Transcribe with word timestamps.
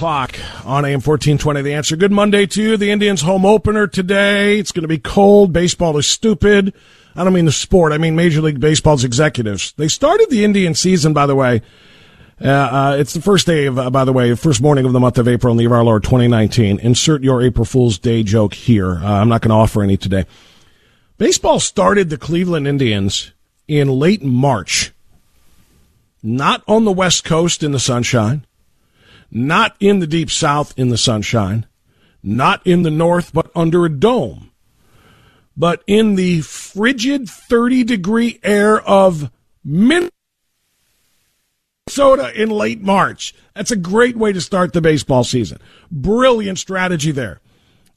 Clock 0.00 0.38
on 0.64 0.86
AM 0.86 1.02
1420. 1.02 1.60
The 1.60 1.74
answer. 1.74 1.94
Good 1.94 2.10
Monday 2.10 2.46
to 2.46 2.62
you. 2.62 2.78
The 2.78 2.90
Indians 2.90 3.20
home 3.20 3.44
opener 3.44 3.86
today. 3.86 4.58
It's 4.58 4.72
going 4.72 4.80
to 4.80 4.88
be 4.88 4.96
cold. 4.96 5.52
Baseball 5.52 5.98
is 5.98 6.06
stupid. 6.06 6.72
I 7.14 7.22
don't 7.22 7.34
mean 7.34 7.44
the 7.44 7.52
sport. 7.52 7.92
I 7.92 7.98
mean 7.98 8.16
Major 8.16 8.40
League 8.40 8.60
Baseball's 8.60 9.04
executives. 9.04 9.72
They 9.72 9.88
started 9.88 10.30
the 10.30 10.42
Indian 10.42 10.72
season, 10.72 11.12
by 11.12 11.26
the 11.26 11.34
way. 11.34 11.60
Uh, 12.42 12.48
uh, 12.48 12.96
it's 12.98 13.12
the 13.12 13.20
first 13.20 13.46
day 13.46 13.66
of, 13.66 13.78
uh, 13.78 13.90
by 13.90 14.06
the 14.06 14.12
way, 14.14 14.34
first 14.36 14.62
morning 14.62 14.86
of 14.86 14.94
the 14.94 15.00
month 15.00 15.18
of 15.18 15.28
April 15.28 15.50
in 15.50 15.58
the 15.58 15.64
year 15.64 15.74
our 15.74 15.84
Lord 15.84 16.02
2019. 16.02 16.78
Insert 16.78 17.22
your 17.22 17.42
April 17.42 17.66
Fool's 17.66 17.98
Day 17.98 18.22
joke 18.22 18.54
here. 18.54 18.92
Uh, 18.92 19.20
I'm 19.20 19.28
not 19.28 19.42
going 19.42 19.50
to 19.50 19.56
offer 19.56 19.82
any 19.82 19.98
today. 19.98 20.24
Baseball 21.18 21.60
started 21.60 22.08
the 22.08 22.16
Cleveland 22.16 22.66
Indians 22.66 23.32
in 23.68 23.88
late 23.88 24.22
March. 24.22 24.92
Not 26.22 26.62
on 26.66 26.86
the 26.86 26.90
West 26.90 27.22
Coast 27.22 27.62
in 27.62 27.72
the 27.72 27.78
sunshine 27.78 28.46
not 29.30 29.76
in 29.80 30.00
the 30.00 30.06
deep 30.06 30.30
south 30.30 30.72
in 30.78 30.88
the 30.88 30.98
sunshine, 30.98 31.66
not 32.22 32.66
in 32.66 32.82
the 32.82 32.90
north, 32.90 33.32
but 33.32 33.50
under 33.54 33.84
a 33.84 33.90
dome, 33.90 34.50
but 35.56 35.82
in 35.86 36.14
the 36.16 36.40
frigid 36.40 37.28
30 37.28 37.84
degree 37.84 38.40
air 38.42 38.80
of 38.80 39.30
Minnesota 39.64 40.10
in 42.34 42.50
late 42.50 42.80
March. 42.80 43.34
That's 43.54 43.70
a 43.70 43.76
great 43.76 44.16
way 44.16 44.32
to 44.32 44.40
start 44.40 44.72
the 44.72 44.80
baseball 44.80 45.24
season. 45.24 45.58
Brilliant 45.90 46.58
strategy 46.58 47.12
there. 47.12 47.40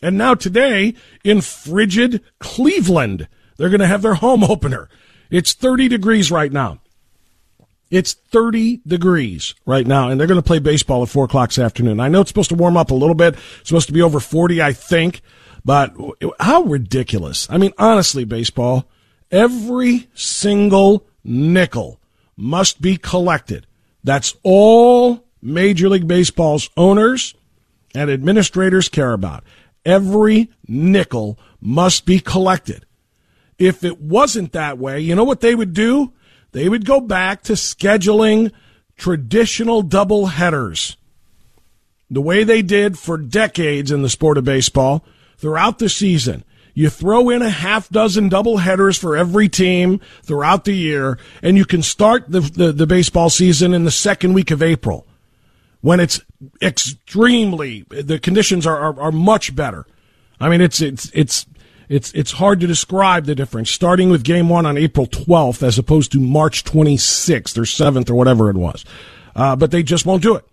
And 0.02 0.18
now 0.18 0.36
today 0.36 0.96
in 1.24 1.42
frigid 1.42 2.22
Cleveland, 2.40 3.28
they're 3.58 3.70
going 3.70 3.80
to 3.80 3.88
have 3.88 4.02
their 4.02 4.16
home 4.16 4.44
opener. 4.44 4.90
It's 5.32 5.54
30 5.54 5.88
degrees 5.88 6.30
right 6.30 6.52
now. 6.52 6.80
It's 7.94 8.14
30 8.14 8.82
degrees 8.88 9.54
right 9.68 9.86
now, 9.86 10.10
and 10.10 10.20
they're 10.20 10.26
going 10.26 10.42
to 10.42 10.46
play 10.46 10.58
baseball 10.58 11.04
at 11.04 11.10
4 11.10 11.26
o'clock 11.26 11.50
this 11.50 11.60
afternoon. 11.60 12.00
I 12.00 12.08
know 12.08 12.22
it's 12.22 12.32
supposed 12.32 12.50
to 12.50 12.56
warm 12.56 12.76
up 12.76 12.90
a 12.90 12.96
little 12.96 13.14
bit. 13.14 13.36
It's 13.60 13.70
supposed 13.70 13.86
to 13.86 13.94
be 13.94 14.02
over 14.02 14.20
40, 14.20 14.64
I 14.64 14.74
think. 14.74 15.22
But 15.64 15.96
how 16.40 16.64
ridiculous. 16.64 17.48
I 17.52 17.60
mean, 17.60 17.72
honestly, 17.78 18.24
baseball, 18.26 18.90
every 19.30 20.08
single 20.16 21.06
nickel 21.24 22.00
must 22.36 22.82
be 22.82 22.98
collected. 22.98 23.68
That's 24.04 24.36
all 24.42 25.24
Major 25.40 25.88
League 25.88 26.08
Baseball's 26.08 26.72
owners 26.76 27.36
and 27.94 28.10
administrators 28.10 28.90
care 28.90 29.14
about. 29.14 29.44
Every 29.86 30.50
nickel 30.68 31.38
must 31.62 32.08
be 32.08 32.20
collected. 32.20 32.88
If 33.60 33.84
it 33.84 34.02
wasn't 34.02 34.54
that 34.54 34.80
way, 34.80 35.00
you 35.00 35.14
know 35.14 35.26
what 35.26 35.42
they 35.42 35.54
would 35.54 35.74
do? 35.74 36.12
They 36.54 36.70
would 36.70 36.86
go 36.86 37.02
back 37.02 37.44
to 37.44 37.54
scheduling 37.54 38.52
traditional 38.98 39.82
double 39.82 40.28
headers 40.28 40.96
the 42.10 42.22
way 42.22 42.44
they 42.44 42.62
did 42.62 42.98
for 42.98 43.18
decades 43.18 43.92
in 43.92 44.04
the 44.04 44.10
sport 44.10 44.38
of 44.38 44.44
baseball 44.46 45.04
throughout 45.38 45.80
the 45.80 45.90
season. 45.90 46.44
You 46.76 46.90
throw 46.90 47.30
in 47.30 47.42
a 47.42 47.50
half 47.50 47.90
dozen 47.90 48.30
double 48.30 48.58
headers 48.58 48.98
for 48.98 49.18
every 49.18 49.50
team 49.50 50.00
throughout 50.24 50.66
the 50.66 50.74
year, 50.74 51.20
and 51.42 51.58
you 51.58 51.66
can 51.66 51.82
start 51.82 52.30
the, 52.30 52.40
the, 52.40 52.72
the, 52.72 52.88
baseball 52.88 53.30
season 53.30 53.74
in 53.74 53.84
the 53.84 53.92
second 53.92 54.34
week 54.34 54.50
of 54.50 54.64
April 54.64 55.06
when 55.82 56.00
it's 56.00 56.22
extremely, 56.62 57.86
the 57.90 58.18
conditions 58.18 58.66
are, 58.66 58.80
are, 58.80 59.00
are 59.00 59.12
much 59.12 59.56
better. 59.56 59.86
I 60.40 60.50
mean, 60.50 60.62
it's, 60.62 60.82
it's, 60.82 61.12
it's 61.14 61.46
it's 61.94 62.12
it's 62.14 62.32
hard 62.32 62.60
to 62.62 62.68
describe 62.68 63.26
the 63.26 63.36
difference. 63.36 63.70
Starting 63.70 64.10
with 64.10 64.24
game 64.24 64.50
one 64.50 64.66
on 64.66 64.78
April 64.78 65.06
12th 65.06 65.62
as 65.62 65.78
opposed 65.78 66.12
to 66.14 66.20
March 66.20 66.64
26th 66.64 67.58
or 67.58 67.62
7th 67.62 68.10
or 68.10 68.16
whatever 68.16 68.50
it 68.50 68.56
was, 68.56 68.84
uh, 69.36 69.56
but 69.56 69.70
they 69.72 69.84
just 69.84 70.06
won't 70.06 70.24
do 70.24 70.36
it. 70.36 70.46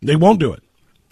They 0.00 0.16
won't 0.16 0.40
do 0.40 0.52
it. 0.52 0.62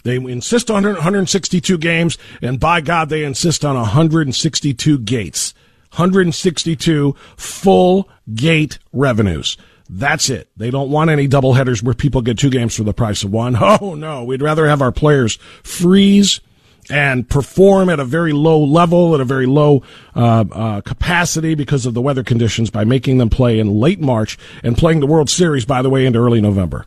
They 0.03 0.15
insist 0.15 0.69
on 0.71 0.83
162 0.83 1.77
games, 1.77 2.17
and 2.41 2.59
by 2.59 2.81
God, 2.81 3.09
they 3.09 3.23
insist 3.23 3.65
on 3.65 3.75
162 3.75 4.99
gates, 4.99 5.53
162 5.91 7.15
full 7.37 8.09
gate 8.33 8.79
revenues. 8.91 9.57
That's 9.87 10.29
it. 10.31 10.49
They 10.57 10.71
don't 10.71 10.89
want 10.89 11.11
any 11.11 11.27
double 11.27 11.53
headers 11.53 11.83
where 11.83 11.93
people 11.93 12.21
get 12.21 12.39
two 12.39 12.49
games 12.49 12.75
for 12.75 12.83
the 12.83 12.93
price 12.93 13.23
of 13.23 13.31
one. 13.31 13.55
Oh 13.81 13.93
no, 13.93 14.23
we'd 14.23 14.41
rather 14.41 14.67
have 14.67 14.81
our 14.81 14.91
players 14.91 15.35
freeze 15.63 16.39
and 16.89 17.27
perform 17.29 17.89
at 17.89 17.99
a 17.99 18.05
very 18.05 18.33
low 18.33 18.63
level, 18.63 19.15
at 19.15 19.21
a 19.21 19.25
very 19.25 19.45
low 19.45 19.83
uh, 20.15 20.45
uh, 20.51 20.81
capacity 20.81 21.55
because 21.55 21.85
of 21.85 21.93
the 21.93 22.01
weather 22.01 22.23
conditions 22.23 22.69
by 22.69 22.83
making 22.83 23.17
them 23.17 23.29
play 23.29 23.59
in 23.59 23.79
late 23.79 23.99
March 23.99 24.37
and 24.63 24.77
playing 24.77 24.99
the 24.99 25.07
World 25.07 25.29
Series, 25.29 25.65
by 25.65 25.81
the 25.81 25.89
way, 25.89 26.05
into 26.05 26.19
early 26.19 26.41
November. 26.41 26.85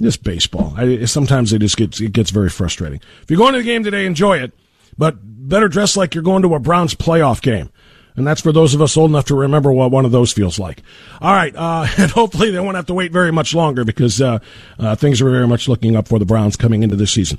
Just 0.00 0.22
baseball. 0.22 0.74
I, 0.76 1.04
sometimes 1.06 1.52
it 1.52 1.60
just 1.60 1.76
gets 1.76 2.00
it 2.00 2.12
gets 2.12 2.30
very 2.30 2.50
frustrating. 2.50 3.00
If 3.22 3.30
you're 3.30 3.38
going 3.38 3.54
to 3.54 3.58
the 3.58 3.64
game 3.64 3.82
today, 3.82 4.06
enjoy 4.06 4.38
it, 4.38 4.52
but 4.96 5.16
better 5.20 5.68
dress 5.68 5.96
like 5.96 6.14
you're 6.14 6.22
going 6.22 6.42
to 6.42 6.54
a 6.54 6.60
Browns 6.60 6.94
playoff 6.94 7.42
game. 7.42 7.70
And 8.14 8.26
that's 8.26 8.40
for 8.40 8.50
those 8.50 8.74
of 8.74 8.82
us 8.82 8.96
old 8.96 9.12
enough 9.12 9.26
to 9.26 9.36
remember 9.36 9.72
what 9.72 9.92
one 9.92 10.04
of 10.04 10.10
those 10.10 10.32
feels 10.32 10.58
like. 10.58 10.82
All 11.20 11.32
right, 11.32 11.54
uh, 11.54 11.86
and 11.98 12.10
hopefully 12.10 12.50
they 12.50 12.58
won't 12.58 12.76
have 12.76 12.86
to 12.86 12.94
wait 12.94 13.12
very 13.12 13.30
much 13.30 13.54
longer 13.54 13.84
because 13.84 14.20
uh, 14.20 14.40
uh, 14.78 14.96
things 14.96 15.22
are 15.22 15.30
very 15.30 15.46
much 15.46 15.68
looking 15.68 15.94
up 15.94 16.08
for 16.08 16.18
the 16.18 16.24
Browns 16.24 16.56
coming 16.56 16.82
into 16.82 16.96
this 16.96 17.12
season. 17.12 17.38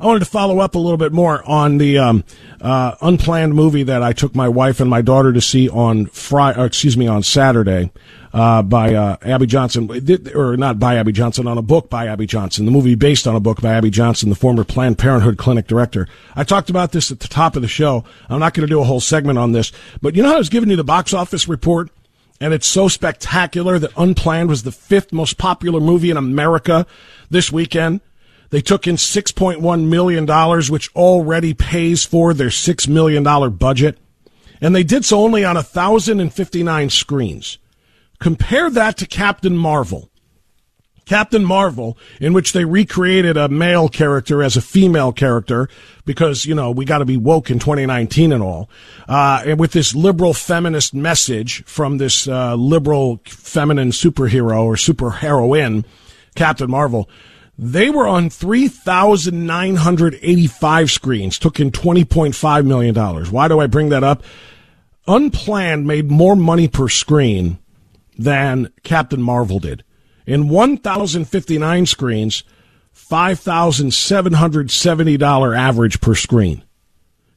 I 0.00 0.06
wanted 0.06 0.20
to 0.20 0.26
follow 0.26 0.60
up 0.60 0.76
a 0.76 0.78
little 0.78 0.96
bit 0.96 1.12
more 1.12 1.42
on 1.44 1.78
the 1.78 1.98
um, 1.98 2.24
uh, 2.60 2.94
unplanned 3.00 3.54
movie 3.54 3.82
that 3.82 4.02
I 4.02 4.12
took 4.12 4.34
my 4.34 4.48
wife 4.48 4.78
and 4.80 4.88
my 4.88 5.02
daughter 5.02 5.32
to 5.32 5.40
see 5.40 5.68
on 5.68 6.06
Friday, 6.06 6.64
excuse 6.64 6.96
me, 6.96 7.08
on 7.08 7.22
Saturday. 7.22 7.90
Uh, 8.30 8.60
by 8.60 8.94
uh, 8.94 9.16
Abby 9.22 9.46
Johnson, 9.46 9.88
or 10.34 10.54
not 10.58 10.78
by 10.78 10.96
Abby 10.96 11.12
Johnson, 11.12 11.48
on 11.48 11.56
a 11.56 11.62
book 11.62 11.88
by 11.88 12.06
Abby 12.06 12.26
Johnson. 12.26 12.66
The 12.66 12.70
movie 12.70 12.94
based 12.94 13.26
on 13.26 13.34
a 13.34 13.40
book 13.40 13.62
by 13.62 13.72
Abby 13.72 13.88
Johnson, 13.88 14.28
the 14.28 14.36
former 14.36 14.64
Planned 14.64 14.98
Parenthood 14.98 15.38
clinic 15.38 15.66
director. 15.66 16.06
I 16.36 16.44
talked 16.44 16.68
about 16.68 16.92
this 16.92 17.10
at 17.10 17.20
the 17.20 17.26
top 17.26 17.56
of 17.56 17.62
the 17.62 17.68
show. 17.68 18.04
I'm 18.28 18.38
not 18.38 18.52
going 18.52 18.66
to 18.66 18.70
do 18.70 18.80
a 18.80 18.84
whole 18.84 19.00
segment 19.00 19.38
on 19.38 19.52
this, 19.52 19.72
but 20.02 20.14
you 20.14 20.22
know 20.22 20.28
how 20.28 20.34
I 20.34 20.38
was 20.38 20.50
giving 20.50 20.68
you 20.68 20.76
the 20.76 20.84
box 20.84 21.14
office 21.14 21.48
report? 21.48 21.88
And 22.38 22.52
it's 22.52 22.66
so 22.66 22.86
spectacular 22.86 23.78
that 23.78 23.92
Unplanned 23.96 24.50
was 24.50 24.62
the 24.62 24.72
fifth 24.72 25.10
most 25.10 25.38
popular 25.38 25.80
movie 25.80 26.10
in 26.10 26.18
America 26.18 26.86
this 27.30 27.50
weekend. 27.50 28.02
They 28.50 28.60
took 28.60 28.86
in 28.86 28.96
$6.1 28.96 29.88
million, 29.88 30.26
which 30.70 30.94
already 30.94 31.54
pays 31.54 32.04
for 32.04 32.32
their 32.32 32.48
$6 32.48 32.88
million 32.88 33.56
budget. 33.56 33.98
And 34.60 34.74
they 34.74 34.82
did 34.82 35.04
so 35.04 35.20
only 35.20 35.44
on 35.44 35.56
1,059 35.56 36.90
screens. 36.90 37.58
Compare 38.18 38.70
that 38.70 38.96
to 38.98 39.06
Captain 39.06 39.56
Marvel. 39.56 40.10
Captain 41.08 41.42
Marvel, 41.42 41.96
in 42.20 42.34
which 42.34 42.52
they 42.52 42.66
recreated 42.66 43.38
a 43.38 43.48
male 43.48 43.88
character 43.88 44.42
as 44.42 44.58
a 44.58 44.60
female 44.60 45.10
character 45.10 45.66
because, 46.04 46.44
you 46.44 46.54
know, 46.54 46.70
we 46.70 46.84
got 46.84 46.98
to 46.98 47.06
be 47.06 47.16
woke 47.16 47.50
in 47.50 47.58
2019 47.58 48.30
and 48.30 48.42
all. 48.42 48.68
Uh, 49.08 49.42
and 49.46 49.58
with 49.58 49.72
this 49.72 49.94
liberal 49.94 50.34
feminist 50.34 50.92
message 50.92 51.64
from 51.64 51.96
this 51.96 52.28
uh, 52.28 52.54
liberal 52.56 53.20
feminine 53.24 53.90
superhero 53.90 54.64
or 54.64 54.74
superheroine, 54.74 55.82
Captain 56.34 56.70
Marvel, 56.70 57.08
they 57.58 57.90
were 57.90 58.06
on 58.06 58.30
3,985 58.30 60.90
screens, 60.92 61.40
took 61.40 61.58
in 61.58 61.72
$20.5 61.72 62.64
million. 62.64 62.94
Why 62.94 63.48
do 63.48 63.58
I 63.58 63.66
bring 63.66 63.88
that 63.88 64.04
up? 64.04 64.22
Unplanned 65.08 65.84
made 65.86 66.10
more 66.10 66.36
money 66.36 66.68
per 66.68 66.88
screen 66.88 67.58
than 68.16 68.72
Captain 68.84 69.20
Marvel 69.20 69.58
did. 69.58 69.82
In 70.24 70.48
1,059 70.48 71.86
screens, 71.86 72.44
$5,770 72.94 75.58
average 75.58 76.00
per 76.00 76.14
screen. 76.14 76.62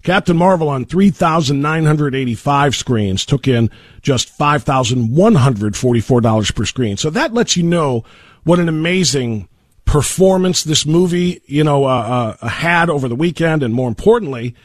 Captain 0.04 0.38
Marvel 0.38 0.70
on 0.70 0.86
3,985 0.86 2.76
screens 2.76 3.26
took 3.26 3.48
in 3.48 3.72
just 4.02 4.38
$5,144 4.38 6.56
per 6.56 6.66
screen. 6.66 6.98
So 6.98 7.10
that 7.12 7.34
lets 7.34 7.56
you 7.56 7.64
know 7.64 8.04
what 8.44 8.60
an 8.60 8.68
amazing 8.68 9.48
performance 9.92 10.64
this 10.64 10.86
movie, 10.86 11.42
you 11.48 11.66
know, 11.66 11.84
uh, 11.84 12.38
uh, 12.42 12.48
had 12.48 12.90
over 12.90 13.10
the 13.10 13.16
weekend, 13.16 13.62
and 13.62 13.74
more 13.74 13.90
importantly, 13.90 14.56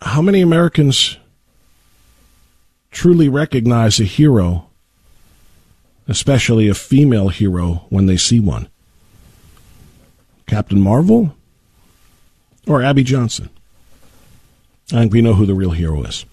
how 0.00 0.22
many 0.22 0.40
Americans 0.40 1.18
truly 2.90 3.28
recognize 3.28 4.00
a 4.00 4.04
hero, 4.04 4.70
especially 6.08 6.68
a 6.68 6.74
female 6.74 7.28
hero, 7.28 7.84
when 7.90 8.06
they 8.06 8.16
see 8.16 8.40
one? 8.40 8.66
Captain 10.46 10.78
Captain 10.78 10.80
Marvel 10.80 11.36
or 12.66 12.82
Abby 12.82 13.02
Johnson? 13.02 13.50
I 14.90 15.00
think 15.00 15.12
we 15.12 15.20
know 15.20 15.34
who 15.34 15.44
the 15.44 15.54
real 15.54 15.72
hero 15.72 16.02
is. 16.04 16.24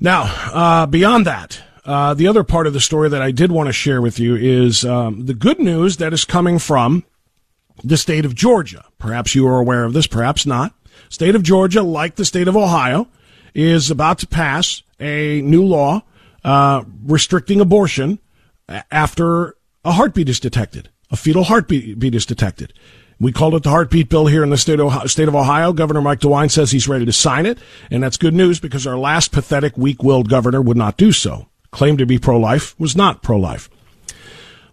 Now, 0.00 0.22
uh, 0.52 0.86
beyond 0.86 1.26
that, 1.26 1.62
uh, 1.86 2.14
the 2.14 2.26
other 2.26 2.44
part 2.44 2.66
of 2.66 2.72
the 2.72 2.80
story 2.80 3.08
that 3.08 3.22
I 3.22 3.30
did 3.30 3.52
want 3.52 3.68
to 3.68 3.72
share 3.72 4.02
with 4.02 4.18
you 4.18 4.34
is 4.34 4.84
um, 4.84 5.26
the 5.26 5.34
good 5.34 5.58
news 5.58 5.96
that 5.98 6.12
is 6.12 6.24
coming 6.24 6.58
from 6.58 7.04
the 7.82 7.96
state 7.96 8.24
of 8.24 8.34
Georgia. 8.34 8.84
Perhaps 8.98 9.34
you 9.34 9.46
are 9.46 9.58
aware 9.58 9.84
of 9.84 9.92
this, 9.92 10.06
perhaps 10.06 10.44
not. 10.44 10.74
State 11.08 11.34
of 11.34 11.42
Georgia, 11.42 11.82
like 11.82 12.16
the 12.16 12.24
state 12.24 12.48
of 12.48 12.56
Ohio, 12.56 13.08
is 13.54 13.90
about 13.90 14.18
to 14.18 14.26
pass 14.26 14.82
a 14.98 15.40
new 15.42 15.64
law 15.64 16.02
uh, 16.44 16.84
restricting 17.04 17.60
abortion 17.60 18.18
after 18.90 19.56
a 19.84 19.92
heartbeat 19.92 20.28
is 20.28 20.40
detected, 20.40 20.90
a 21.10 21.16
fetal 21.16 21.44
heartbeat 21.44 22.14
is 22.14 22.26
detected. 22.26 22.72
We 23.18 23.32
called 23.32 23.54
it 23.54 23.62
the 23.62 23.70
heartbeat 23.70 24.10
bill 24.10 24.26
here 24.26 24.42
in 24.42 24.50
the 24.50 24.58
state 24.58 24.78
of, 24.78 25.10
state 25.10 25.28
of 25.28 25.34
Ohio. 25.34 25.72
Governor 25.72 26.02
Mike 26.02 26.20
DeWine 26.20 26.50
says 26.50 26.70
he's 26.70 26.88
ready 26.88 27.06
to 27.06 27.12
sign 27.12 27.46
it, 27.46 27.58
and 27.90 28.02
that's 28.02 28.18
good 28.18 28.34
news 28.34 28.60
because 28.60 28.86
our 28.86 28.98
last 28.98 29.32
pathetic, 29.32 29.78
weak-willed 29.78 30.28
governor 30.28 30.60
would 30.60 30.76
not 30.76 30.98
do 30.98 31.12
so. 31.12 31.48
Claimed 31.76 31.98
to 31.98 32.06
be 32.06 32.18
pro-life, 32.18 32.74
was 32.80 32.96
not 32.96 33.22
pro-life. 33.22 33.68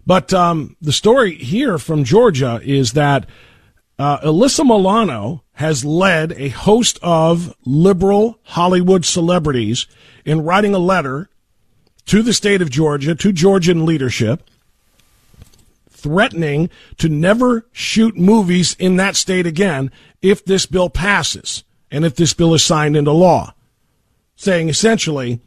But 0.06 0.32
um, 0.32 0.74
the 0.80 0.90
story 0.90 1.34
here 1.34 1.76
from 1.76 2.02
Georgia 2.02 2.62
is 2.64 2.92
that 2.92 3.26
uh, 3.98 4.20
Alyssa 4.20 4.64
Milano 4.64 5.44
has 5.52 5.84
led 5.84 6.32
a 6.32 6.48
host 6.48 6.98
of 7.02 7.54
liberal 7.66 8.38
Hollywood 8.44 9.04
celebrities 9.04 9.86
in 10.24 10.44
writing 10.44 10.74
a 10.74 10.78
letter 10.78 11.28
to 12.06 12.22
the 12.22 12.32
state 12.32 12.62
of 12.62 12.70
Georgia, 12.70 13.14
to 13.14 13.32
Georgian 13.32 13.84
leadership, 13.84 14.48
threatening 15.90 16.70
to 16.96 17.10
never 17.10 17.66
shoot 17.70 18.16
movies 18.16 18.74
in 18.78 18.96
that 18.96 19.14
state 19.14 19.46
again 19.46 19.90
if 20.22 20.42
this 20.42 20.64
bill 20.64 20.88
passes 20.88 21.64
and 21.90 22.06
if 22.06 22.16
this 22.16 22.32
bill 22.32 22.54
is 22.54 22.64
signed 22.64 22.96
into 22.96 23.12
law. 23.12 23.52
Saying 24.36 24.70
essentially, 24.70 25.42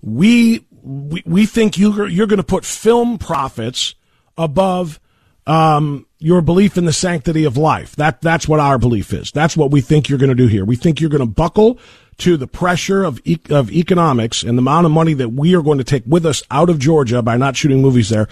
we, 0.00 0.64
we, 0.82 1.22
we 1.26 1.46
think 1.46 1.78
you, 1.78 2.06
you're 2.06 2.26
going 2.26 2.38
to 2.38 2.42
put 2.42 2.64
film 2.64 3.18
profits 3.18 3.94
above 4.36 5.00
um, 5.46 6.06
your 6.18 6.42
belief 6.42 6.76
in 6.76 6.84
the 6.84 6.92
sanctity 6.92 7.44
of 7.44 7.56
life. 7.56 7.96
That 7.96 8.20
that's 8.20 8.46
what 8.46 8.60
our 8.60 8.78
belief 8.78 9.12
is. 9.12 9.32
That's 9.32 9.56
what 9.56 9.70
we 9.70 9.80
think 9.80 10.08
you're 10.08 10.18
going 10.18 10.28
to 10.28 10.34
do 10.34 10.46
here. 10.46 10.64
We 10.64 10.76
think 10.76 11.00
you're 11.00 11.10
going 11.10 11.20
to 11.20 11.26
buckle 11.26 11.78
to 12.18 12.36
the 12.36 12.46
pressure 12.46 13.02
of 13.02 13.20
e- 13.24 13.40
of 13.48 13.70
economics 13.70 14.42
and 14.42 14.58
the 14.58 14.60
amount 14.60 14.86
of 14.86 14.92
money 14.92 15.14
that 15.14 15.30
we 15.30 15.54
are 15.56 15.62
going 15.62 15.78
to 15.78 15.84
take 15.84 16.04
with 16.06 16.26
us 16.26 16.42
out 16.50 16.68
of 16.68 16.78
Georgia 16.78 17.22
by 17.22 17.36
not 17.36 17.56
shooting 17.56 17.80
movies 17.80 18.10
there. 18.10 18.28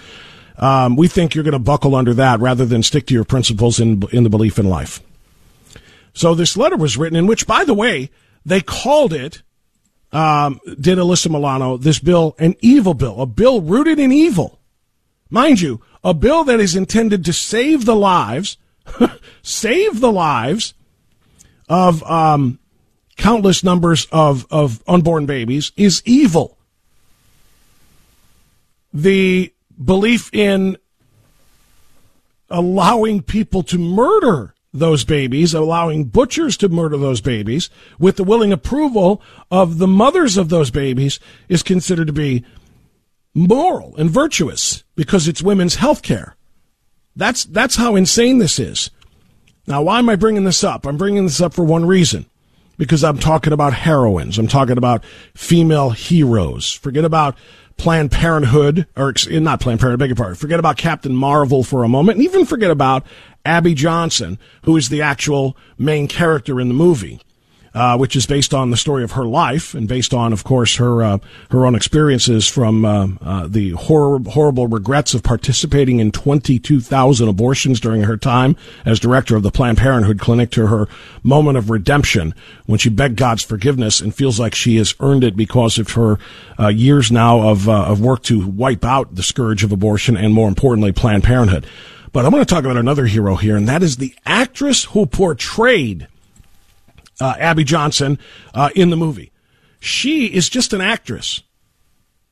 Um, 0.57 0.95
we 0.95 1.07
think 1.07 1.33
you're 1.33 1.43
going 1.43 1.53
to 1.53 1.59
buckle 1.59 1.95
under 1.95 2.13
that 2.15 2.39
rather 2.39 2.65
than 2.65 2.83
stick 2.83 3.07
to 3.07 3.13
your 3.13 3.25
principles 3.25 3.79
in 3.79 4.03
in 4.11 4.23
the 4.23 4.29
belief 4.29 4.59
in 4.59 4.69
life. 4.69 5.01
So 6.13 6.35
this 6.35 6.55
letter 6.55 6.77
was 6.77 6.97
written 6.97 7.17
in 7.17 7.27
which, 7.27 7.47
by 7.47 7.63
the 7.63 7.73
way, 7.73 8.09
they 8.45 8.61
called 8.61 9.13
it. 9.13 9.41
Um, 10.11 10.59
did 10.79 10.97
Alyssa 10.97 11.29
Milano 11.29 11.77
this 11.77 11.99
bill 11.99 12.35
an 12.39 12.55
evil 12.59 12.93
bill, 12.93 13.21
a 13.21 13.25
bill 13.25 13.61
rooted 13.61 13.99
in 13.99 14.11
evil? 14.11 14.59
Mind 15.29 15.59
you, 15.59 15.81
a 16.03 16.13
bill 16.13 16.43
that 16.45 16.59
is 16.59 16.75
intended 16.75 17.25
to 17.25 17.33
save 17.33 17.85
the 17.85 17.95
lives, 17.95 18.57
save 19.41 19.99
the 19.99 20.11
lives 20.11 20.73
of 21.67 22.01
um, 22.03 22.59
countless 23.17 23.63
numbers 23.63 24.07
of, 24.11 24.45
of 24.49 24.81
unborn 24.87 25.25
babies 25.25 25.71
is 25.75 26.01
evil. 26.05 26.57
The 28.93 29.53
belief 29.83 30.33
in 30.33 30.77
allowing 32.49 33.21
people 33.21 33.63
to 33.63 33.77
murder 33.77 34.53
those 34.73 35.03
babies, 35.05 35.53
allowing 35.53 36.05
butchers 36.05 36.57
to 36.57 36.69
murder 36.69 36.97
those 36.97 37.21
babies 37.21 37.69
with 37.97 38.17
the 38.17 38.23
willing 38.23 38.51
approval 38.51 39.21
of 39.49 39.77
the 39.77 39.87
mothers 39.87 40.37
of 40.37 40.49
those 40.49 40.71
babies 40.71 41.19
is 41.47 41.63
considered 41.63 42.07
to 42.07 42.13
be 42.13 42.45
moral 43.33 43.95
and 43.97 44.09
virtuous 44.09 44.83
because 44.95 45.27
it's 45.27 45.41
women's 45.41 45.75
health 45.75 46.01
care. 46.01 46.35
That's, 47.15 47.45
that's 47.45 47.75
how 47.75 47.95
insane 47.95 48.37
this 48.37 48.59
is. 48.59 48.91
Now, 49.65 49.81
why 49.81 49.99
am 49.99 50.09
I 50.09 50.15
bringing 50.15 50.43
this 50.43 50.63
up? 50.63 50.85
I'm 50.85 50.97
bringing 50.97 51.23
this 51.23 51.41
up 51.41 51.53
for 51.53 51.63
one 51.63 51.85
reason. 51.85 52.25
Because 52.77 53.03
I'm 53.03 53.17
talking 53.17 53.53
about 53.53 53.73
heroines. 53.73 54.37
I'm 54.37 54.47
talking 54.47 54.77
about 54.77 55.03
female 55.33 55.89
heroes. 55.89 56.71
Forget 56.71 57.05
about 57.05 57.35
Planned 57.77 58.11
Parenthood, 58.11 58.87
or 58.95 59.13
not 59.29 59.59
Planned 59.61 59.79
Parenthood, 59.79 59.99
beg 59.99 60.09
your 60.09 60.15
pardon. 60.15 60.35
Forget 60.35 60.59
about 60.59 60.77
Captain 60.77 61.15
Marvel 61.15 61.63
for 61.63 61.83
a 61.83 61.89
moment, 61.89 62.17
and 62.17 62.25
even 62.25 62.45
forget 62.45 62.71
about 62.71 63.05
Abby 63.45 63.73
Johnson, 63.73 64.39
who 64.63 64.75
is 64.75 64.89
the 64.89 65.01
actual 65.01 65.55
main 65.77 66.07
character 66.07 66.59
in 66.59 66.67
the 66.67 66.73
movie 66.73 67.21
uh, 67.77 67.95
which 67.95 68.15
is 68.15 68.25
based 68.25 68.55
on 68.55 68.71
the 68.71 68.77
story 68.77 69.03
of 69.03 69.11
her 69.11 69.25
life 69.25 69.75
and 69.75 69.87
based 69.87 70.11
on, 70.11 70.33
of 70.33 70.43
course, 70.43 70.77
her 70.77 71.03
uh, 71.03 71.19
her 71.51 71.63
own 71.63 71.75
experiences 71.75 72.47
from 72.47 72.83
uh, 72.83 73.07
uh 73.21 73.47
the 73.47 73.69
hor- 73.71 74.19
horrible 74.31 74.65
regrets 74.65 75.13
of 75.13 75.21
participating 75.21 75.99
in 75.99 76.11
22,000 76.11 77.27
abortions 77.27 77.79
during 77.79 78.01
her 78.01 78.17
time 78.17 78.55
as 78.83 78.99
director 78.99 79.35
of 79.35 79.43
the 79.43 79.51
Planned 79.51 79.77
Parenthood 79.77 80.19
Clinic 80.19 80.49
to 80.49 80.65
her 80.65 80.87
moment 81.21 81.55
of 81.55 81.69
redemption 81.69 82.33
when 82.65 82.79
she 82.79 82.89
begged 82.89 83.15
God's 83.15 83.43
forgiveness 83.43 84.01
and 84.01 84.15
feels 84.15 84.39
like 84.39 84.55
she 84.55 84.77
has 84.77 84.95
earned 84.99 85.23
it 85.23 85.37
because 85.37 85.77
of 85.77 85.91
her 85.91 86.17
uh, 86.59 86.69
years 86.69 87.11
now 87.11 87.47
of 87.47 87.69
uh, 87.69 87.83
of 87.83 88.01
work 88.01 88.23
to 88.23 88.47
wipe 88.47 88.83
out 88.83 89.13
the 89.13 89.21
scourge 89.21 89.63
of 89.63 89.71
abortion 89.71 90.17
and, 90.17 90.33
more 90.33 90.47
importantly, 90.47 90.91
Planned 90.91 91.23
Parenthood. 91.23 91.67
But 92.11 92.25
I 92.25 92.29
want 92.29 92.47
to 92.47 92.51
talk 92.51 92.63
about 92.63 92.77
another 92.77 93.05
hero 93.05 93.35
here, 93.35 93.55
and 93.55 93.67
that 93.67 93.83
is 93.83 93.97
the 93.97 94.15
actress 94.25 94.85
who 94.85 95.05
portrayed 95.05 96.07
uh, 97.19 97.35
Abby 97.39 97.63
Johnson 97.63 98.19
uh, 98.53 98.69
in 98.75 98.89
the 98.89 98.97
movie. 98.97 99.31
She 99.79 100.25
is 100.27 100.49
just 100.49 100.73
an 100.73 100.81
actress. 100.81 101.43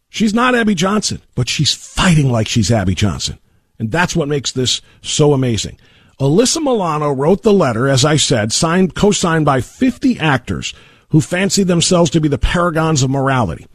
She's 0.10 0.34
not 0.34 0.56
Abby 0.56 0.76
Johnson, 0.76 1.22
but 1.36 1.50
she's 1.50 1.74
fighting 1.74 2.32
like 2.32 2.48
she's 2.48 2.72
Abby 2.72 2.96
Johnson. 2.96 3.38
And 3.78 3.92
that's 3.92 4.16
what 4.16 4.28
makes 4.28 4.52
this 4.52 4.82
so 5.02 5.34
amazing. 5.34 5.78
Alyssa 6.20 6.62
Milano 6.62 7.12
wrote 7.12 7.44
the 7.44 7.54
letter, 7.54 7.90
as 7.90 8.06
I 8.06 8.16
said, 8.16 8.54
signed, 8.54 8.96
co-signed 8.96 9.46
by 9.46 9.60
50 9.60 10.18
actors 10.20 10.74
who 11.10 11.20
fancy 11.20 11.64
themselves 11.64 12.10
to 12.12 12.22
be 12.22 12.30
the 12.30 12.38
paragons 12.38 13.04
of 13.04 13.10
morality 13.10 13.68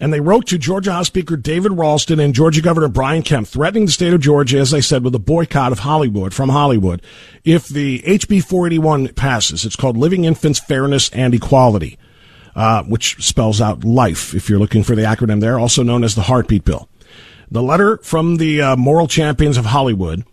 and 0.00 0.12
they 0.12 0.20
wrote 0.20 0.46
to 0.48 0.58
Georgia 0.58 0.92
House 0.92 1.06
Speaker 1.06 1.36
David 1.36 1.72
Ralston 1.72 2.20
and 2.20 2.34
Georgia 2.34 2.62
Governor 2.62 2.88
Brian 2.88 3.22
Kemp, 3.22 3.46
threatening 3.46 3.86
the 3.86 3.92
state 3.92 4.12
of 4.12 4.20
Georgia, 4.20 4.58
as 4.58 4.74
I 4.74 4.80
said, 4.80 5.04
with 5.04 5.14
a 5.14 5.20
boycott 5.20 5.72
of 5.72 5.80
Hollywood 5.80 6.34
from 6.34 6.48
Hollywood 6.48 7.02
if 7.44 7.68
the 7.68 8.00
HB 8.00 8.44
481 8.44 9.08
passes. 9.14 9.64
It's 9.64 9.76
called 9.76 9.96
Living 9.96 10.24
Infants 10.24 10.58
Fairness 10.58 11.10
and 11.10 11.34
Equality, 11.34 11.98
uh, 12.54 12.82
which 12.84 13.24
spells 13.24 13.60
out 13.60 13.84
life, 13.84 14.34
if 14.34 14.48
you're 14.48 14.58
looking 14.58 14.82
for 14.82 14.94
the 14.94 15.02
acronym 15.02 15.40
there, 15.40 15.58
also 15.58 15.82
known 15.82 16.04
as 16.04 16.14
the 16.14 16.22
Heartbeat 16.22 16.64
Bill. 16.64 16.88
The 17.50 17.62
letter 17.62 17.98
from 17.98 18.36
the 18.36 18.62
uh, 18.62 18.76
moral 18.76 19.06
champions 19.06 19.56
of 19.56 19.66
Hollywood 19.66 20.24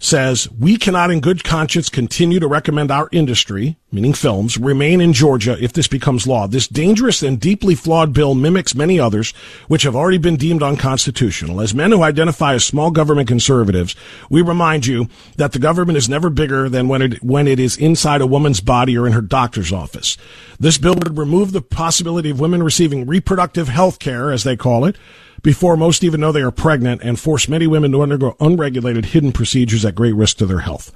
says 0.00 0.50
we 0.58 0.76
cannot 0.76 1.10
in 1.10 1.20
good 1.20 1.44
conscience 1.44 1.88
continue 1.88 2.40
to 2.40 2.48
recommend 2.48 2.90
our 2.90 3.08
industry, 3.12 3.76
meaning 3.92 4.14
films, 4.14 4.56
remain 4.56 5.00
in 5.00 5.12
Georgia 5.12 5.62
if 5.62 5.74
this 5.74 5.86
becomes 5.86 6.26
law. 6.26 6.46
This 6.46 6.66
dangerous 6.66 7.22
and 7.22 7.38
deeply 7.38 7.74
flawed 7.74 8.12
bill 8.14 8.34
mimics 8.34 8.74
many 8.74 8.98
others 8.98 9.32
which 9.68 9.82
have 9.82 9.94
already 9.94 10.18
been 10.18 10.36
deemed 10.36 10.62
unconstitutional. 10.62 11.60
As 11.60 11.74
men 11.74 11.92
who 11.92 12.02
identify 12.02 12.54
as 12.54 12.64
small 12.64 12.90
government 12.90 13.28
conservatives, 13.28 13.94
we 14.30 14.40
remind 14.40 14.86
you 14.86 15.08
that 15.36 15.52
the 15.52 15.58
government 15.58 15.98
is 15.98 16.08
never 16.08 16.30
bigger 16.30 16.68
than 16.68 16.88
when 16.88 17.02
it, 17.02 17.22
when 17.22 17.46
it 17.46 17.60
is 17.60 17.76
inside 17.76 18.22
a 18.22 18.26
woman's 18.26 18.60
body 18.60 18.96
or 18.96 19.06
in 19.06 19.12
her 19.12 19.20
doctor's 19.20 19.72
office. 19.72 20.16
This 20.58 20.78
bill 20.78 20.94
would 20.94 21.18
remove 21.18 21.52
the 21.52 21.62
possibility 21.62 22.30
of 22.30 22.40
women 22.40 22.62
receiving 22.62 23.06
reproductive 23.06 23.68
health 23.68 23.98
care, 23.98 24.32
as 24.32 24.44
they 24.44 24.56
call 24.56 24.86
it, 24.86 24.96
before 25.42 25.76
most 25.76 26.04
even 26.04 26.20
know 26.20 26.32
they 26.32 26.42
are 26.42 26.50
pregnant 26.50 27.02
and 27.02 27.18
force 27.18 27.48
many 27.48 27.66
women 27.66 27.92
to 27.92 28.02
undergo 28.02 28.36
unregulated 28.40 29.06
hidden 29.06 29.32
procedures 29.32 29.84
at 29.84 29.94
great 29.94 30.14
risk 30.14 30.38
to 30.38 30.46
their 30.46 30.60
health. 30.60 30.92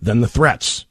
Then 0.00 0.20
the 0.20 0.28
threats. 0.28 0.86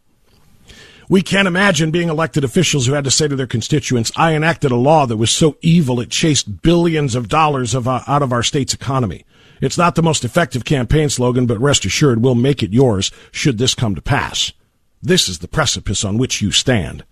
We 1.09 1.21
can't 1.21 1.47
imagine 1.47 1.91
being 1.91 2.09
elected 2.09 2.43
officials 2.43 2.85
who 2.85 2.93
had 2.93 3.03
to 3.03 3.11
say 3.11 3.27
to 3.27 3.35
their 3.35 3.45
constituents, 3.45 4.11
I 4.15 4.33
enacted 4.33 4.71
a 4.71 4.77
law 4.77 5.05
that 5.05 5.17
was 5.17 5.31
so 5.31 5.57
evil 5.61 5.99
it 5.99 6.09
chased 6.09 6.61
billions 6.61 7.13
of 7.13 7.27
dollars 7.27 7.75
of, 7.75 7.87
uh, 7.87 8.01
out 8.07 8.21
of 8.21 8.31
our 8.31 8.43
state's 8.43 8.73
economy. 8.73 9.25
It's 9.61 9.77
not 9.77 9.95
the 9.95 10.03
most 10.03 10.25
effective 10.25 10.65
campaign 10.65 11.09
slogan, 11.09 11.45
but 11.45 11.59
rest 11.59 11.85
assured 11.85 12.23
we'll 12.23 12.35
make 12.35 12.63
it 12.63 12.73
yours 12.73 13.11
should 13.31 13.57
this 13.57 13.75
come 13.75 13.95
to 13.95 14.01
pass. 14.01 14.53
This 15.01 15.27
is 15.27 15.39
the 15.39 15.47
precipice 15.47 16.03
on 16.03 16.17
which 16.17 16.41
you 16.41 16.51
stand. 16.51 17.03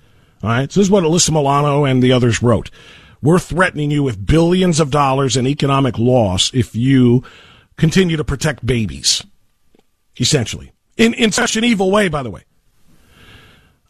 All 0.43 0.49
right. 0.49 0.71
So 0.71 0.79
this 0.79 0.87
is 0.87 0.91
what 0.91 1.03
Alyssa 1.03 1.31
Milano 1.31 1.85
and 1.85 2.01
the 2.01 2.11
others 2.11 2.41
wrote. 2.41 2.71
We're 3.21 3.39
threatening 3.39 3.91
you 3.91 4.03
with 4.03 4.25
billions 4.25 4.79
of 4.79 4.91
dollars 4.91 5.37
in 5.37 5.45
economic 5.45 5.97
loss 5.97 6.51
if 6.53 6.75
you 6.75 7.23
continue 7.77 8.17
to 8.17 8.23
protect 8.23 8.65
babies. 8.65 9.23
Essentially. 10.19 10.71
In, 10.97 11.13
in 11.13 11.31
such 11.31 11.55
an 11.55 11.63
evil 11.63 11.91
way, 11.91 12.09
by 12.09 12.23
the 12.23 12.31
way. 12.31 12.43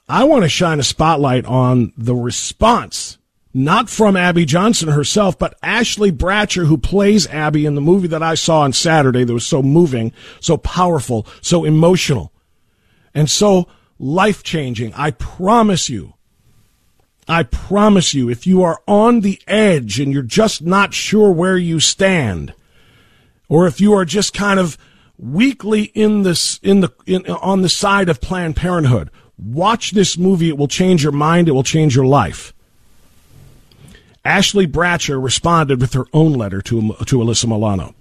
I 0.08 0.26
want 0.26 0.44
to 0.44 0.50
shine 0.50 0.80
a 0.80 0.84
spotlight 0.84 1.46
on 1.46 1.94
the 1.98 2.16
response 2.16 3.18
not 3.54 3.90
from 3.90 4.16
Abby 4.16 4.46
Johnson 4.46 4.90
herself, 4.90 5.38
but 5.38 5.58
Ashley 5.62 6.12
Bratcher, 6.12 6.66
who 6.66 6.78
plays 6.78 7.28
Abby 7.28 7.66
in 7.66 7.76
the 7.76 7.82
movie 7.82 8.08
that 8.08 8.24
I 8.24 8.36
saw 8.36 8.62
on 8.62 8.74
Saturday 8.74 9.24
that 9.24 9.34
was 9.34 9.46
so 9.46 9.62
moving, 9.62 10.14
so 10.40 10.58
powerful, 10.58 11.28
so 11.42 11.66
emotional, 11.66 12.32
and 13.14 13.30
so 13.30 13.68
life 14.00 14.44
changing. 14.44 14.94
I 14.94 15.12
promise 15.12 15.90
you, 15.90 16.14
I 17.28 17.44
promise 17.44 18.14
you, 18.14 18.30
if 18.30 18.46
you 18.48 18.64
are 18.64 18.82
on 18.88 19.22
the 19.22 19.40
edge 19.48 20.00
and 20.00 20.12
you're 20.12 20.24
just 20.24 20.62
not 20.62 20.94
sure 20.94 21.32
where 21.32 21.58
you 21.58 21.80
stand, 21.80 22.54
or 23.48 23.68
if 23.68 23.80
you 23.80 23.94
are 23.94 24.06
just 24.06 24.34
kind 24.34 24.60
of 24.60 24.78
weakly 25.18 25.84
in 25.84 26.24
this 26.24 26.60
in 26.64 26.82
the 26.82 26.90
in, 27.06 27.26
on 27.28 27.62
the 27.62 27.70
side 27.70 28.10
of 28.10 28.22
Planned 28.22 28.56
Parenthood, 28.56 29.10
watch 29.38 29.92
this 29.92 30.18
movie. 30.18 30.50
It 30.50 30.58
will 30.58 30.68
change 30.68 31.04
your 31.04 31.12
mind. 31.12 31.48
It 31.48 31.52
will 31.52 31.64
change 31.64 31.96
your 31.96 32.06
life. 32.06 32.54
Ashley 34.24 34.68
Bratcher 34.68 35.22
responded 35.22 35.82
with 35.82 35.94
her 35.94 36.06
own 36.14 36.34
letter 36.34 36.62
to, 36.62 36.94
to 37.06 37.18
Alyssa 37.18 37.48
Milano. 37.48 37.96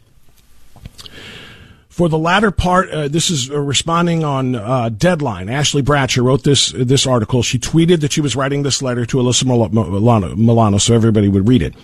For 2.01 2.09
the 2.09 2.17
latter 2.17 2.51
part, 2.51 2.89
uh, 2.89 3.09
this 3.09 3.29
is 3.29 3.51
uh, 3.51 3.61
responding 3.61 4.25
on 4.25 4.55
uh, 4.55 4.89
Deadline. 4.89 5.51
Ashley 5.51 5.83
Bratcher 5.83 6.25
wrote 6.25 6.45
this 6.45 6.73
this 6.73 7.07
article. 7.07 7.43
She 7.43 7.59
tweeted 7.59 8.01
that 8.01 8.13
she 8.13 8.23
was 8.23 8.35
writing 8.35 8.63
this 8.63 8.81
letter 8.81 9.05
to 9.05 9.19
Alyssa 9.19 9.45
Milano, 9.45 10.35
Milano 10.35 10.79
so 10.79 10.95
everybody 10.95 11.29
would 11.29 11.47
read 11.47 11.61
it. 11.61 11.75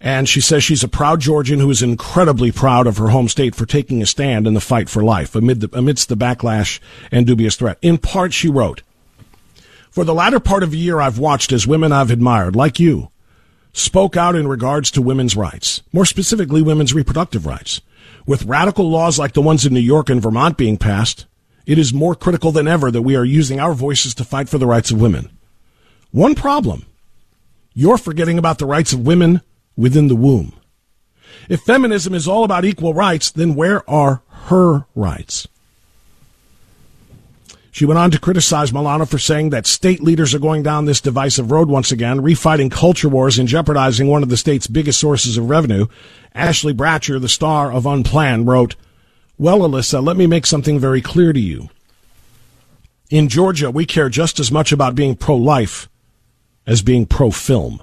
And 0.00 0.28
she 0.28 0.40
says 0.40 0.64
she's 0.64 0.82
a 0.82 0.88
proud 0.88 1.20
Georgian 1.20 1.60
who 1.60 1.70
is 1.70 1.80
incredibly 1.80 2.50
proud 2.50 2.88
of 2.88 2.96
her 2.96 3.10
home 3.10 3.28
state 3.28 3.54
for 3.54 3.66
taking 3.66 4.02
a 4.02 4.06
stand 4.06 4.48
in 4.48 4.54
the 4.54 4.60
fight 4.60 4.88
for 4.88 5.04
life 5.04 5.36
amid 5.36 5.60
the, 5.60 5.70
amidst 5.78 6.08
the 6.08 6.16
backlash 6.16 6.80
and 7.12 7.24
dubious 7.24 7.54
threat. 7.54 7.78
In 7.82 7.98
part, 7.98 8.32
she 8.32 8.48
wrote, 8.48 8.82
For 9.92 10.02
the 10.02 10.12
latter 10.12 10.40
part 10.40 10.64
of 10.64 10.72
the 10.72 10.78
year, 10.78 11.00
I've 11.00 11.20
watched 11.20 11.52
as 11.52 11.68
women 11.68 11.92
I've 11.92 12.10
admired, 12.10 12.56
like 12.56 12.80
you, 12.80 13.12
spoke 13.72 14.16
out 14.16 14.34
in 14.34 14.48
regards 14.48 14.90
to 14.90 15.00
women's 15.00 15.36
rights, 15.36 15.82
more 15.92 16.04
specifically 16.04 16.62
women's 16.62 16.92
reproductive 16.92 17.46
rights. 17.46 17.80
With 18.26 18.44
radical 18.44 18.90
laws 18.90 19.18
like 19.18 19.32
the 19.32 19.40
ones 19.40 19.64
in 19.64 19.72
New 19.72 19.80
York 19.80 20.10
and 20.10 20.20
Vermont 20.20 20.56
being 20.56 20.76
passed, 20.76 21.26
it 21.64 21.78
is 21.78 21.92
more 21.92 22.14
critical 22.14 22.52
than 22.52 22.68
ever 22.68 22.90
that 22.90 23.02
we 23.02 23.16
are 23.16 23.24
using 23.24 23.60
our 23.60 23.74
voices 23.74 24.14
to 24.16 24.24
fight 24.24 24.48
for 24.48 24.58
the 24.58 24.66
rights 24.66 24.90
of 24.90 25.00
women. 25.00 25.30
One 26.10 26.34
problem. 26.34 26.86
You're 27.74 27.98
forgetting 27.98 28.38
about 28.38 28.58
the 28.58 28.66
rights 28.66 28.92
of 28.92 29.06
women 29.06 29.42
within 29.76 30.08
the 30.08 30.16
womb. 30.16 30.54
If 31.48 31.60
feminism 31.60 32.14
is 32.14 32.26
all 32.26 32.44
about 32.44 32.64
equal 32.64 32.94
rights, 32.94 33.30
then 33.30 33.54
where 33.54 33.88
are 33.88 34.22
her 34.28 34.86
rights? 34.94 35.46
She 37.76 37.84
went 37.84 37.98
on 37.98 38.10
to 38.12 38.18
criticize 38.18 38.72
Milano 38.72 39.04
for 39.04 39.18
saying 39.18 39.50
that 39.50 39.66
state 39.66 40.02
leaders 40.02 40.34
are 40.34 40.38
going 40.38 40.62
down 40.62 40.86
this 40.86 41.02
divisive 41.02 41.50
road 41.50 41.68
once 41.68 41.92
again, 41.92 42.22
refighting 42.22 42.70
culture 42.70 43.10
wars 43.10 43.38
and 43.38 43.46
jeopardizing 43.46 44.06
one 44.06 44.22
of 44.22 44.30
the 44.30 44.38
state's 44.38 44.66
biggest 44.66 44.98
sources 44.98 45.36
of 45.36 45.50
revenue. 45.50 45.86
Ashley 46.34 46.72
Bratcher, 46.72 47.20
the 47.20 47.28
star 47.28 47.70
of 47.70 47.84
Unplanned, 47.84 48.46
wrote, 48.46 48.76
Well, 49.36 49.58
Alyssa, 49.58 50.02
let 50.02 50.16
me 50.16 50.26
make 50.26 50.46
something 50.46 50.78
very 50.78 51.02
clear 51.02 51.34
to 51.34 51.38
you. 51.38 51.68
In 53.10 53.28
Georgia, 53.28 53.70
we 53.70 53.84
care 53.84 54.08
just 54.08 54.40
as 54.40 54.50
much 54.50 54.72
about 54.72 54.94
being 54.94 55.14
pro 55.14 55.36
life 55.36 55.90
as 56.66 56.80
being 56.80 57.04
pro 57.04 57.30
film. 57.30 57.82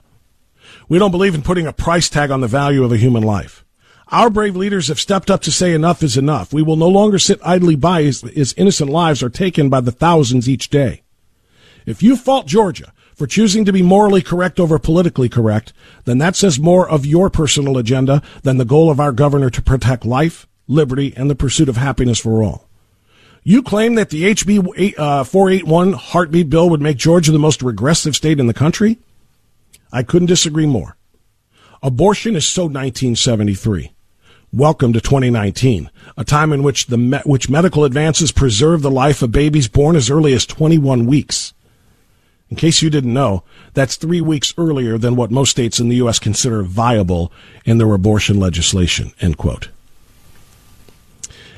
We 0.89 0.97
don't 0.97 1.11
believe 1.11 1.35
in 1.35 1.43
putting 1.43 1.67
a 1.67 1.71
price 1.71 2.09
tag 2.09 2.31
on 2.31 2.41
the 2.41 2.47
value 2.47 2.83
of 2.83 2.91
a 2.91 2.97
human 2.97 3.21
life. 3.21 3.62
Our 4.09 4.29
brave 4.29 4.55
leaders 4.55 4.89
have 4.89 4.99
stepped 4.99 5.31
up 5.31 5.41
to 5.41 5.51
say 5.51 5.73
enough 5.73 6.03
is 6.03 6.17
enough. 6.17 6.53
We 6.53 6.61
will 6.61 6.75
no 6.75 6.87
longer 6.87 7.17
sit 7.17 7.39
idly 7.43 7.75
by 7.75 8.03
as, 8.03 8.23
as 8.23 8.53
innocent 8.53 8.89
lives 8.89 9.23
are 9.23 9.29
taken 9.29 9.69
by 9.69 9.81
the 9.81 9.91
thousands 9.91 10.49
each 10.49 10.69
day. 10.69 11.01
If 11.85 12.03
you 12.03 12.15
fault 12.15 12.45
Georgia 12.47 12.93
for 13.15 13.27
choosing 13.27 13.65
to 13.65 13.73
be 13.73 13.81
morally 13.81 14.21
correct 14.21 14.59
over 14.59 14.79
politically 14.79 15.29
correct, 15.29 15.73
then 16.05 16.17
that 16.17 16.35
says 16.35 16.59
more 16.59 16.87
of 16.89 17.05
your 17.05 17.29
personal 17.29 17.77
agenda 17.77 18.21
than 18.41 18.57
the 18.57 18.65
goal 18.65 18.89
of 18.89 18.99
our 18.99 19.11
governor 19.11 19.49
to 19.49 19.61
protect 19.61 20.05
life, 20.05 20.47
liberty, 20.67 21.13
and 21.15 21.29
the 21.29 21.35
pursuit 21.35 21.69
of 21.69 21.77
happiness 21.77 22.19
for 22.19 22.43
all. 22.43 22.67
You 23.43 23.61
claim 23.61 23.95
that 23.95 24.09
the 24.09 24.23
HB 24.23 24.93
uh, 24.97 25.23
481 25.25 25.93
heartbeat 25.93 26.49
bill 26.49 26.69
would 26.69 26.81
make 26.81 26.97
Georgia 26.97 27.31
the 27.31 27.39
most 27.39 27.61
regressive 27.61 28.15
state 28.15 28.39
in 28.39 28.47
the 28.47 28.53
country? 28.53 28.99
I 29.91 30.03
couldn't 30.03 30.27
disagree 30.27 30.65
more. 30.65 30.95
Abortion 31.85 32.37
is 32.37 32.45
so 32.45 32.61
1973. 32.61 33.91
Welcome 34.53 34.93
to 34.93 35.01
2019, 35.01 35.89
a 36.15 36.23
time 36.23 36.53
in 36.53 36.63
which 36.63 36.85
the 36.85 36.97
me- 36.97 37.19
which 37.25 37.49
medical 37.49 37.83
advances 37.83 38.31
preserve 38.31 38.81
the 38.81 38.89
life 38.89 39.21
of 39.21 39.33
babies 39.33 39.67
born 39.67 39.97
as 39.97 40.09
early 40.09 40.31
as 40.31 40.45
21 40.45 41.05
weeks. 41.05 41.53
In 42.49 42.55
case 42.55 42.81
you 42.81 42.89
didn't 42.89 43.13
know, 43.13 43.43
that's 43.73 43.97
three 43.97 44.21
weeks 44.21 44.53
earlier 44.57 44.97
than 44.97 45.17
what 45.17 45.29
most 45.29 45.49
states 45.49 45.77
in 45.77 45.89
the 45.89 45.97
U.S. 45.97 46.19
consider 46.19 46.63
viable 46.63 47.33
in 47.65 47.79
their 47.79 47.93
abortion 47.93 48.39
legislation. 48.39 49.11
End 49.19 49.37
quote. 49.37 49.67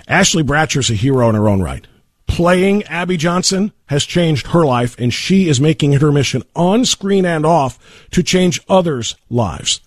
Ashley 0.07 0.41
Bratcher's 0.41 0.89
a 0.89 0.95
hero 0.95 1.29
in 1.29 1.35
her 1.35 1.47
own 1.47 1.61
right. 1.61 1.85
Playing 2.25 2.81
Abby 2.85 3.17
Johnson 3.17 3.73
has 3.89 4.03
changed 4.05 4.47
her 4.47 4.65
life, 4.65 4.97
and 4.97 5.13
she 5.13 5.49
is 5.49 5.61
making 5.61 5.93
it 5.93 6.01
her 6.01 6.11
mission 6.11 6.41
on 6.55 6.83
screen 6.83 7.25
and 7.25 7.45
off 7.45 7.77
to 8.09 8.23
change 8.23 8.59
others' 8.67 9.15
lives. 9.29 9.81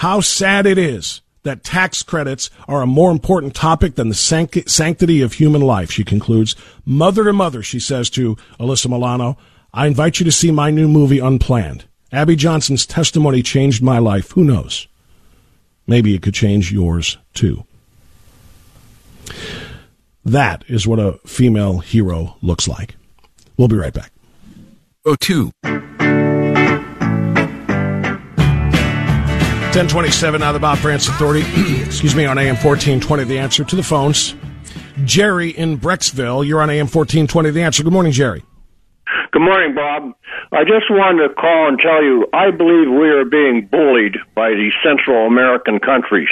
How 0.00 0.22
sad 0.22 0.64
it 0.64 0.78
is 0.78 1.20
that 1.42 1.62
tax 1.62 2.02
credits 2.02 2.48
are 2.66 2.80
a 2.80 2.86
more 2.86 3.10
important 3.10 3.54
topic 3.54 3.96
than 3.96 4.08
the 4.08 4.14
sanctity 4.14 5.20
of 5.20 5.34
human 5.34 5.60
life, 5.60 5.90
she 5.90 6.04
concludes. 6.04 6.56
Mother 6.86 7.24
to 7.24 7.34
mother, 7.34 7.62
she 7.62 7.78
says 7.78 8.08
to 8.10 8.36
Alyssa 8.58 8.88
Milano, 8.88 9.36
I 9.74 9.86
invite 9.86 10.18
you 10.18 10.24
to 10.24 10.32
see 10.32 10.50
my 10.50 10.70
new 10.70 10.88
movie, 10.88 11.18
Unplanned. 11.18 11.84
Abby 12.12 12.34
Johnson's 12.34 12.86
testimony 12.86 13.42
changed 13.42 13.82
my 13.82 13.98
life. 13.98 14.30
Who 14.30 14.42
knows? 14.42 14.88
Maybe 15.86 16.14
it 16.14 16.22
could 16.22 16.32
change 16.32 16.72
yours 16.72 17.18
too. 17.34 17.66
That 20.24 20.64
is 20.66 20.86
what 20.86 20.98
a 20.98 21.18
female 21.26 21.80
hero 21.80 22.36
looks 22.40 22.66
like. 22.66 22.96
We'll 23.58 23.68
be 23.68 23.76
right 23.76 23.92
back. 23.92 24.12
Oh, 25.04 25.16
two. 25.16 25.52
1027 29.70 30.40
now 30.40 30.50
the 30.50 30.58
Bob 30.58 30.78
Frantz 30.78 31.06
Authority. 31.06 31.42
Excuse 31.84 32.16
me, 32.16 32.26
on 32.26 32.38
AM 32.38 32.56
1420, 32.56 33.22
the 33.22 33.38
answer 33.38 33.62
to 33.62 33.76
the 33.76 33.84
phones. 33.84 34.34
Jerry 35.04 35.50
in 35.50 35.78
Brecksville, 35.78 36.44
you're 36.44 36.60
on 36.60 36.70
AM 36.70 36.88
1420, 36.88 37.50
the 37.50 37.62
answer. 37.62 37.84
Good 37.84 37.92
morning, 37.92 38.10
Jerry. 38.10 38.42
Good 39.30 39.42
morning, 39.42 39.76
Bob. 39.76 40.12
I 40.50 40.64
just 40.64 40.90
wanted 40.90 41.28
to 41.28 41.34
call 41.34 41.68
and 41.68 41.78
tell 41.78 42.02
you 42.02 42.26
I 42.32 42.50
believe 42.50 42.90
we 42.90 43.10
are 43.10 43.24
being 43.24 43.68
bullied 43.70 44.16
by 44.34 44.50
these 44.50 44.72
Central 44.82 45.24
American 45.28 45.78
countries. 45.78 46.28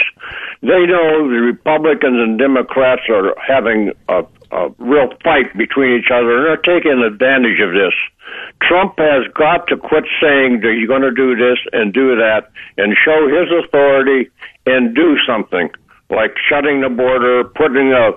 They 0.62 0.86
know 0.90 1.30
the 1.30 1.38
Republicans 1.38 2.18
and 2.18 2.40
Democrats 2.40 3.02
are 3.08 3.36
having 3.38 3.92
a, 4.08 4.26
a 4.50 4.68
real 4.78 5.10
fight 5.22 5.56
between 5.56 5.98
each 5.98 6.10
other, 6.12 6.36
and 6.36 6.44
they're 6.46 6.78
taking 6.78 7.02
advantage 7.02 7.60
of 7.60 7.72
this. 7.72 7.94
Trump 8.62 8.94
has 8.98 9.26
got 9.34 9.66
to 9.68 9.76
quit 9.76 10.04
saying 10.20 10.60
that 10.60 10.76
he's 10.76 10.88
going 10.88 11.02
to 11.02 11.12
do 11.12 11.36
this 11.36 11.58
and 11.72 11.92
do 11.92 12.16
that 12.16 12.50
and 12.76 12.96
show 12.96 13.28
his 13.28 13.48
authority 13.64 14.30
and 14.66 14.94
do 14.94 15.16
something 15.26 15.70
like 16.10 16.34
shutting 16.48 16.80
the 16.80 16.88
border, 16.88 17.44
putting 17.44 17.92
a, 17.92 18.12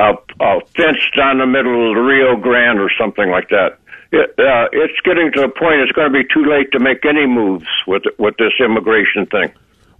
a, 0.00 0.14
a 0.40 0.60
fence 0.74 1.02
down 1.16 1.38
the 1.38 1.46
middle 1.46 1.90
of 1.90 1.96
the 1.96 2.02
Rio 2.02 2.36
Grande 2.36 2.80
or 2.80 2.90
something 2.98 3.30
like 3.30 3.48
that. 3.50 3.78
It, 4.12 4.30
uh, 4.38 4.68
it's 4.72 5.00
getting 5.04 5.32
to 5.32 5.40
the 5.40 5.48
point 5.48 5.80
it's 5.80 5.92
going 5.92 6.12
to 6.12 6.18
be 6.18 6.24
too 6.32 6.44
late 6.44 6.70
to 6.72 6.78
make 6.78 7.04
any 7.06 7.26
moves 7.26 7.66
with 7.86 8.02
with 8.18 8.36
this 8.36 8.52
immigration 8.60 9.26
thing. 9.26 9.52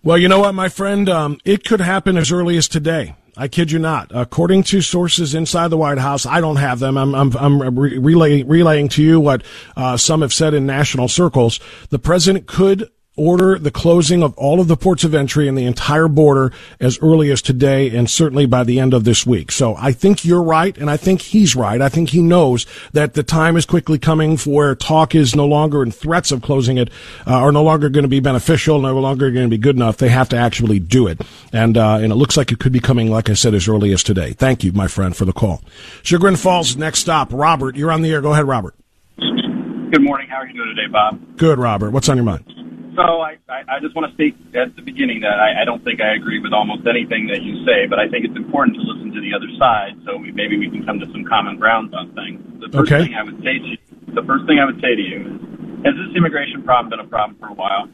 Well, 0.03 0.19
you 0.19 0.29
know 0.29 0.41
what, 0.41 0.55
my 0.55 0.69
friend, 0.69 1.09
um, 1.09 1.39
it 1.45 1.65
could 1.65 1.81
happen 1.81 2.17
as 2.19 2.31
early 2.31 2.57
as 2.57 2.69
today. 2.69 3.15
I 3.37 3.49
kid 3.49 3.73
you 3.73 3.79
not. 3.79 4.11
According 4.15 4.65
to 4.65 4.83
sources 4.83 5.35
inside 5.35 5.69
the 5.69 5.79
White 5.79 5.99
House, 5.99 6.27
I 6.27 6.41
don't 6.41 6.57
have 6.57 6.81
them. 6.81 6.99
I'm, 6.99 7.15
I'm, 7.15 7.35
I'm 7.37 7.79
relay, 7.79 8.43
relaying 8.43 8.89
to 8.91 9.03
you 9.03 9.21
what 9.21 9.43
uh, 9.75 9.97
some 9.97 10.21
have 10.21 10.35
said 10.35 10.53
in 10.53 10.67
national 10.67 11.09
circles. 11.09 11.59
The 11.89 11.99
president 11.99 12.47
could 12.47 12.91
order 13.17 13.59
the 13.59 13.71
closing 13.71 14.23
of 14.23 14.33
all 14.39 14.59
of 14.59 14.69
the 14.69 14.77
ports 14.77 15.05
of 15.05 15.15
entry 15.15 15.47
and 15.47 15.57
the 15.57 15.67
entire 15.67 16.09
border 16.09 16.51
as 16.81 16.99
early 17.03 17.31
as 17.31 17.43
today 17.43 17.95
and 17.95 18.09
certainly 18.09 18.47
by 18.47 18.65
the 18.65 18.81
end 18.81 18.95
of 18.95 19.05
this 19.05 19.27
week. 19.27 19.53
So 19.53 19.77
I 19.77 19.93
think 19.93 20.25
you're 20.25 20.43
right 20.43 20.77
and 20.79 20.89
I 20.89 20.97
think 20.97 21.21
he's 21.21 21.55
right. 21.55 21.81
I 21.81 21.91
think 21.91 22.09
he 22.11 22.23
knows 22.23 22.65
that 22.93 23.13
the 23.13 23.23
time 23.23 23.57
is 23.57 23.67
quickly 23.67 23.99
coming 23.99 24.39
for 24.39 24.51
where 24.51 24.75
talk 24.75 25.15
is 25.15 25.37
no 25.37 25.47
longer 25.47 25.83
and 25.83 25.95
threats 25.95 26.33
of 26.33 26.41
closing 26.41 26.79
it 26.79 26.89
uh, 27.27 27.35
are 27.35 27.53
no 27.53 27.63
longer 27.63 27.91
going 27.91 28.05
to 28.05 28.09
be 28.09 28.21
beneficial, 28.21 28.81
no 28.81 28.99
longer 28.99 29.31
going 29.31 29.45
to 29.45 29.51
be 29.51 29.59
good 29.59 29.77
enough. 29.77 29.99
They 29.99 30.09
have 30.09 30.31
to 30.31 30.37
actually 30.37 30.79
do 30.79 31.07
it. 31.07 31.21
And, 31.53 31.77
uh, 31.77 31.97
and 31.97 32.13
it 32.13 32.17
looks 32.17 32.39
like 32.39 32.51
it 32.51 32.61
could 32.61 32.73
be 32.73 32.81
coming, 32.81 33.11
like 33.11 33.29
I 33.29 33.35
said, 33.35 33.53
as 33.53 33.69
early 33.69 33.93
as 33.93 34.03
today. 34.03 34.33
Thank 34.33 34.65
you, 34.65 34.73
my 34.73 34.89
friend, 34.89 35.15
for 35.15 35.27
the 35.27 35.35
call. 35.35 35.63
Chagrin 36.03 36.37
Falls, 36.37 36.77
next 36.77 37.01
stop. 37.01 37.29
Robert, 37.31 37.77
you're 37.77 37.93
on 37.93 38.01
the 38.01 38.11
air. 38.11 38.23
Go 38.23 38.33
ahead, 38.33 38.47
Robert. 38.49 38.75
Good 39.19 40.03
morning. 40.03 40.29
How 40.31 40.37
are 40.37 40.47
you 40.47 40.55
doing 40.55 40.75
today, 40.75 40.91
Bob? 40.91 41.37
Good, 41.37 41.59
Robert. 41.59 41.91
What's 41.91 42.09
on 42.09 42.17
your 42.17 42.25
mind? 42.25 42.62
So 42.95 43.03
I, 43.03 43.39
I, 43.49 43.77
I 43.77 43.81
just 43.81 43.97
want 43.97 44.11
to 44.11 44.15
state 44.15 44.37
at 44.55 44.77
the 44.77 44.83
beginning 44.83 45.21
that 45.21 45.41
I, 45.41 45.63
I 45.63 45.65
don't 45.65 45.83
think 45.83 46.01
I 46.01 46.15
agree 46.15 46.41
with 46.41 46.53
almost 46.53 46.87
anything 46.87 47.27
that 47.29 47.41
you 47.41 47.65
say, 47.65 47.87
but 47.89 47.99
I 47.99 48.09
think 48.09 48.27
it's 48.27 48.37
important 48.37 48.77
to 48.77 48.83
listen 48.83 49.13
to 49.13 49.21
the 49.21 49.33
other 49.33 49.49
side 49.59 49.97
so 50.05 50.17
we, 50.17 50.33
maybe 50.33 50.59
we 50.59 50.69
can 50.69 50.85
come 50.85 51.01
to 51.01 51.07
some 51.13 51.25
common 51.25 51.57
grounds 51.57 51.95
on 51.95 52.13
things. 52.13 52.41
The 52.61 52.69
first 52.69 52.93
okay. 52.93 53.05
thing 53.09 53.15
I 53.15 53.23
would 53.23 53.41
say 53.41 53.57
to 53.57 53.65
you, 53.65 53.79
the 54.13 54.23
first 54.29 54.45
thing 54.47 54.59
I 54.61 54.67
would 54.67 54.81
say 54.81 54.95
to 54.95 55.03
you 55.03 55.21
is 55.25 55.87
Has 55.89 55.95
this 55.97 56.17
immigration 56.17 56.63
problem 56.63 56.91
been 56.91 57.01
a 57.01 57.09
problem 57.09 57.39
for 57.41 57.49
a 57.49 57.55
while? 57.55 57.89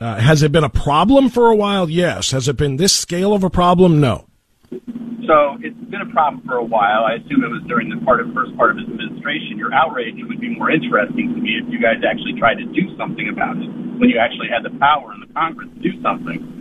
Uh, 0.00 0.18
has 0.18 0.42
it 0.42 0.50
been 0.50 0.64
a 0.64 0.70
problem 0.70 1.28
for 1.28 1.50
a 1.50 1.54
while? 1.54 1.88
Yes. 1.88 2.30
Has 2.32 2.48
it 2.48 2.56
been 2.56 2.76
this 2.76 2.96
scale 2.96 3.34
of 3.34 3.44
a 3.44 3.50
problem? 3.50 4.00
No. 4.00 4.26
So 4.70 5.58
it's 5.62 5.78
been 5.90 6.02
a 6.02 6.10
problem 6.14 6.42
for 6.46 6.56
a 6.56 6.64
while. 6.64 7.04
I 7.04 7.18
assume 7.18 7.42
it 7.42 7.50
was 7.50 7.62
during 7.66 7.90
the 7.90 7.98
part 8.06 8.22
of 8.22 8.30
first 8.34 8.54
part 8.56 8.70
of 8.72 8.78
his 8.78 8.86
administration. 8.86 9.58
Your 9.58 9.74
outrage 9.74 10.14
would 10.22 10.40
be 10.40 10.54
more 10.54 10.70
interesting 10.70 11.34
to 11.34 11.40
me 11.40 11.58
if 11.58 11.66
you 11.70 11.82
guys 11.82 12.02
actually 12.06 12.38
tried 12.38 12.62
to 12.62 12.66
do 12.70 12.86
something 12.96 13.28
about 13.28 13.58
it 13.58 13.68
when 13.98 14.08
you 14.08 14.18
actually 14.18 14.48
had 14.48 14.64
the 14.64 14.74
power 14.78 15.12
in 15.12 15.20
the 15.20 15.30
Congress 15.34 15.68
to 15.74 15.80
do 15.82 15.92
something 16.02 16.59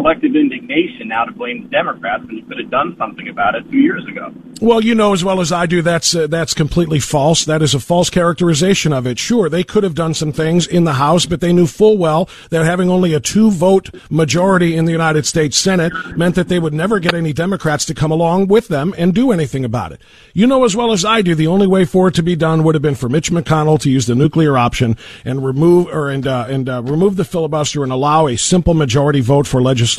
collective 0.00 0.34
indignation 0.34 1.08
now 1.08 1.24
to 1.24 1.32
blame 1.32 1.62
the 1.64 1.68
Democrats 1.68 2.24
when 2.26 2.36
you 2.36 2.42
could 2.44 2.58
have 2.58 2.70
done 2.70 2.94
something 2.96 3.28
about 3.28 3.54
it 3.54 3.70
two 3.70 3.78
years 3.78 4.06
ago. 4.08 4.32
Well, 4.60 4.82
you 4.82 4.94
know 4.94 5.12
as 5.12 5.24
well 5.24 5.40
as 5.40 5.52
I 5.52 5.66
do 5.66 5.82
that's 5.82 6.14
uh, 6.14 6.26
that's 6.26 6.54
completely 6.54 7.00
false. 7.00 7.44
That 7.44 7.62
is 7.62 7.74
a 7.74 7.80
false 7.80 8.10
characterization 8.10 8.92
of 8.92 9.06
it. 9.06 9.18
Sure, 9.18 9.48
they 9.48 9.64
could 9.64 9.84
have 9.84 9.94
done 9.94 10.14
some 10.14 10.32
things 10.32 10.66
in 10.66 10.84
the 10.84 10.94
House, 10.94 11.24
but 11.24 11.40
they 11.40 11.52
knew 11.52 11.66
full 11.66 11.96
well 11.96 12.28
that 12.50 12.64
having 12.64 12.90
only 12.90 13.14
a 13.14 13.20
two 13.20 13.50
vote 13.50 13.90
majority 14.10 14.76
in 14.76 14.84
the 14.84 14.92
United 14.92 15.24
States 15.24 15.56
Senate 15.56 15.92
meant 16.16 16.34
that 16.34 16.48
they 16.48 16.58
would 16.58 16.74
never 16.74 16.98
get 16.98 17.14
any 17.14 17.32
Democrats 17.32 17.86
to 17.86 17.94
come 17.94 18.10
along 18.10 18.48
with 18.48 18.68
them 18.68 18.94
and 18.98 19.14
do 19.14 19.32
anything 19.32 19.64
about 19.64 19.92
it. 19.92 20.02
You 20.34 20.46
know 20.46 20.64
as 20.64 20.76
well 20.76 20.92
as 20.92 21.04
I 21.04 21.22
do 21.22 21.34
the 21.34 21.46
only 21.46 21.66
way 21.66 21.84
for 21.84 22.08
it 22.08 22.14
to 22.14 22.22
be 22.22 22.36
done 22.36 22.62
would 22.64 22.74
have 22.74 22.82
been 22.82 22.94
for 22.94 23.08
Mitch 23.08 23.30
McConnell 23.30 23.80
to 23.80 23.90
use 23.90 24.06
the 24.06 24.14
nuclear 24.14 24.58
option 24.58 24.96
and 25.24 25.44
remove 25.44 25.86
or 25.88 26.10
and 26.10 26.26
uh, 26.26 26.46
and 26.48 26.68
uh, 26.68 26.82
remove 26.82 27.16
the 27.16 27.24
filibuster 27.24 27.82
and 27.82 27.92
allow 27.92 28.26
a 28.26 28.36
simple 28.36 28.74
majority 28.74 29.20
vote 29.20 29.46
for 29.46 29.62
legislation, 29.62 29.89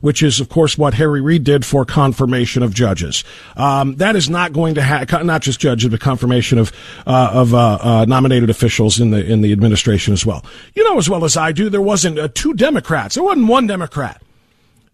which 0.00 0.22
is 0.22 0.40
of 0.40 0.48
course 0.48 0.76
what 0.78 0.94
Harry 0.94 1.20
Reid 1.20 1.44
did 1.44 1.64
for 1.64 1.84
confirmation 1.84 2.62
of 2.62 2.74
judges. 2.74 3.24
Um, 3.56 3.96
that 3.96 4.16
is 4.16 4.28
not 4.28 4.52
going 4.52 4.74
to 4.74 4.82
have 4.82 5.24
not 5.24 5.42
just 5.42 5.60
judges, 5.60 5.90
but 5.90 6.00
confirmation 6.00 6.58
of 6.58 6.72
uh, 7.06 7.30
of 7.32 7.54
uh, 7.54 7.78
uh, 7.80 8.04
nominated 8.06 8.50
officials 8.50 9.00
in 9.00 9.10
the 9.10 9.24
in 9.24 9.40
the 9.40 9.52
administration 9.52 10.12
as 10.12 10.24
well. 10.24 10.44
You 10.74 10.84
know 10.84 10.98
as 10.98 11.08
well 11.08 11.24
as 11.24 11.36
I 11.36 11.52
do, 11.52 11.68
there 11.68 11.82
wasn't 11.82 12.18
uh, 12.18 12.28
two 12.34 12.54
Democrats. 12.54 13.14
There 13.14 13.24
wasn't 13.24 13.48
one 13.48 13.66
Democrat 13.66 14.20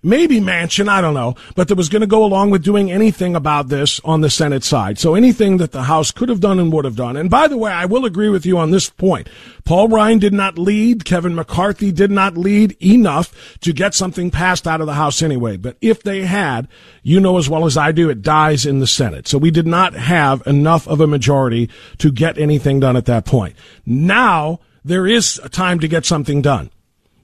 maybe 0.03 0.41
Manchin, 0.41 0.89
I 0.89 1.01
don't 1.01 1.15
know, 1.15 1.35
but 1.55 1.69
that 1.69 1.77
was 1.77 1.89
going 1.89 2.01
to 2.01 2.07
go 2.07 2.25
along 2.25 2.51
with 2.51 2.65
doing 2.65 2.91
anything 2.91 3.37
about 3.37 3.69
this 3.69 4.01
on 4.05 4.21
the 4.21 4.31
Senate 4.31 4.65
side. 4.65 4.99
So 4.99 5.15
anything 5.15 5.59
that 5.59 5.73
the 5.73 5.85
House 5.85 6.11
could 6.11 6.29
have 6.29 6.41
done 6.41 6.59
and 6.59 6.73
would 6.73 6.85
have 6.85 6.97
done. 6.97 7.17
And 7.17 7.31
by 7.31 7.49
the 7.49 7.57
way, 7.57 7.71
I 7.71 7.87
will 7.87 8.05
agree 8.05 8.29
with 8.29 8.45
you 8.45 8.59
on 8.59 8.71
this 8.71 8.91
point. 8.91 9.29
Paul 9.65 9.89
Ryan 9.89 10.19
did 10.19 10.33
not 10.33 10.59
lead. 10.59 11.05
Kevin 11.05 11.35
McCarthy 11.35 11.93
did 11.93 12.11
not 12.11 12.37
lead 12.37 12.77
enough 12.83 13.59
to 13.61 13.73
get 13.73 13.95
something 13.95 14.31
passed 14.31 14.67
out 14.67 14.81
of 14.81 14.87
the 14.87 14.95
House 14.95 15.23
anyway. 15.23 15.57
But 15.57 15.77
if 15.81 16.03
they 16.03 16.23
had, 16.23 16.69
you 17.03 17.21
know 17.21 17.39
as 17.39 17.49
well 17.49 17.65
as 17.65 17.77
I 17.77 17.93
do, 17.93 18.11
it 18.11 18.23
dies 18.23 18.67
in 18.67 18.81
the 18.81 18.87
Senate. 18.87 19.29
So 19.29 19.39
we 19.39 19.51
did 19.51 19.67
not 19.67 19.95
have 19.95 20.47
enough 20.47 20.87
of 20.89 21.01
a 21.01 21.07
majority 21.07 21.71
to 21.99 22.11
get 22.11 22.39
anything 22.39 22.81
done 22.81 22.97
at 22.97 23.07
that 23.07 23.25
point. 23.25 23.55
Now 23.87 24.61
there 24.85 25.07
is 25.07 25.41
a 25.43 25.49
time 25.49 25.79
to 25.81 25.89
get 25.89 26.05
something 26.05 26.43
done. 26.43 26.71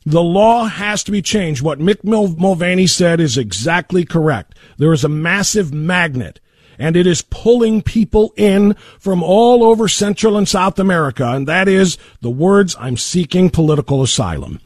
The 0.09 0.23
law 0.23 0.65
has 0.65 1.05
to 1.05 1.13
be 1.13 1.21
changed. 1.21 1.61
What 1.61 1.81
Mick 1.81 2.03
Mulvaney 2.03 2.87
said 2.87 3.21
is 3.21 3.37
exactly 3.37 4.07
correct. 4.07 4.57
There 4.79 4.95
is 4.95 5.05
a 5.05 5.09
massive 5.09 5.71
magnet 5.71 6.41
and 6.79 6.97
it 6.97 7.07
is 7.07 7.21
pulling 7.21 7.83
people 7.83 8.33
in 8.35 8.73
from 8.99 9.23
all 9.23 9.63
over 9.63 9.87
Central 9.87 10.39
and 10.39 10.49
South 10.49 10.79
America. 10.79 11.27
And 11.27 11.47
that 11.47 11.69
is 11.69 11.99
the 12.23 12.31
words, 12.31 12.75
I'm 12.81 12.97
seeking 12.97 13.51
political 13.51 14.03
asylum. 14.03 14.61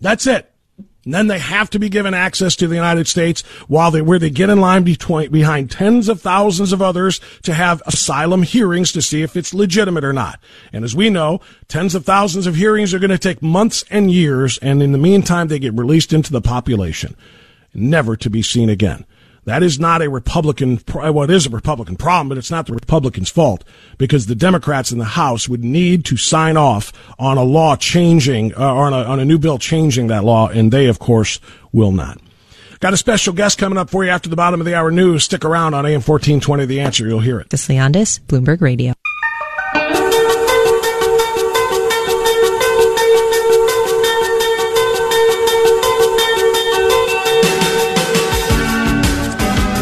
That's 0.00 0.28
it. 0.28 0.49
And 1.04 1.14
then 1.14 1.28
they 1.28 1.38
have 1.38 1.70
to 1.70 1.78
be 1.78 1.88
given 1.88 2.12
access 2.12 2.54
to 2.56 2.66
the 2.66 2.74
United 2.74 3.08
States 3.08 3.40
while 3.68 3.90
they, 3.90 4.02
where 4.02 4.18
they 4.18 4.28
get 4.28 4.50
in 4.50 4.60
line 4.60 4.82
between, 4.82 5.30
behind 5.30 5.70
tens 5.70 6.10
of 6.10 6.20
thousands 6.20 6.72
of 6.72 6.82
others 6.82 7.20
to 7.42 7.54
have 7.54 7.82
asylum 7.86 8.42
hearings 8.42 8.92
to 8.92 9.00
see 9.00 9.22
if 9.22 9.34
it's 9.34 9.54
legitimate 9.54 10.04
or 10.04 10.12
not. 10.12 10.38
And 10.72 10.84
as 10.84 10.94
we 10.94 11.08
know, 11.08 11.40
tens 11.68 11.94
of 11.94 12.04
thousands 12.04 12.46
of 12.46 12.56
hearings 12.56 12.92
are 12.92 12.98
going 12.98 13.10
to 13.10 13.18
take 13.18 13.40
months 13.40 13.82
and 13.90 14.10
years. 14.10 14.58
And 14.58 14.82
in 14.82 14.92
the 14.92 14.98
meantime, 14.98 15.48
they 15.48 15.58
get 15.58 15.72
released 15.72 16.12
into 16.12 16.32
the 16.32 16.42
population, 16.42 17.16
never 17.72 18.14
to 18.16 18.28
be 18.28 18.42
seen 18.42 18.68
again. 18.68 19.06
That 19.44 19.62
is 19.62 19.80
not 19.80 20.02
a 20.02 20.10
Republican, 20.10 20.80
well, 20.94 21.22
it 21.22 21.30
is 21.30 21.46
a 21.46 21.50
Republican 21.50 21.96
problem, 21.96 22.28
but 22.28 22.38
it's 22.38 22.50
not 22.50 22.66
the 22.66 22.74
Republicans' 22.74 23.30
fault 23.30 23.64
because 23.96 24.26
the 24.26 24.34
Democrats 24.34 24.92
in 24.92 24.98
the 24.98 25.04
House 25.04 25.48
would 25.48 25.64
need 25.64 26.04
to 26.06 26.16
sign 26.16 26.56
off 26.56 26.92
on 27.18 27.38
a 27.38 27.42
law 27.42 27.76
changing, 27.76 28.54
uh, 28.54 28.74
on 28.74 28.92
a, 28.92 28.98
on 29.04 29.18
a 29.18 29.24
new 29.24 29.38
bill 29.38 29.58
changing 29.58 30.08
that 30.08 30.24
law, 30.24 30.48
and 30.48 30.72
they, 30.72 30.86
of 30.86 30.98
course, 30.98 31.40
will 31.72 31.92
not. 31.92 32.20
Got 32.80 32.94
a 32.94 32.96
special 32.96 33.34
guest 33.34 33.58
coming 33.58 33.78
up 33.78 33.90
for 33.90 34.04
you 34.04 34.10
after 34.10 34.30
the 34.30 34.36
bottom 34.36 34.60
of 34.60 34.66
the 34.66 34.74
hour 34.74 34.90
news. 34.90 35.24
Stick 35.24 35.44
around 35.44 35.74
on 35.74 35.84
AM 35.84 36.00
1420, 36.00 36.64
The 36.64 36.80
Answer. 36.80 37.06
You'll 37.06 37.20
hear 37.20 37.38
it. 37.38 37.50
This 37.50 37.68
Leondis, 37.68 38.20
Bloomberg 38.20 38.62
Radio. 38.62 38.94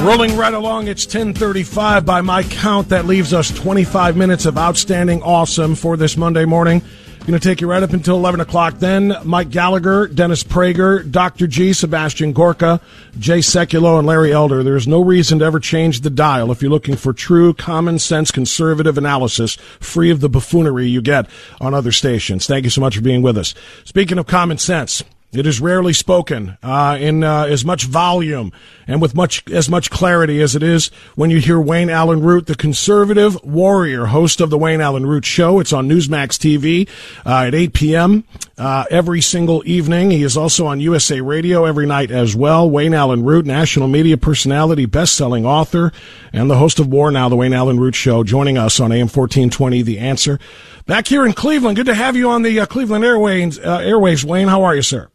Rolling 0.08 0.38
right 0.38 0.54
along, 0.54 0.88
it's 0.88 1.04
1035 1.04 2.06
by 2.06 2.22
my 2.22 2.42
count. 2.42 2.88
That 2.88 3.04
leaves 3.04 3.34
us 3.34 3.50
25 3.50 4.16
minutes 4.16 4.46
of 4.46 4.56
outstanding 4.56 5.22
awesome 5.22 5.74
for 5.74 5.98
this 5.98 6.16
Monday 6.16 6.46
morning. 6.46 6.80
Going 7.26 7.38
to 7.38 7.46
take 7.46 7.60
you 7.60 7.68
right 7.68 7.82
up 7.82 7.92
until 7.92 8.16
11 8.16 8.40
o'clock. 8.40 8.78
Then 8.78 9.14
Mike 9.22 9.50
Gallagher, 9.50 10.08
Dennis 10.08 10.42
Prager, 10.42 11.08
Dr. 11.10 11.46
G, 11.46 11.74
Sebastian 11.74 12.32
Gorka, 12.32 12.80
Jay 13.18 13.40
Sekulow, 13.40 13.98
and 13.98 14.06
Larry 14.06 14.32
Elder. 14.32 14.62
There's 14.62 14.88
no 14.88 15.02
reason 15.02 15.40
to 15.40 15.44
ever 15.44 15.60
change 15.60 16.00
the 16.00 16.08
dial 16.08 16.50
if 16.50 16.62
you're 16.62 16.70
looking 16.70 16.96
for 16.96 17.12
true 17.12 17.52
common 17.52 17.98
sense 17.98 18.30
conservative 18.30 18.96
analysis 18.96 19.56
free 19.78 20.10
of 20.10 20.20
the 20.22 20.30
buffoonery 20.30 20.86
you 20.86 21.02
get 21.02 21.28
on 21.60 21.74
other 21.74 21.92
stations. 21.92 22.46
Thank 22.46 22.64
you 22.64 22.70
so 22.70 22.80
much 22.80 22.96
for 22.96 23.02
being 23.02 23.20
with 23.20 23.36
us. 23.36 23.52
Speaking 23.84 24.16
of 24.16 24.26
common 24.26 24.56
sense, 24.56 25.04
it 25.30 25.46
is 25.46 25.60
rarely 25.60 25.92
spoken 25.92 26.56
uh, 26.62 26.96
in 26.98 27.22
uh, 27.22 27.44
as 27.44 27.62
much 27.62 27.84
volume 27.84 28.50
and 28.86 29.02
with 29.02 29.14
much 29.14 29.46
as 29.50 29.68
much 29.68 29.90
clarity 29.90 30.40
as 30.40 30.56
it 30.56 30.62
is 30.62 30.88
when 31.16 31.28
you 31.28 31.38
hear 31.38 31.60
Wayne 31.60 31.90
Allyn 31.90 32.22
Root, 32.22 32.46
the 32.46 32.54
conservative 32.54 33.36
warrior, 33.44 34.06
host 34.06 34.40
of 34.40 34.48
the 34.48 34.56
Wayne 34.56 34.80
Allyn 34.80 35.04
Root 35.04 35.26
Show. 35.26 35.60
It's 35.60 35.72
on 35.72 35.86
Newsmax 35.86 36.38
TV 36.38 36.88
uh, 37.26 37.46
at 37.46 37.54
8 37.54 37.74
p.m. 37.74 38.24
Uh, 38.56 38.86
every 38.90 39.20
single 39.20 39.62
evening. 39.66 40.10
He 40.10 40.22
is 40.22 40.34
also 40.34 40.66
on 40.66 40.80
USA 40.80 41.20
Radio 41.20 41.66
every 41.66 41.86
night 41.86 42.10
as 42.10 42.34
well. 42.34 42.68
Wayne 42.68 42.94
Allyn 42.94 43.22
Root, 43.22 43.44
national 43.44 43.88
media 43.88 44.16
personality, 44.16 44.86
best-selling 44.86 45.44
author, 45.44 45.92
and 46.32 46.48
the 46.48 46.56
host 46.56 46.80
of 46.80 46.86
War 46.86 47.10
Now, 47.10 47.28
the 47.28 47.36
Wayne 47.36 47.52
Allyn 47.52 47.78
Root 47.78 47.94
Show, 47.94 48.24
joining 48.24 48.56
us 48.56 48.80
on 48.80 48.92
AM 48.92 49.08
1420, 49.08 49.82
The 49.82 49.98
Answer. 49.98 50.40
Back 50.86 51.06
here 51.06 51.26
in 51.26 51.34
Cleveland, 51.34 51.76
good 51.76 51.86
to 51.86 51.94
have 51.94 52.16
you 52.16 52.30
on 52.30 52.40
the 52.40 52.60
uh, 52.60 52.66
Cleveland 52.66 53.04
Airways, 53.04 53.58
uh, 53.58 53.80
Airways. 53.84 54.24
Wayne, 54.24 54.48
how 54.48 54.62
are 54.62 54.74
you, 54.74 54.80
sir? 54.80 55.10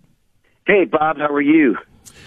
Hey, 0.65 0.85
Bob, 0.85 1.17
how 1.17 1.27
are 1.27 1.41
you? 1.41 1.77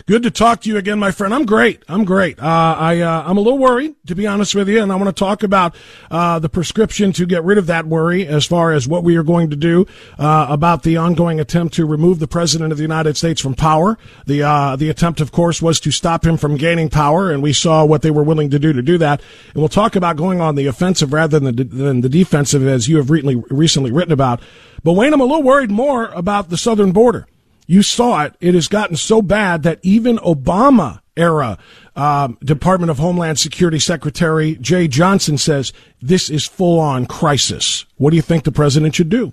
Good 0.05 0.23
to 0.25 0.31
talk 0.31 0.61
to 0.61 0.69
you 0.69 0.77
again, 0.77 0.99
my 0.99 1.11
friend. 1.11 1.35
I'm 1.35 1.47
great. 1.47 1.83
I'm 1.89 2.05
great. 2.05 2.39
Uh, 2.39 2.77
I 2.79 3.01
uh, 3.01 3.25
I'm 3.27 3.39
a 3.39 3.41
little 3.41 3.59
worried, 3.59 3.97
to 4.07 4.15
be 4.15 4.27
honest 4.27 4.55
with 4.55 4.69
you, 4.69 4.81
and 4.81 4.93
I 4.93 4.97
want 4.97 5.09
to 5.09 5.19
talk 5.19 5.43
about 5.43 5.75
uh, 6.11 6.39
the 6.39 6.49
prescription 6.49 7.13
to 7.15 7.27
get 7.27 7.43
rid 7.45 7.57
of 7.57 7.67
that 7.67 7.87
worry, 7.87 8.27
as 8.27 8.45
far 8.45 8.73
as 8.73 8.87
what 8.87 9.05
we 9.05 9.17
are 9.17 9.23
going 9.23 9.51
to 9.51 9.57
do 9.57 9.87
uh, 10.19 10.47
about 10.49 10.83
the 10.83 10.99
ongoing 10.99 11.41
attempt 11.41 11.75
to 11.75 11.87
remove 11.87 12.19
the 12.19 12.29
president 12.29 12.73
of 12.73 12.79
the 12.79 12.83
United 12.83 13.17
States 13.17 13.41
from 13.41 13.55
power. 13.55 13.99
The 14.27 14.43
uh, 14.43 14.77
the 14.77 14.91
attempt, 14.91 15.21
of 15.21 15.33
course, 15.33 15.63
was 15.63 15.81
to 15.81 15.91
stop 15.91 16.25
him 16.25 16.37
from 16.37 16.57
gaining 16.57 16.91
power, 16.91 17.33
and 17.33 17.43
we 17.43 17.53
saw 17.53 17.85
what 17.85 18.03
they 18.03 18.11
were 18.11 18.23
willing 18.23 18.51
to 18.51 18.59
do 18.59 18.73
to 18.75 18.83
do 18.83 18.99
that. 18.99 19.23
And 19.55 19.57
we'll 19.57 19.69
talk 19.69 19.97
about 19.97 20.17
going 20.17 20.41
on 20.41 20.57
the 20.57 20.67
offensive 20.67 21.13
rather 21.13 21.41
than 21.41 21.57
the 21.57 21.65
than 21.65 22.03
the 22.03 22.11
defensive, 22.11 22.65
as 22.67 22.87
you 22.87 22.99
have 22.99 23.11
recently 23.11 23.43
recently 23.51 23.91
written 23.91 24.13
about. 24.13 24.41
But 24.85 24.93
Wayne, 24.93 25.15
I'm 25.15 25.21
a 25.21 25.25
little 25.25 25.43
worried 25.43 25.71
more 25.71 26.09
about 26.09 26.51
the 26.51 26.59
southern 26.59 26.93
border. 26.93 27.27
You 27.67 27.83
saw 27.83 28.25
it. 28.25 28.35
It 28.41 28.55
has 28.55 28.69
gotten 28.69 28.97
so 28.97 29.23
bad 29.23 29.65
that 29.65 29.81
even 29.83 30.19
Obama 30.19 31.01
era 31.17 31.59
um, 31.97 32.39
Department 32.45 32.91
of 32.91 32.99
Homeland 32.99 33.39
Security 33.39 33.79
Secretary 33.79 34.57
Jeh 34.57 34.89
Johnson 34.89 35.39
says 35.39 35.73
this 36.01 36.31
is 36.31 36.47
full 36.47 36.79
on 36.79 37.07
crisis. 37.07 37.87
What 37.97 38.11
do 38.11 38.17
you 38.17 38.23
think 38.23 38.45
the 38.45 38.53
president 38.53 38.95
should 38.95 39.09
do? 39.09 39.33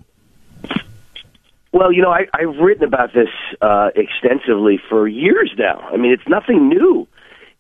Well, 1.74 1.92
you 1.92 2.04
know, 2.04 2.12
I, 2.12 2.28
I've 2.34 2.56
written 2.58 2.84
about 2.84 3.14
this 3.14 3.30
uh, 3.62 3.90
extensively 3.96 4.80
for 4.90 5.08
years 5.08 5.52
now. 5.58 5.80
I 5.92 5.98
mean, 5.98 6.12
it's 6.12 6.28
nothing 6.28 6.70
new. 6.70 7.08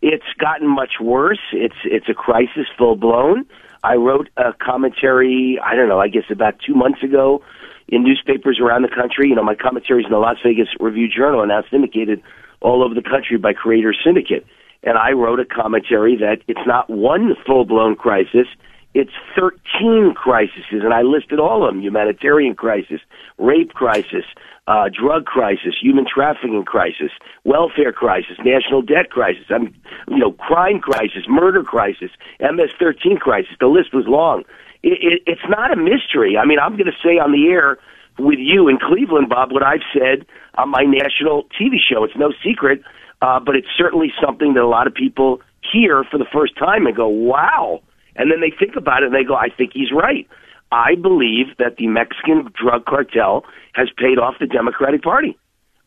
It's 0.01 0.25
gotten 0.37 0.67
much 0.67 0.93
worse. 1.01 1.39
It's 1.51 1.75
it's 1.85 2.07
a 2.09 2.13
crisis 2.13 2.67
full 2.77 2.95
blown. 2.95 3.45
I 3.83 3.95
wrote 3.95 4.29
a 4.37 4.53
commentary. 4.53 5.59
I 5.63 5.75
don't 5.75 5.89
know. 5.89 5.99
I 5.99 6.07
guess 6.07 6.23
about 6.31 6.55
two 6.65 6.73
months 6.73 7.03
ago 7.03 7.43
in 7.89 8.03
newspapers 8.03 8.59
around 8.59 8.83
the 8.83 8.87
country. 8.87 9.29
You 9.29 9.35
know, 9.35 9.43
my 9.43 9.55
commentaries 9.55 10.05
in 10.05 10.11
the 10.11 10.19
Las 10.19 10.37
Vegas 10.43 10.69
Review 10.79 11.07
Journal 11.09 11.41
are 11.41 11.47
now 11.47 11.63
syndicated 11.69 12.21
all 12.61 12.83
over 12.83 12.95
the 12.95 13.01
country 13.01 13.37
by 13.37 13.53
Creator 13.53 13.93
Syndicate. 14.03 14.45
And 14.83 14.97
I 14.97 15.11
wrote 15.11 15.39
a 15.39 15.45
commentary 15.45 16.15
that 16.17 16.37
it's 16.47 16.65
not 16.65 16.89
one 16.89 17.35
full 17.45 17.65
blown 17.65 17.95
crisis, 17.95 18.47
it's 18.93 19.11
13 19.35 20.13
crises. 20.15 20.65
And 20.71 20.93
I 20.93 21.01
listed 21.01 21.39
all 21.39 21.67
of 21.67 21.73
them 21.73 21.81
humanitarian 21.81 22.55
crisis, 22.55 23.01
rape 23.37 23.73
crisis, 23.73 24.25
uh, 24.67 24.89
drug 24.89 25.25
crisis, 25.25 25.75
human 25.81 26.05
trafficking 26.05 26.63
crisis, 26.63 27.11
welfare 27.43 27.91
crisis, 27.91 28.37
national 28.45 28.81
debt 28.81 29.09
crisis, 29.09 29.45
I'm, 29.49 29.73
you 30.07 30.17
know, 30.17 30.31
crime 30.31 30.79
crisis, 30.79 31.23
murder 31.27 31.63
crisis, 31.63 32.11
MS-13 32.39 33.19
crisis. 33.19 33.51
The 33.59 33.67
list 33.67 33.93
was 33.93 34.05
long. 34.07 34.43
it, 34.83 34.99
it, 35.01 35.23
it's 35.25 35.49
not 35.49 35.71
a 35.71 35.75
mystery. 35.75 36.37
I 36.37 36.45
mean, 36.45 36.59
I'm 36.59 36.73
going 36.73 36.85
to 36.85 36.97
say 37.03 37.17
on 37.17 37.31
the 37.31 37.47
air 37.47 37.77
with 38.19 38.39
you 38.39 38.67
in 38.67 38.77
Cleveland, 38.79 39.29
Bob, 39.29 39.51
what 39.51 39.63
I've 39.63 39.85
said 39.91 40.25
on 40.55 40.69
my 40.69 40.83
national 40.83 41.43
TV 41.59 41.77
show. 41.79 42.03
It's 42.03 42.15
no 42.15 42.31
secret, 42.45 42.81
uh, 43.21 43.39
but 43.39 43.55
it's 43.55 43.67
certainly 43.75 44.13
something 44.23 44.53
that 44.53 44.61
a 44.61 44.67
lot 44.67 44.87
of 44.87 44.93
people 44.93 45.41
hear 45.71 46.03
for 46.03 46.17
the 46.17 46.27
first 46.31 46.57
time 46.57 46.85
and 46.85 46.95
go, 46.95 47.07
wow. 47.07 47.81
And 48.15 48.31
then 48.31 48.41
they 48.41 48.51
think 48.51 48.75
about 48.75 49.03
it 49.03 49.07
and 49.07 49.15
they 49.15 49.23
go, 49.23 49.35
I 49.35 49.49
think 49.49 49.71
he's 49.73 49.91
right. 49.91 50.27
I 50.71 50.95
believe 50.95 51.57
that 51.59 51.77
the 51.77 51.87
Mexican 51.87 52.51
drug 52.53 52.85
cartel 52.85 53.45
has 53.73 53.89
paid 53.97 54.17
off 54.17 54.35
the 54.39 54.47
Democratic 54.47 55.03
Party. 55.03 55.37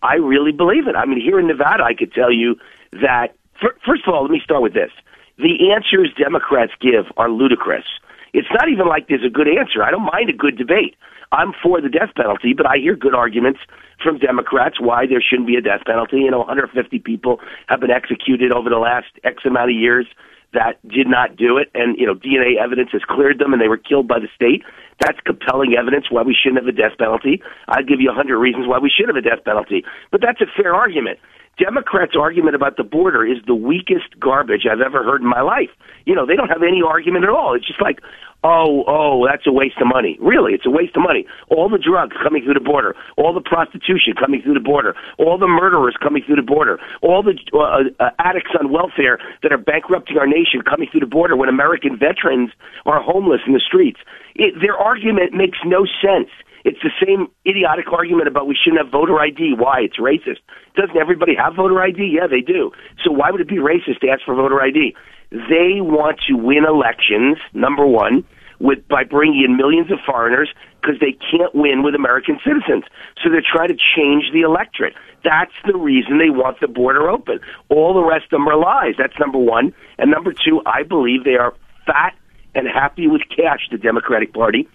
I 0.03 0.15
really 0.15 0.53
believe 0.53 0.87
it. 0.87 0.95
I 0.95 1.07
mean, 1.07 1.21
here 1.21 1.41
in 1.41 1.49
Nevada, 1.49 1.83
I 1.83 1.95
could 1.95 2.13
tell 2.13 2.33
you 2.33 2.57
that, 2.93 3.35
first 3.61 4.07
of 4.07 4.15
all, 4.15 4.23
let 4.23 4.31
me 4.31 4.41
start 4.43 4.63
with 4.63 4.75
this. 4.75 4.91
The 5.39 5.73
answers 5.75 6.13
Democrats 6.17 6.73
give 6.81 7.07
are 7.17 7.29
ludicrous. 7.29 7.85
It's 8.33 8.49
not 8.53 8.69
even 8.69 8.87
like 8.87 9.09
there's 9.09 9.25
a 9.25 9.31
good 9.31 9.49
answer. 9.49 9.83
I 9.83 9.91
don't 9.91 10.07
mind 10.07 10.31
a 10.31 10.33
good 10.33 10.57
debate. 10.57 10.95
I'm 11.33 11.53
for 11.63 11.81
the 11.81 11.89
death 11.89 12.11
penalty, 12.15 12.55
but 12.55 12.67
I 12.67 12.77
hear 12.77 12.95
good 12.95 13.15
arguments 13.15 13.61
from 14.03 14.19
Democrats 14.19 14.81
why 14.81 15.07
there 15.07 15.21
shouldn't 15.21 15.49
be 15.49 15.57
a 15.57 15.61
death 15.61 15.83
penalty. 15.85 16.19
You 16.19 16.31
know, 16.31 16.39
150 16.39 16.99
people 17.01 17.41
have 17.67 17.81
been 17.81 17.91
executed 17.91 18.53
over 18.53 18.71
the 18.71 18.79
last 18.79 19.09
X 19.25 19.43
amount 19.45 19.71
of 19.71 19.77
years 19.77 20.07
that 20.53 20.81
did 20.89 21.07
not 21.07 21.37
do 21.37 21.59
it, 21.59 21.71
and 21.75 21.99
you 21.99 22.07
know 22.07 22.15
DNA 22.15 22.57
evidence 22.63 22.91
has 22.93 23.03
cleared 23.09 23.39
them, 23.39 23.53
and 23.53 23.61
they 23.61 23.69
were 23.69 23.77
killed 23.79 24.09
by 24.09 24.19
the 24.19 24.29
state. 24.35 24.63
That's 25.05 25.19
compelling 25.25 25.75
evidence 25.79 26.07
why 26.11 26.23
we 26.23 26.35
shouldn't 26.35 26.65
have 26.65 26.69
a 26.69 26.77
death 26.77 26.97
penalty. 26.99 27.43
I'd 27.69 27.89
give 27.89 28.01
you 28.01 28.11
a 28.11 28.15
hundred 28.15 28.39
reasons 28.39 28.67
why 28.67 28.79
we 28.79 28.91
should 28.91 29.09
have 29.09 29.17
a 29.17 29.23
death 29.23 29.45
penalty, 29.45 29.85
but 30.11 30.21
that's 30.21 30.41
a 30.41 30.47
fair 30.57 30.75
argument. 30.75 31.19
Democrats' 31.59 32.13
argument 32.19 32.55
about 32.55 32.77
the 32.77 32.85
border 32.85 33.25
is 33.25 33.39
the 33.47 33.55
weakest 33.55 34.19
garbage 34.21 34.67
I've 34.71 34.81
ever 34.85 35.03
heard 35.03 35.23
in 35.23 35.29
my 35.29 35.41
life. 35.41 35.71
You 36.05 36.15
know, 36.15 36.27
they 36.27 36.37
don't 36.37 36.49
have 36.49 36.63
any 36.63 36.83
argument 36.87 37.25
at 37.25 37.31
all. 37.31 37.55
It's 37.55 37.67
just 37.67 37.81
like, 37.81 38.01
oh, 38.45 38.85
oh, 38.87 39.27
that's 39.27 39.47
a 39.47 39.53
waste 39.53 39.81
of 39.81 39.89
money. 39.89 40.19
Really, 40.21 40.53
it's 40.53 40.67
a 40.67 40.71
waste 40.71 40.97
of 40.97 41.03
money. 41.03 41.27
All 41.49 41.69
the 41.69 41.79
drugs 41.79 42.15
coming 42.23 42.45
through 42.45 42.55
the 42.55 42.65
border, 42.65 42.95
all 43.17 43.33
the 43.33 43.41
prostitution 43.41 44.13
coming 44.19 44.43
through 44.43 44.55
the 44.55 44.61
border, 44.61 44.95
all 45.19 45.39
the 45.39 45.49
murderers 45.49 45.97
coming 45.97 46.23
through 46.23 46.37
the 46.37 46.47
border, 46.47 46.79
all 47.01 47.23
the 47.23 47.35
uh, 47.57 47.89
uh, 48.05 48.11
addicts 48.19 48.53
on 48.59 48.71
welfare 48.71 49.19
that 49.43 49.51
are 49.51 49.59
bankrupting 49.59 50.19
our 50.19 50.27
nation 50.27 50.61
coming 50.61 50.89
through 50.91 51.01
the 51.01 51.11
border 51.11 51.37
when 51.37 51.49
American 51.49 51.97
veterans 51.99 52.51
are 52.85 53.01
homeless 53.01 53.41
in 53.47 53.55
the 53.55 53.65
streets. 53.65 54.01
It, 54.35 54.61
their 54.61 54.77
argument 54.77 55.33
makes 55.33 55.59
no 55.65 55.87
sense. 55.87 56.29
It's 56.67 56.83
the 56.83 56.91
same 56.99 57.29
idiotic 57.47 57.93
argument 57.93 58.27
about 58.27 58.49
we 58.49 58.59
shouldn't 58.59 58.83
have 58.83 58.91
voter 58.91 59.21
ID. 59.21 59.55
Why? 59.57 59.83
It's 59.83 59.99
racist. 59.99 60.43
Doesn't 60.75 60.97
everybody 60.97 61.37
have 61.39 61.55
voter 61.55 61.81
ID? 61.81 62.11
Yeah, 62.19 62.27
they 62.27 62.41
do. 62.41 62.73
So 63.05 63.13
why 63.13 63.31
would 63.31 63.41
it 63.41 63.47
be 63.47 63.63
racist 63.63 64.01
to 64.01 64.09
ask 64.09 64.25
for 64.27 64.35
voter 64.35 64.61
ID? 64.61 64.97
They 65.31 65.79
want 65.79 66.19
to 66.27 66.35
win 66.35 66.65
elections, 66.67 67.39
number 67.55 67.87
one, 67.87 68.25
with 68.59 68.87
by 68.89 69.05
bringing 69.05 69.45
in 69.47 69.57
millions 69.57 69.93
of 69.93 69.99
foreigners 70.05 70.51
because 70.83 70.99
they 70.99 71.13
can't 71.31 71.55
win 71.55 71.85
with 71.85 71.95
American 71.95 72.41
citizens. 72.45 72.83
So 73.23 73.31
they're 73.31 73.47
trying 73.47 73.69
to 73.69 73.79
change 73.95 74.33
the 74.33 74.41
electorate. 74.41 74.95
That's 75.23 75.55
the 75.65 75.77
reason 75.77 76.19
they 76.19 76.31
want 76.31 76.59
the 76.59 76.67
border 76.67 77.09
open. 77.09 77.39
All 77.69 77.95
the 77.95 78.03
rest 78.03 78.25
of 78.25 78.31
them 78.43 78.49
are 78.49 78.59
lies. 78.59 78.95
That's 78.99 79.17
number 79.21 79.39
one. 79.39 79.73
And 79.99 80.11
number 80.11 80.33
two, 80.33 80.63
I 80.67 80.83
believe 80.83 81.23
they 81.23 81.37
are 81.37 81.55
fat 81.87 82.15
and 82.57 82.67
happy 82.67 83.07
with 83.07 83.23
cash, 83.31 83.69
the 83.71 83.79
Democratic 83.79 84.33
Party, 84.33 84.67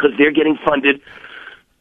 because 0.00 0.16
they're 0.18 0.32
getting 0.32 0.56
funded 0.64 1.00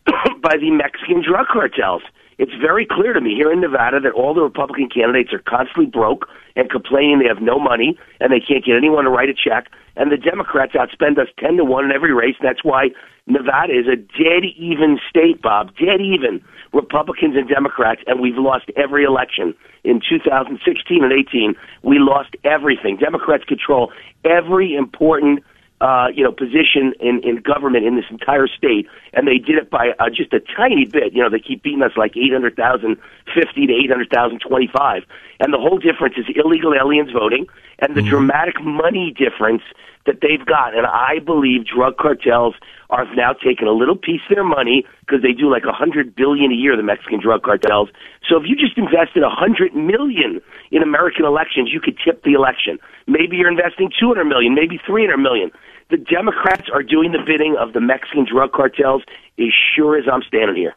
by 0.41 0.57
the 0.57 0.71
Mexican 0.71 1.23
drug 1.23 1.47
cartels. 1.47 2.01
It's 2.37 2.53
very 2.53 2.85
clear 2.85 3.11
to 3.11 3.19
me 3.19 3.35
here 3.35 3.51
in 3.51 3.59
Nevada 3.59 3.99
that 3.99 4.13
all 4.13 4.33
the 4.33 4.41
Republican 4.41 4.87
candidates 4.87 5.33
are 5.33 5.43
constantly 5.43 5.87
broke 5.87 6.27
and 6.55 6.69
complaining 6.69 7.19
they 7.19 7.27
have 7.27 7.41
no 7.41 7.59
money 7.59 7.99
and 8.21 8.31
they 8.31 8.39
can't 8.39 8.63
get 8.63 8.77
anyone 8.77 9.03
to 9.03 9.09
write 9.09 9.27
a 9.27 9.33
check. 9.33 9.67
And 9.97 10.09
the 10.09 10.17
Democrats 10.17 10.71
outspend 10.71 11.19
us 11.19 11.27
10 11.37 11.57
to 11.57 11.65
1 11.65 11.85
in 11.85 11.91
every 11.91 12.13
race. 12.13 12.35
And 12.39 12.47
that's 12.47 12.63
why 12.63 12.91
Nevada 13.27 13.73
is 13.77 13.87
a 13.87 13.97
dead 13.97 14.47
even 14.55 14.99
state, 15.09 15.41
Bob. 15.41 15.75
Dead 15.75 15.99
even. 15.99 16.41
Republicans 16.71 17.35
and 17.35 17.49
Democrats. 17.49 18.01
And 18.07 18.21
we've 18.21 18.37
lost 18.37 18.71
every 18.77 19.03
election. 19.03 19.53
In 19.83 19.99
2016 19.99 21.03
and 21.03 21.11
18, 21.11 21.55
we 21.83 21.99
lost 21.99 22.37
everything. 22.45 22.95
Democrats 22.95 23.43
control 23.43 23.91
every 24.23 24.75
important 24.75 25.43
uh, 25.81 26.07
you 26.13 26.23
know, 26.23 26.31
position 26.31 26.93
in, 26.99 27.21
in 27.23 27.37
government 27.37 27.85
in 27.85 27.95
this 27.95 28.05
entire 28.09 28.47
state, 28.47 28.87
and 29.13 29.27
they 29.27 29.37
did 29.37 29.57
it 29.57 29.69
by 29.69 29.91
uh, 29.99 30.09
just 30.09 30.33
a 30.33 30.41
tiny 30.55 30.85
bit. 30.85 31.13
You 31.13 31.23
know, 31.23 31.29
they 31.29 31.39
keep 31.39 31.63
beating 31.63 31.81
us 31.81 31.91
like 31.95 32.17
800,000, 32.17 32.97
50 33.33 33.67
to 33.67 33.73
800,000, 33.73 34.39
25. 34.39 35.03
And 35.39 35.53
the 35.53 35.57
whole 35.57 35.77
difference 35.77 36.15
is 36.17 36.25
illegal 36.35 36.73
aliens 36.73 37.11
voting 37.11 37.47
and 37.79 37.95
the 37.95 38.01
mm-hmm. 38.01 38.09
dramatic 38.09 38.61
money 38.61 39.15
difference 39.17 39.63
that 40.09 40.25
they've 40.25 40.43
got. 40.43 40.73
And 40.73 40.89
I 40.89 41.21
believe 41.21 41.69
drug 41.69 41.97
cartels 41.97 42.55
are 42.89 43.05
now 43.13 43.33
taking 43.33 43.67
a 43.67 43.71
little 43.71 43.95
piece 43.95 44.25
of 44.25 44.35
their 44.35 44.43
money 44.43 44.83
because 45.05 45.21
they 45.21 45.33
do 45.33 45.45
like 45.51 45.69
a 45.69 45.71
hundred 45.71 46.15
billion 46.15 46.51
a 46.51 46.55
year, 46.55 46.75
the 46.75 46.81
Mexican 46.81 47.21
drug 47.21 47.43
cartels. 47.43 47.89
So 48.27 48.35
if 48.41 48.49
you 48.49 48.57
just 48.57 48.75
invested 48.75 49.21
a 49.21 49.29
hundred 49.29 49.75
million 49.75 50.41
in 50.71 50.81
American 50.81 51.25
elections, 51.25 51.69
you 51.71 51.79
could 51.79 51.97
tip 52.03 52.23
the 52.23 52.33
election. 52.33 52.79
Maybe 53.05 53.37
you're 53.37 53.51
investing 53.51 53.91
200 53.93 54.25
million, 54.25 54.55
maybe 54.55 54.81
300 54.81 55.17
million. 55.17 55.51
The 55.93 55.97
Democrats 55.97 56.69
are 56.73 56.81
doing 56.81 57.11
the 57.11 57.21
bidding 57.21 57.55
of 57.59 57.73
the 57.73 57.81
Mexican 57.81 58.25
drug 58.25 58.51
cartels 58.51 59.03
as 59.37 59.53
sure 59.75 59.95
as 59.97 60.05
I'm 60.11 60.23
standing 60.23 60.55
here. 60.55 60.73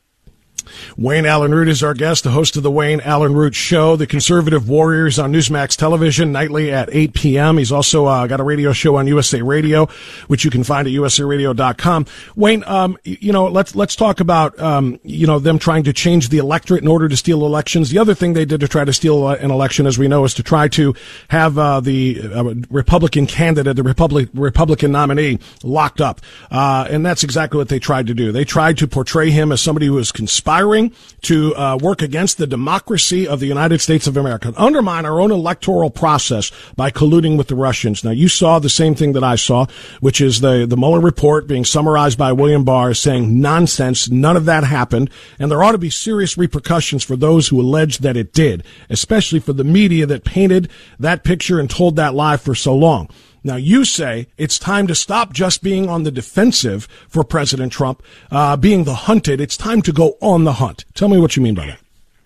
Wayne 0.97 1.27
Allyn 1.27 1.55
Root 1.55 1.69
is 1.69 1.83
our 1.83 1.95
guest, 1.95 2.25
the 2.25 2.31
host 2.31 2.57
of 2.57 2.63
the 2.63 2.71
Wayne 2.71 3.01
Allyn 3.01 3.35
Root 3.35 3.55
Show, 3.55 3.97
the 3.97 4.07
Conservative 4.07 4.69
Warriors 4.69 5.19
on 5.19 5.33
Newsmax 5.33 5.77
Television 5.77 6.33
nightly 6.33 6.73
at 6.73 6.89
8 6.93 7.15
p.m. 7.15 7.59
He's 7.59 7.73
also 7.73 8.07
uh, 8.07 8.27
got 8.27 8.41
a 8.41 8.45
radio 8.45 8.73
show 8.73 8.97
on 8.97 9.07
USA 9.07 9.43
Radio, 9.43 9.87
which 10.29 10.45
you 10.45 10.51
can 10.51 10.65
find 10.65 10.87
at 10.87 10.93
usaradio.com. 10.93 12.07
Wayne, 12.37 12.65
um, 12.67 12.99
you 13.05 13.33
know, 13.33 13.47
let's 13.47 13.75
let's 13.75 13.97
talk 13.97 14.21
about 14.21 14.59
um, 14.59 14.99
you 15.03 15.27
know 15.27 15.39
them 15.39 15.59
trying 15.59 15.85
to 15.85 15.93
change 15.93 16.29
the 16.29 16.39
electorate 16.39 16.83
in 16.83 16.89
order 16.89 17.09
to 17.09 17.17
steal 17.17 17.45
elections. 17.45 17.91
The 17.91 17.99
other 17.99 18.15
thing 18.15 18.33
they 18.33 18.45
did 18.45 18.61
to 18.61 18.69
try 18.69 18.85
to 18.85 18.93
steal 18.93 19.25
uh, 19.25 19.37
an 19.37 19.51
election, 19.51 19.87
as 19.87 19.99
we 19.99 20.09
know, 20.09 20.25
is 20.25 20.35
to 20.35 20.43
try 20.43 20.69
to 20.69 20.95
have 21.29 21.59
uh, 21.59 21.81
the 21.81 22.21
uh, 22.23 22.55
Republican 22.71 23.27
candidate, 23.27 23.77
the 23.77 23.83
Republic 23.83 24.29
Republican 24.35 24.93
nominee, 24.93 25.39
locked 25.63 26.01
up, 26.01 26.21
uh, 26.51 26.87
and 26.91 27.05
that's 27.05 27.25
exactly 27.25 27.59
what 27.59 27.69
they 27.69 27.79
tried 27.79 28.07
to 28.07 28.15
do. 28.15 28.33
They 28.33 28.45
tried 28.45 28.79
to 28.79 28.87
portray 28.87 29.31
him 29.31 29.53
as 29.53 29.61
somebody 29.61 29.87
who 29.87 29.95
was 29.95 30.13
conspiring 30.13 30.62
conspiring 30.63 30.93
to 31.23 31.55
uh, 31.57 31.77
work 31.81 32.03
against 32.03 32.39
the 32.39 32.47
democracy 32.47 33.27
of 33.27 33.41
the 33.41 33.47
United 33.47 33.81
States 33.81 34.07
of 34.07 34.17
America, 34.17 34.53
undermine 34.57 35.05
our 35.07 35.21
own 35.21 35.31
electoral 35.31 35.91
process 35.91 36.51
by 36.77 36.91
colluding 36.91 37.37
with 37.37 37.49
the 37.49 37.55
Russians. 37.55 38.05
Now, 38.05 38.11
you 38.11 38.29
saw 38.29 38.59
the 38.59 38.69
same 38.69 38.95
thing 38.95 39.13
that 39.13 39.25
I 39.25 39.37
saw, 39.37 39.67
which 40.01 40.21
is 40.21 40.41
the, 40.41 40.67
the 40.67 40.77
Mueller 40.77 41.01
report 41.01 41.47
being 41.47 41.65
summarized 41.65 42.19
by 42.19 42.33
William 42.33 42.65
Barr 42.65 42.95
saying 42.95 43.41
nonsense, 43.41 44.09
none 44.11 44.37
of 44.37 44.45
that 44.47 44.65
happened, 44.65 45.11
and 45.39 45.51
there 45.51 45.63
ought 45.63 45.73
to 45.73 45.79
be 45.79 45.91
serious 45.91 46.39
repercussions 46.39 47.05
for 47.05 47.17
those 47.17 47.49
who 47.49 47.61
allege 47.61 47.99
that 47.99 48.17
it 48.17 48.33
did, 48.33 48.65
especially 48.91 49.41
for 49.41 49.53
the 49.53 49.65
media 49.65 50.07
that 50.07 50.25
painted 50.25 50.69
that 50.99 51.25
picture 51.25 51.59
and 51.61 51.71
told 51.71 51.97
that 51.97 52.15
lie 52.15 52.37
for 52.37 52.55
so 52.55 52.75
long. 52.75 53.09
Now 53.45 53.57
you 53.57 53.85
say 53.85 54.29
it's 54.37 54.59
time 54.59 54.87
to 54.87 54.95
stop 54.95 55.33
just 55.33 55.63
being 55.63 55.89
on 55.89 56.05
the 56.05 56.11
defensive 56.11 56.87
for 57.09 57.25
President 57.25 57.73
Trump, 57.73 58.03
uh, 58.31 58.57
being 58.57 58.85
the 58.85 58.95
hunted. 58.95 59.41
It's 59.41 59.57
time 59.57 59.83
to 59.83 59.93
go 59.93 60.17
on 60.21 60.45
the 60.45 60.55
hunt. 60.55 60.85
Tell 60.95 61.09
me 61.09 61.19
what 61.19 61.37
you 61.37 61.43
mean 61.43 61.55
by 61.55 61.67
that. 61.67 61.79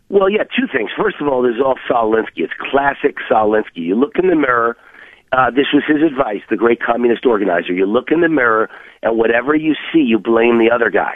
Well, 0.08 0.30
yeah, 0.30 0.44
two 0.44 0.66
things. 0.72 0.90
First 0.96 1.16
of 1.20 1.26
all, 1.26 1.42
there's 1.42 1.60
all 1.60 1.76
Saul 1.88 2.12
Alinsky. 2.12 2.44
It's 2.44 2.52
classic 2.70 3.16
Saul 3.28 3.50
Alinsky. 3.50 3.78
You 3.78 3.96
look 3.96 4.16
in 4.22 4.28
the 4.28 4.36
mirror. 4.36 4.76
Uh, 5.32 5.50
this 5.50 5.66
was 5.74 5.82
his 5.88 6.02
advice, 6.02 6.42
the 6.48 6.56
great 6.56 6.80
communist 6.80 7.26
organizer. 7.26 7.72
You 7.72 7.86
look 7.86 8.12
in 8.12 8.20
the 8.20 8.28
mirror, 8.28 8.70
and 9.02 9.18
whatever 9.18 9.56
you 9.56 9.74
see, 9.92 9.98
you 9.98 10.18
blame 10.18 10.58
the 10.58 10.70
other 10.72 10.90
guy. 10.90 11.14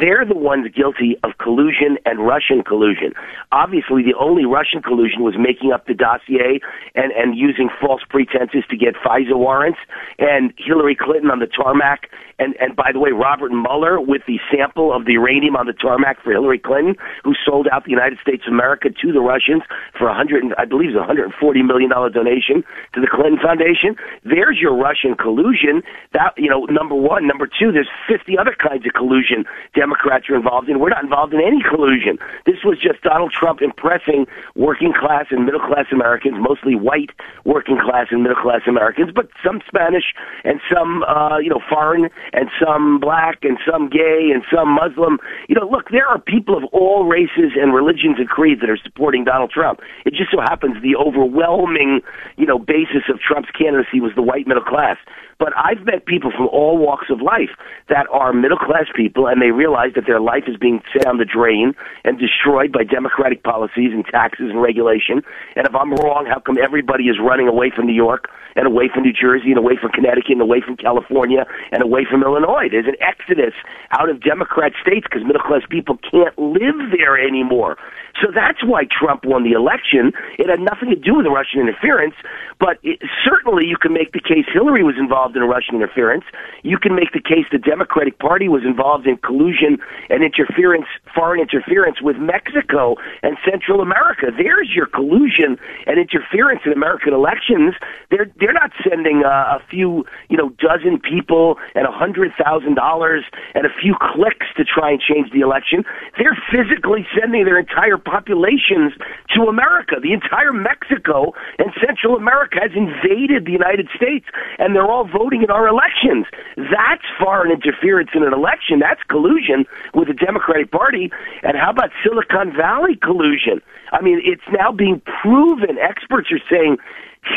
They're 0.00 0.24
the 0.24 0.34
ones 0.34 0.66
guilty 0.74 1.16
of 1.22 1.36
collusion 1.36 1.98
and 2.06 2.26
Russian 2.26 2.64
collusion. 2.64 3.12
Obviously, 3.52 4.02
the 4.02 4.16
only 4.18 4.46
Russian 4.46 4.80
collusion 4.80 5.22
was 5.22 5.34
making 5.38 5.72
up 5.72 5.86
the 5.86 5.92
dossier 5.92 6.60
and, 6.94 7.12
and 7.12 7.36
using 7.36 7.68
false 7.80 8.00
pretenses 8.08 8.64
to 8.70 8.76
get 8.78 8.94
FISA 8.96 9.36
warrants. 9.36 9.78
And 10.18 10.54
Hillary 10.56 10.96
Clinton 10.96 11.30
on 11.30 11.38
the 11.38 11.46
tarmac 11.46 12.08
and 12.38 12.54
and 12.58 12.74
by 12.74 12.90
the 12.92 12.98
way, 12.98 13.10
Robert 13.10 13.52
Mueller 13.52 14.00
with 14.00 14.22
the 14.26 14.38
sample 14.50 14.92
of 14.92 15.04
the 15.04 15.12
uranium 15.12 15.56
on 15.56 15.66
the 15.66 15.72
tarmac 15.72 16.22
for 16.22 16.32
Hillary 16.32 16.58
Clinton, 16.58 16.96
who 17.22 17.34
sold 17.44 17.68
out 17.70 17.84
the 17.84 17.90
United 17.90 18.18
States 18.18 18.44
of 18.46 18.52
America 18.52 18.90
to 18.90 19.12
the 19.12 19.20
Russians 19.20 19.62
for 19.96 20.08
a 20.08 20.14
hundred, 20.14 20.42
I 20.58 20.64
believe, 20.64 20.90
it 20.90 20.94
was 20.94 21.02
a 21.02 21.06
hundred 21.06 21.24
and 21.24 21.34
forty 21.34 21.62
million 21.62 21.90
dollar 21.90 22.10
donation 22.10 22.64
to 22.94 23.00
the 23.00 23.06
Clinton 23.06 23.38
Foundation. 23.38 23.94
There's 24.24 24.58
your 24.58 24.74
Russian 24.74 25.14
collusion. 25.14 25.82
That 26.12 26.34
you 26.36 26.50
know, 26.50 26.64
number 26.66 26.94
one, 26.94 27.26
number 27.26 27.46
two, 27.46 27.70
there's 27.70 27.90
fifty 28.08 28.36
other 28.36 28.56
kinds 28.58 28.86
of 28.86 28.92
collusion 28.94 29.44
Democrats 29.74 30.30
are 30.30 30.36
involved 30.36 30.68
in. 30.68 30.78
We're 30.78 30.90
not 30.90 31.04
involved 31.04 31.34
in 31.34 31.40
any 31.40 31.62
collusion. 31.62 32.18
This 32.46 32.62
was 32.64 32.78
just 32.78 33.02
Donald 33.02 33.32
Trump 33.32 33.60
impressing 33.60 34.26
working 34.54 34.92
class 34.92 35.26
and 35.30 35.44
middle 35.44 35.60
class 35.60 35.86
Americans, 35.92 36.36
mostly 36.38 36.74
white 36.74 37.10
working 37.44 37.78
class 37.78 38.08
and 38.10 38.22
middle 38.22 38.40
class 38.40 38.62
Americans, 38.66 39.10
but 39.14 39.28
some 39.44 39.60
Spanish 39.66 40.14
and 40.44 40.60
some, 40.72 41.02
uh, 41.04 41.38
you 41.38 41.50
know, 41.50 41.60
foreign 41.68 42.08
and 42.32 42.48
some 42.62 43.00
black 43.00 43.42
and 43.42 43.58
some 43.68 43.88
gay 43.88 44.30
and 44.32 44.42
some 44.52 44.68
Muslim. 44.68 45.18
You 45.48 45.56
know, 45.56 45.68
look, 45.68 45.90
there 45.90 46.06
are 46.06 46.18
people 46.18 46.56
of 46.56 46.64
all 46.72 47.04
races 47.04 47.52
and 47.60 47.74
religions 47.74 48.16
and 48.18 48.28
creeds 48.28 48.60
that 48.60 48.70
are 48.70 48.78
supporting 48.78 49.24
Donald 49.24 49.50
Trump. 49.50 49.80
It 50.04 50.14
just 50.14 50.30
so 50.30 50.40
happens 50.40 50.80
the 50.82 50.96
overwhelming, 50.96 52.00
you 52.36 52.46
know, 52.46 52.58
basis 52.58 53.08
of 53.08 53.20
Trump's 53.20 53.50
candidacy 53.50 54.00
was 54.00 54.12
the 54.14 54.22
white 54.22 54.46
middle 54.46 54.64
class. 54.64 54.96
But 55.38 55.52
I've 55.56 55.84
met 55.84 56.06
people 56.06 56.30
from 56.30 56.48
all 56.48 56.78
walks 56.78 57.06
of 57.10 57.20
life 57.20 57.50
that 57.88 58.06
are 58.12 58.32
middle 58.32 58.58
class 58.58 58.86
people 58.94 59.26
and 59.26 59.40
they 59.40 59.50
realize 59.50 59.92
that 59.94 60.06
their 60.06 60.20
life 60.20 60.44
is 60.46 60.56
being 60.56 60.82
set 60.92 61.04
down 61.04 61.18
the 61.18 61.24
drain 61.24 61.74
and 62.04 62.18
destroyed 62.18 62.72
by 62.72 62.84
democratic 62.84 63.42
policies 63.42 63.92
and 63.92 64.04
taxes 64.06 64.50
and 64.50 64.60
regulation. 64.60 65.22
And 65.56 65.66
if 65.66 65.74
I'm 65.74 65.92
wrong, 65.94 66.26
how 66.26 66.40
come 66.40 66.58
everybody 66.62 67.04
is 67.04 67.16
running 67.20 67.48
away 67.48 67.70
from 67.74 67.86
New 67.86 67.94
York 67.94 68.28
and 68.56 68.66
away 68.66 68.88
from 68.92 69.02
New 69.02 69.12
Jersey 69.12 69.50
and 69.50 69.58
away 69.58 69.76
from 69.80 69.90
Connecticut 69.90 70.32
and 70.32 70.42
away 70.42 70.60
from 70.60 70.76
California 70.76 71.46
and 71.72 71.82
away 71.82 72.04
from 72.08 72.22
Illinois? 72.22 72.68
There's 72.70 72.86
an 72.86 73.00
exodus 73.00 73.54
out 73.90 74.08
of 74.08 74.22
Democrat 74.22 74.72
states 74.80 75.06
because 75.08 75.24
middle 75.24 75.42
class 75.42 75.62
people 75.68 75.98
can't 76.10 76.36
live 76.38 76.92
there 76.96 77.18
anymore. 77.18 77.76
So 78.22 78.30
that's 78.32 78.62
why 78.64 78.84
Trump 78.86 79.24
won 79.24 79.42
the 79.42 79.52
election. 79.52 80.12
It 80.38 80.48
had 80.48 80.60
nothing 80.60 80.90
to 80.90 80.96
do 80.96 81.16
with 81.16 81.26
Russian 81.26 81.60
interference, 81.60 82.14
but 82.60 82.78
it, 82.82 83.00
certainly 83.24 83.66
you 83.66 83.76
can 83.76 83.92
make 83.92 84.12
the 84.12 84.20
case 84.20 84.46
Hillary 84.52 84.84
was 84.84 84.94
involved 84.98 85.23
in 85.32 85.42
Russian 85.42 85.76
interference. 85.76 86.24
You 86.62 86.76
can 86.76 86.94
make 86.94 87.12
the 87.16 87.24
case 87.24 87.48
the 87.50 87.58
Democratic 87.58 88.18
Party 88.18 88.48
was 88.48 88.62
involved 88.64 89.06
in 89.06 89.16
collusion 89.16 89.80
and 90.10 90.22
interference, 90.22 90.84
foreign 91.14 91.40
interference 91.40 92.02
with 92.04 92.16
Mexico 92.20 92.96
and 93.22 93.36
Central 93.48 93.80
America. 93.80 94.28
There's 94.36 94.68
your 94.76 94.86
collusion 94.86 95.56
and 95.86 95.98
interference 95.98 96.60
in 96.66 96.72
American 96.72 97.14
elections. 97.14 97.74
They're 98.10 98.28
they're 98.38 98.52
not 98.52 98.70
sending 98.86 99.24
uh, 99.24 99.56
a 99.56 99.60
few, 99.70 100.04
you 100.28 100.36
know, 100.36 100.50
dozen 100.60 101.00
people 101.00 101.56
and 101.74 101.86
a 101.86 101.92
hundred 101.92 102.32
thousand 102.36 102.74
dollars 102.74 103.24
and 103.54 103.64
a 103.64 103.72
few 103.80 103.96
clicks 104.00 104.46
to 104.56 104.64
try 104.64 104.90
and 104.90 105.00
change 105.00 105.32
the 105.32 105.40
election. 105.40 105.84
They're 106.18 106.36
physically 106.52 107.06
sending 107.18 107.44
their 107.44 107.58
entire 107.58 107.96
populations 107.96 108.92
to 109.34 109.48
America. 109.48 109.96
The 110.02 110.12
entire 110.12 110.52
Mexico 110.52 111.32
and 111.58 111.72
Central 111.80 112.16
America 112.16 112.58
has 112.60 112.72
invaded 112.74 113.46
the 113.46 113.52
United 113.52 113.88
States, 113.94 114.26
and 114.58 114.74
they're 114.74 114.90
all 114.90 115.06
voting 115.16 115.42
in 115.42 115.50
our 115.50 115.68
elections. 115.68 116.26
That's 116.56 117.06
foreign 117.18 117.52
interference 117.52 118.10
in 118.14 118.22
an 118.22 118.32
election. 118.32 118.80
That's 118.80 119.02
collusion 119.08 119.64
with 119.94 120.08
the 120.08 120.14
Democratic 120.14 120.70
Party. 120.70 121.10
And 121.42 121.56
how 121.56 121.70
about 121.70 121.90
Silicon 122.02 122.52
Valley 122.56 122.96
collusion? 122.96 123.62
I 123.92 124.02
mean, 124.02 124.20
it's 124.24 124.46
now 124.50 124.72
being 124.72 125.00
proven. 125.22 125.78
Experts 125.78 126.28
are 126.32 126.42
saying 126.50 126.78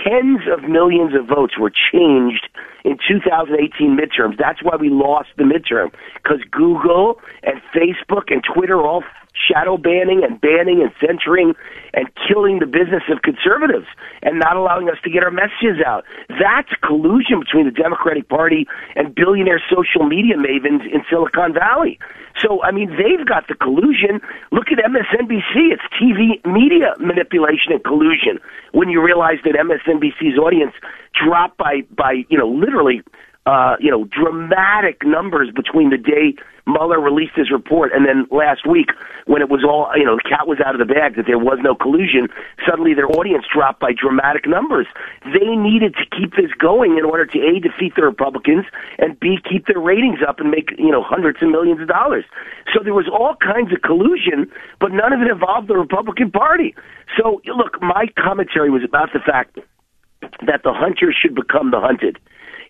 tens 0.03 0.41
of 0.51 0.67
millions 0.67 1.13
of 1.15 1.27
votes 1.27 1.57
were 1.57 1.71
changed 1.71 2.49
in 2.83 2.97
2018 3.07 3.97
midterms. 3.97 4.37
That's 4.37 4.63
why 4.63 4.75
we 4.75 4.89
lost 4.89 5.29
the 5.37 5.43
midterm 5.43 5.91
because 6.15 6.39
Google 6.51 7.19
and 7.43 7.61
Facebook 7.75 8.31
and 8.31 8.43
Twitter 8.43 8.81
all 8.81 9.03
shadow 9.38 9.78
banning 9.78 10.23
and 10.23 10.39
banning 10.41 10.82
and 10.82 10.91
censoring 11.00 11.54
and 11.93 12.10
killing 12.28 12.60
the 12.60 12.65
business 12.65 13.04
of 13.10 13.21
conservatives 13.21 13.88
and 14.21 14.39
not 14.39 14.58
allowing 14.58 14.89
us 14.89 14.97
to 15.04 15.10
get 15.10 15.23
our 15.23 15.32
messages 15.32 15.78
out. 15.86 16.04
That's 16.30 16.69
collusion 16.84 17.39
between 17.39 17.65
the 17.65 17.71
Democratic 17.71 18.28
Party 18.30 18.67
and 18.95 19.13
billionaire 19.13 19.62
social 19.69 20.08
media 20.08 20.36
mavens 20.36 20.86
in 20.86 21.04
Silicon 21.10 21.54
Valley. 21.54 22.00
So, 22.41 22.62
I 22.62 22.71
mean, 22.71 22.89
they've 22.91 23.26
got 23.26 23.47
the 23.47 23.56
collusion. 23.56 24.21
Look 24.52 24.67
at 24.71 24.78
MSNBC. 24.78 25.73
It's 25.73 25.82
TV 25.97 26.38
media 26.45 26.93
manipulation 27.00 27.73
and 27.73 27.84
collusion 27.84 28.39
when 28.73 28.89
you 28.89 29.02
realize 29.02 29.38
that 29.43 29.56
MSNBC's 29.56 30.38
audience 30.38 30.73
dropped 31.17 31.58
by, 31.58 31.82
by 31.95 32.26
you 32.30 32.38
know, 32.38 32.47
literally 32.47 33.02
uh, 33.47 33.77
you 33.79 33.89
know, 33.89 34.03
dramatic 34.12 35.07
numbers 35.07 35.49
between 35.55 35.89
the 35.89 35.97
day 35.97 36.36
Mueller 36.67 36.99
released 36.99 37.31
his 37.33 37.49
report 37.49 37.95
and 37.95 38.03
then 38.03 38.27
last 38.27 38.67
week 38.67 38.91
when 39.23 39.41
it 39.41 39.47
was 39.47 39.63
all, 39.63 39.88
you 39.95 40.03
know, 40.03 40.19
the 40.19 40.27
cat 40.27 40.51
was 40.51 40.60
out 40.60 40.75
of 40.75 40.83
the 40.83 40.93
bag 40.93 41.15
that 41.15 41.23
there 41.25 41.39
was 41.39 41.57
no 41.63 41.73
collusion, 41.73 42.27
suddenly 42.67 42.93
their 42.93 43.07
audience 43.07 43.47
dropped 43.47 43.79
by 43.79 43.95
dramatic 43.95 44.43
numbers. 44.45 44.86
They 45.23 45.55
needed 45.55 45.95
to 45.95 46.03
keep 46.12 46.36
this 46.36 46.51
going 46.60 46.99
in 46.99 47.07
order 47.07 47.25
to 47.25 47.39
A, 47.39 47.63
defeat 47.63 47.95
the 47.95 48.03
Republicans 48.03 48.67
and 48.99 49.17
B, 49.17 49.39
keep 49.39 49.65
their 49.71 49.79
ratings 49.79 50.19
up 50.27 50.43
and 50.43 50.51
make, 50.51 50.75
you 50.77 50.91
know, 50.91 51.01
hundreds 51.01 51.39
of 51.41 51.47
millions 51.47 51.79
of 51.79 51.88
dollars. 51.88 52.27
So 52.75 52.83
there 52.83 52.93
was 52.93 53.07
all 53.07 53.39
kinds 53.39 53.71
of 53.71 53.79
collusion, 53.81 54.51
but 54.83 54.91
none 54.91 55.15
of 55.15 55.23
it 55.23 55.31
involved 55.31 55.71
the 55.71 55.79
Republican 55.79 56.36
Party. 56.36 56.75
So, 57.15 57.39
look, 57.47 57.79
my 57.81 58.12
commentary 58.19 58.69
was 58.69 58.83
about 58.83 59.15
the 59.15 59.23
fact 59.23 59.55
that 60.43 60.67
the 60.67 60.75
hunter 60.75 61.15
should 61.15 61.33
become 61.33 61.71
the 61.71 61.79
hunted. 61.79 62.19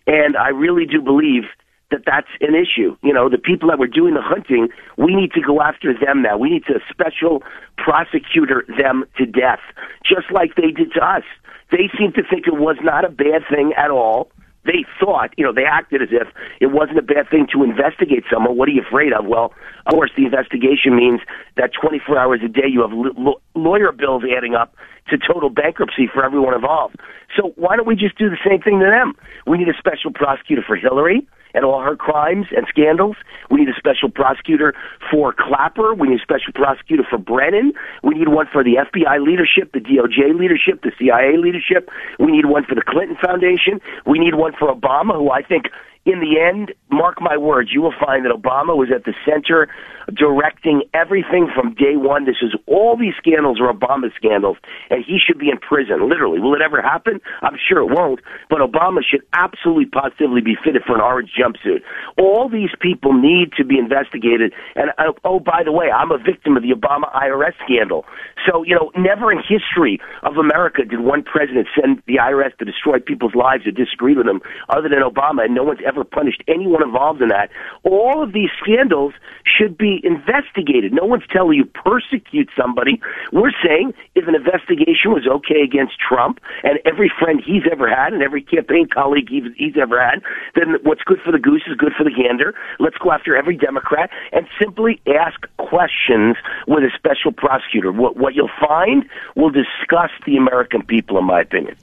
And 0.06 0.36
I 0.36 0.48
really 0.48 0.86
do 0.86 1.00
believe 1.00 1.44
that 1.90 2.02
that's 2.04 2.28
an 2.40 2.54
issue. 2.54 2.96
You 3.02 3.12
know, 3.12 3.28
the 3.28 3.38
people 3.38 3.68
that 3.70 3.78
were 3.78 3.86
doing 3.86 4.14
the 4.14 4.22
hunting, 4.22 4.68
we 4.96 5.14
need 5.14 5.32
to 5.32 5.40
go 5.40 5.62
after 5.62 5.94
them 5.94 6.22
now. 6.22 6.36
We 6.36 6.50
need 6.50 6.64
to 6.66 6.80
special 6.90 7.42
prosecutor 7.76 8.64
them 8.76 9.04
to 9.16 9.24
death, 9.24 9.60
just 10.04 10.30
like 10.30 10.54
they 10.56 10.70
did 10.70 10.92
to 10.92 11.00
us. 11.00 11.24
They 11.70 11.88
seem 11.98 12.12
to 12.12 12.22
think 12.22 12.46
it 12.46 12.56
was 12.56 12.76
not 12.82 13.04
a 13.04 13.08
bad 13.08 13.42
thing 13.50 13.72
at 13.76 13.90
all. 13.90 14.30
They 14.64 14.84
thought, 15.00 15.30
you 15.38 15.44
know, 15.44 15.52
they 15.52 15.64
acted 15.64 16.02
as 16.02 16.08
if 16.12 16.28
it 16.60 16.66
wasn't 16.66 16.98
a 16.98 17.02
bad 17.02 17.30
thing 17.30 17.46
to 17.54 17.62
investigate 17.62 18.24
someone. 18.30 18.56
What 18.56 18.68
are 18.68 18.72
you 18.72 18.82
afraid 18.82 19.14
of? 19.14 19.24
Well, 19.24 19.54
of 19.86 19.92
course, 19.94 20.10
the 20.14 20.26
investigation 20.26 20.94
means 20.94 21.20
that 21.56 21.70
24 21.72 22.18
hours 22.18 22.40
a 22.44 22.48
day 22.48 22.68
you 22.68 22.82
have 22.82 22.92
l- 22.92 23.40
lawyer 23.54 23.92
bills 23.92 24.24
adding 24.36 24.54
up 24.54 24.74
to 25.10 25.18
total 25.18 25.50
bankruptcy 25.50 26.08
for 26.12 26.24
everyone 26.24 26.54
involved. 26.54 26.96
So 27.36 27.52
why 27.56 27.76
don't 27.76 27.86
we 27.86 27.96
just 27.96 28.16
do 28.18 28.30
the 28.30 28.38
same 28.44 28.60
thing 28.60 28.80
to 28.80 28.86
them? 28.86 29.14
We 29.46 29.58
need 29.58 29.68
a 29.68 29.76
special 29.78 30.12
prosecutor 30.12 30.62
for 30.66 30.76
Hillary 30.76 31.26
and 31.54 31.64
all 31.64 31.80
her 31.80 31.96
crimes 31.96 32.46
and 32.56 32.66
scandals. 32.68 33.16
We 33.50 33.60
need 33.60 33.68
a 33.68 33.78
special 33.78 34.10
prosecutor 34.10 34.74
for 35.10 35.32
Clapper. 35.32 35.94
We 35.94 36.08
need 36.08 36.20
a 36.20 36.22
special 36.22 36.52
prosecutor 36.54 37.04
for 37.08 37.18
Brennan. 37.18 37.72
We 38.02 38.14
need 38.14 38.28
one 38.28 38.46
for 38.52 38.62
the 38.62 38.76
FBI 38.76 39.24
leadership, 39.24 39.72
the 39.72 39.80
DOJ 39.80 40.38
leadership, 40.38 40.82
the 40.82 40.92
CIA 40.98 41.36
leadership. 41.36 41.88
We 42.18 42.32
need 42.32 42.46
one 42.46 42.64
for 42.64 42.74
the 42.74 42.82
Clinton 42.82 43.16
Foundation. 43.20 43.80
We 44.06 44.18
need 44.18 44.34
one 44.34 44.52
for 44.58 44.68
Obama, 44.72 45.16
who 45.16 45.30
I 45.30 45.42
think 45.42 45.66
in 46.08 46.20
the 46.20 46.40
end, 46.40 46.72
mark 46.90 47.20
my 47.20 47.36
words, 47.36 47.68
you 47.70 47.82
will 47.82 47.92
find 47.92 48.24
that 48.24 48.32
Obama 48.32 48.72
was 48.72 48.88
at 48.88 49.04
the 49.04 49.12
center 49.28 49.68
directing 50.08 50.82
everything 50.94 51.52
from 51.54 51.74
day 51.74 52.00
one. 52.00 52.24
This 52.24 52.40
is 52.40 52.56
all 52.66 52.96
these 52.96 53.12
scandals 53.20 53.60
are 53.60 53.68
Obama 53.68 54.08
scandals, 54.16 54.56
and 54.88 55.04
he 55.04 55.18
should 55.20 55.38
be 55.38 55.50
in 55.50 55.58
prison, 55.58 56.08
literally. 56.08 56.40
Will 56.40 56.54
it 56.54 56.62
ever 56.64 56.80
happen? 56.80 57.20
I'm 57.42 57.60
sure 57.60 57.84
it 57.84 57.92
won't, 57.92 58.20
but 58.48 58.60
Obama 58.64 59.04
should 59.04 59.20
absolutely 59.34 59.84
positively 59.84 60.40
be 60.40 60.56
fitted 60.56 60.82
for 60.86 60.94
an 60.96 61.02
orange 61.02 61.30
jumpsuit. 61.36 61.84
All 62.16 62.48
these 62.48 62.72
people 62.80 63.12
need 63.12 63.52
to 63.58 63.64
be 63.64 63.78
investigated. 63.78 64.54
And 64.76 64.90
uh, 64.96 65.12
oh, 65.24 65.40
by 65.40 65.60
the 65.62 65.72
way, 65.72 65.92
I'm 65.92 66.10
a 66.10 66.18
victim 66.18 66.56
of 66.56 66.62
the 66.62 66.72
Obama 66.72 67.12
IRS 67.12 67.52
scandal. 67.68 68.06
So, 68.48 68.64
you 68.64 68.74
know, 68.74 68.90
never 68.96 69.30
in 69.30 69.44
history 69.44 70.00
of 70.22 70.36
America 70.40 70.84
did 70.88 71.00
one 71.00 71.22
president 71.22 71.68
send 71.78 72.02
the 72.06 72.16
IRS 72.16 72.56
to 72.58 72.64
destroy 72.64 72.98
people's 72.98 73.34
lives 73.34 73.64
who 73.64 73.72
disagreed 73.72 74.16
with 74.16 74.26
him 74.26 74.40
other 74.70 74.88
than 74.88 75.04
Obama, 75.04 75.44
and 75.44 75.54
no 75.54 75.64
one's 75.64 75.80
ever 75.86 75.97
punished 76.04 76.42
anyone 76.48 76.82
involved 76.82 77.22
in 77.22 77.28
that. 77.28 77.50
All 77.84 78.22
of 78.22 78.32
these 78.32 78.50
scandals 78.60 79.14
should 79.44 79.76
be 79.76 80.00
investigated. 80.04 80.92
No 80.92 81.04
one's 81.04 81.26
telling 81.30 81.56
you 81.56 81.64
persecute 81.64 82.48
somebody. 82.56 83.00
We're 83.32 83.52
saying 83.64 83.94
if 84.14 84.28
an 84.28 84.34
investigation 84.34 85.12
was 85.12 85.26
okay 85.26 85.62
against 85.62 85.98
Trump 85.98 86.40
and 86.62 86.78
every 86.84 87.10
friend 87.18 87.42
he's 87.44 87.64
ever 87.70 87.88
had 87.88 88.12
and 88.12 88.22
every 88.22 88.42
campaign 88.42 88.88
colleague 88.92 89.28
he's, 89.28 89.44
he's 89.56 89.76
ever 89.80 90.00
had, 90.00 90.22
then 90.54 90.76
what's 90.82 91.02
good 91.02 91.20
for 91.24 91.32
the 91.32 91.38
goose 91.38 91.62
is 91.66 91.76
good 91.76 91.92
for 91.96 92.04
the 92.04 92.10
gander. 92.10 92.54
Let's 92.78 92.98
go 92.98 93.12
after 93.12 93.36
every 93.36 93.56
Democrat 93.56 94.10
and 94.32 94.46
simply 94.60 95.00
ask 95.06 95.40
questions 95.58 96.36
with 96.66 96.84
a 96.84 96.90
special 96.96 97.32
prosecutor. 97.32 97.92
What, 97.92 98.16
what 98.16 98.34
you'll 98.34 98.50
find 98.60 99.08
will 99.36 99.50
disgust 99.50 100.14
the 100.26 100.36
American 100.36 100.82
people, 100.82 101.18
in 101.18 101.24
my 101.24 101.40
opinion. 101.40 101.76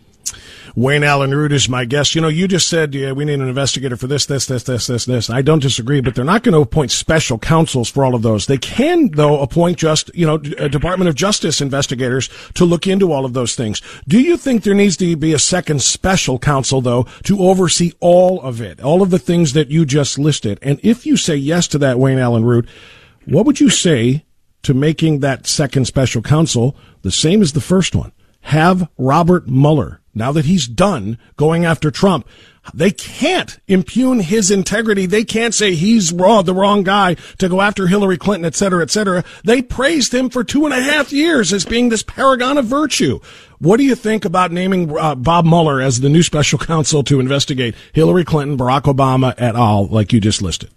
Wayne 0.76 1.04
Allyn 1.04 1.34
Root 1.34 1.52
is 1.52 1.70
my 1.70 1.86
guest. 1.86 2.16
You 2.16 2.22
know, 2.22 2.28
you 2.28 2.48
just 2.48 2.68
said 2.68 2.94
yeah, 2.94 3.12
we 3.12 3.26
need 3.26 3.40
an 3.40 3.48
investigator 3.48 3.98
for 3.98 4.08
this, 4.08 4.26
this, 4.26 4.46
this, 4.46 4.64
this, 4.64 4.88
this, 4.88 5.06
this. 5.06 5.30
I 5.30 5.42
don't 5.42 5.62
disagree, 5.62 6.02
but 6.02 6.16
they're 6.16 6.26
not 6.26 6.44
going 6.44 6.54
to 6.54 6.62
appoint 6.62 6.92
special 6.92 7.38
counsels 7.40 7.90
for 7.90 8.04
all 8.04 8.16
of 8.16 8.22
those. 8.22 8.46
They 8.46 8.58
can, 8.58 9.12
though, 9.12 9.42
appoint 9.42 9.78
just, 9.78 10.14
you 10.16 10.26
know, 10.26 10.38
Department 10.38 11.10
of 11.10 11.16
Justice 11.16 11.62
investigators 11.62 12.30
to 12.56 12.66
look 12.66 12.88
into 12.88 13.12
all 13.12 13.26
of 13.26 13.34
those 13.34 13.56
things. 13.56 13.82
Do 14.08 14.20
you 14.20 14.38
think 14.38 14.64
there 14.64 14.74
needs 14.74 14.98
to 14.98 15.16
be 15.16 15.34
a 15.34 15.40
second 15.40 15.82
special 15.82 16.40
counsel, 16.40 16.82
though, 16.82 17.04
to 17.24 17.42
oversee 17.42 17.94
all 18.00 18.42
of 18.42 18.62
it, 18.62 18.82
all 18.82 19.02
of 19.02 19.10
the 19.10 19.20
things 19.20 19.54
that 19.54 19.70
you 19.70 19.86
just 19.86 20.20
listed? 20.20 20.60
And 20.62 20.80
if 20.84 21.06
you 21.06 21.18
say 21.18 21.36
yes 21.36 21.68
to 21.70 21.78
that, 21.80 22.00
Wayne 22.00 22.20
Allyn 22.20 22.46
Root, 22.46 22.68
what 23.26 23.46
would 23.46 23.60
you 23.60 23.70
say 23.70 24.26
to 24.64 24.74
making 24.74 25.20
that 25.20 25.48
second 25.48 25.86
special 25.86 26.22
counsel 26.22 26.76
the 27.02 27.12
same 27.12 27.42
as 27.42 27.54
the 27.54 27.62
first 27.62 27.96
one? 27.96 28.12
Have 28.42 28.90
Robert 28.98 29.48
Mueller 29.48 30.02
now 30.16 30.32
that 30.32 30.46
he's 30.46 30.66
done 30.68 31.20
going 31.36 31.66
after 31.66 31.92
Trump, 31.92 32.28
they 32.74 32.90
can't 32.90 33.60
impugn 33.68 34.22
his 34.22 34.50
integrity. 34.50 35.06
They 35.06 35.24
can't 35.24 35.54
say 35.54 35.76
he's 35.76 36.12
raw, 36.12 36.42
the 36.42 36.54
wrong 36.54 36.82
guy 36.82 37.16
to 37.38 37.48
go 37.48 37.62
after 37.62 37.86
Hillary 37.86 38.18
Clinton, 38.18 38.46
et 38.46 38.56
cetera, 38.56 38.82
et 38.82 38.90
cetera. 38.90 39.24
They 39.44 39.62
praised 39.62 40.14
him 40.14 40.32
for 40.32 40.44
two 40.44 40.66
and 40.66 40.74
a 40.74 40.82
half 40.82 41.12
years 41.12 41.54
as 41.54 41.66
being 41.66 41.90
this 41.90 42.02
paragon 42.02 42.58
of 42.58 42.66
virtue. 42.66 43.20
What 43.60 43.78
do 43.78 43.84
you 43.84 43.94
think 43.94 44.26
about 44.26 44.52
naming 44.52 44.98
uh, 44.98 45.14
Bob 45.14 45.46
Mueller 45.46 45.80
as 45.80 46.00
the 46.00 46.10
new 46.10 46.24
special 46.24 46.58
counsel 46.58 47.04
to 47.04 47.20
investigate 47.20 47.76
Hillary 47.94 48.26
Clinton, 48.26 48.58
Barack 48.58 48.84
Obama, 48.84 49.36
et 49.38 49.56
al., 49.56 49.86
like 49.88 50.12
you 50.12 50.20
just 50.20 50.42
listed? 50.42 50.72